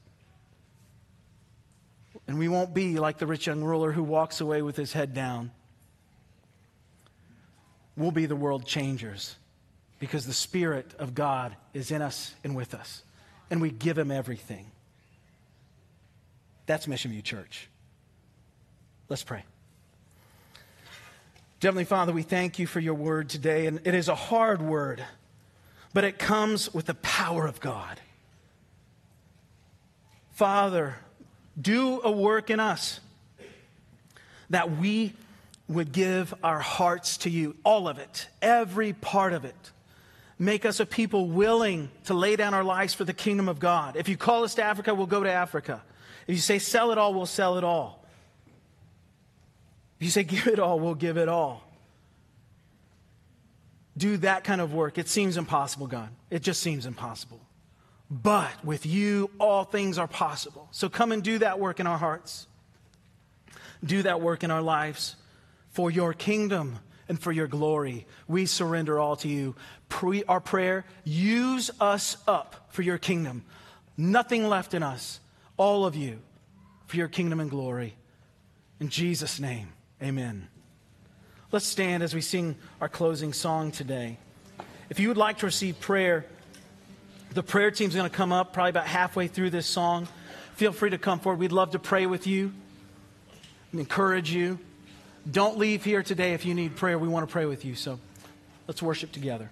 And 2.26 2.38
we 2.38 2.48
won't 2.48 2.74
be 2.74 2.98
like 2.98 3.18
the 3.18 3.26
rich 3.26 3.46
young 3.46 3.62
ruler 3.62 3.92
who 3.92 4.02
walks 4.02 4.40
away 4.40 4.62
with 4.62 4.76
his 4.76 4.92
head 4.92 5.14
down 5.14 5.50
we'll 7.98 8.12
be 8.12 8.26
the 8.26 8.36
world 8.36 8.64
changers 8.64 9.36
because 9.98 10.24
the 10.24 10.32
Spirit 10.32 10.94
of 10.98 11.14
God 11.14 11.56
is 11.74 11.90
in 11.90 12.00
us 12.00 12.34
and 12.44 12.54
with 12.56 12.72
us, 12.72 13.02
and 13.50 13.60
we 13.60 13.70
give 13.70 13.98
Him 13.98 14.10
everything. 14.10 14.70
That's 16.66 16.86
Mission 16.86 17.10
View 17.10 17.22
Church. 17.22 17.68
Let's 19.08 19.24
pray. 19.24 19.44
Heavenly 21.60 21.84
Father, 21.84 22.12
we 22.12 22.22
thank 22.22 22.60
you 22.60 22.68
for 22.68 22.78
your 22.78 22.94
word 22.94 23.28
today, 23.28 23.66
and 23.66 23.80
it 23.84 23.94
is 23.94 24.08
a 24.08 24.14
hard 24.14 24.62
word, 24.62 25.04
but 25.92 26.04
it 26.04 26.18
comes 26.18 26.72
with 26.72 26.86
the 26.86 26.94
power 26.94 27.46
of 27.46 27.60
God. 27.60 28.00
Father, 30.32 30.96
do 31.60 32.00
a 32.02 32.10
work 32.10 32.50
in 32.50 32.60
us 32.60 33.00
that 34.50 34.76
we 34.78 35.12
would 35.68 35.92
give 35.92 36.32
our 36.42 36.60
hearts 36.60 37.18
to 37.18 37.30
you, 37.30 37.56
all 37.64 37.88
of 37.88 37.98
it, 37.98 38.28
every 38.40 38.92
part 38.92 39.32
of 39.32 39.44
it. 39.44 39.72
Make 40.38 40.64
us 40.64 40.78
a 40.80 40.86
people 40.86 41.26
willing 41.26 41.90
to 42.04 42.14
lay 42.14 42.36
down 42.36 42.54
our 42.54 42.62
lives 42.62 42.94
for 42.94 43.04
the 43.04 43.12
kingdom 43.12 43.48
of 43.48 43.58
God. 43.58 43.96
If 43.96 44.08
you 44.08 44.16
call 44.16 44.44
us 44.44 44.54
to 44.54 44.62
Africa, 44.62 44.94
we'll 44.94 45.06
go 45.06 45.24
to 45.24 45.30
Africa. 45.30 45.82
If 46.26 46.36
you 46.36 46.40
say 46.40 46.58
sell 46.58 46.92
it 46.92 46.98
all, 46.98 47.12
we'll 47.12 47.26
sell 47.26 47.58
it 47.58 47.64
all. 47.64 48.04
If 49.98 50.04
you 50.04 50.10
say 50.10 50.22
give 50.22 50.46
it 50.46 50.60
all, 50.60 50.78
we'll 50.78 50.94
give 50.94 51.16
it 51.16 51.28
all. 51.28 51.67
Do 53.98 54.16
that 54.18 54.44
kind 54.44 54.60
of 54.60 54.72
work. 54.72 54.96
It 54.96 55.08
seems 55.08 55.36
impossible, 55.36 55.88
God. 55.88 56.08
It 56.30 56.42
just 56.42 56.62
seems 56.62 56.86
impossible. 56.86 57.40
But 58.10 58.64
with 58.64 58.86
you, 58.86 59.30
all 59.38 59.64
things 59.64 59.98
are 59.98 60.08
possible. 60.08 60.68
So 60.70 60.88
come 60.88 61.12
and 61.12 61.22
do 61.22 61.38
that 61.38 61.58
work 61.58 61.80
in 61.80 61.86
our 61.86 61.98
hearts. 61.98 62.46
Do 63.84 64.02
that 64.02 64.20
work 64.20 64.44
in 64.44 64.50
our 64.50 64.62
lives 64.62 65.16
for 65.70 65.90
your 65.90 66.14
kingdom 66.14 66.78
and 67.08 67.20
for 67.20 67.32
your 67.32 67.46
glory. 67.46 68.06
We 68.26 68.46
surrender 68.46 68.98
all 68.98 69.16
to 69.16 69.28
you. 69.28 69.56
Pre- 69.88 70.24
our 70.24 70.40
prayer, 70.40 70.84
use 71.04 71.70
us 71.80 72.16
up 72.26 72.68
for 72.70 72.82
your 72.82 72.98
kingdom. 72.98 73.44
Nothing 73.96 74.48
left 74.48 74.74
in 74.74 74.82
us, 74.82 75.20
all 75.56 75.84
of 75.84 75.96
you, 75.96 76.20
for 76.86 76.96
your 76.96 77.08
kingdom 77.08 77.40
and 77.40 77.50
glory. 77.50 77.96
In 78.80 78.88
Jesus' 78.88 79.40
name, 79.40 79.72
amen. 80.02 80.48
Let's 81.50 81.64
stand 81.64 82.02
as 82.02 82.14
we 82.14 82.20
sing 82.20 82.56
our 82.78 82.90
closing 82.90 83.32
song 83.32 83.70
today. 83.72 84.18
If 84.90 85.00
you 85.00 85.08
would 85.08 85.16
like 85.16 85.38
to 85.38 85.46
receive 85.46 85.80
prayer, 85.80 86.26
the 87.32 87.42
prayer 87.42 87.70
team's 87.70 87.94
going 87.94 88.08
to 88.08 88.14
come 88.14 88.32
up 88.32 88.52
probably 88.52 88.70
about 88.70 88.86
halfway 88.86 89.28
through 89.28 89.50
this 89.50 89.66
song. 89.66 90.08
Feel 90.56 90.72
free 90.72 90.90
to 90.90 90.98
come 90.98 91.20
forward. 91.20 91.40
We'd 91.40 91.52
love 91.52 91.70
to 91.70 91.78
pray 91.78 92.04
with 92.04 92.26
you 92.26 92.52
and 93.72 93.80
encourage 93.80 94.30
you. 94.30 94.58
Don't 95.30 95.56
leave 95.56 95.84
here 95.84 96.02
today 96.02 96.34
if 96.34 96.44
you 96.44 96.52
need 96.52 96.76
prayer. 96.76 96.98
We 96.98 97.08
want 97.08 97.26
to 97.26 97.32
pray 97.32 97.46
with 97.46 97.64
you. 97.64 97.74
So 97.74 97.98
let's 98.66 98.82
worship 98.82 99.12
together. 99.12 99.50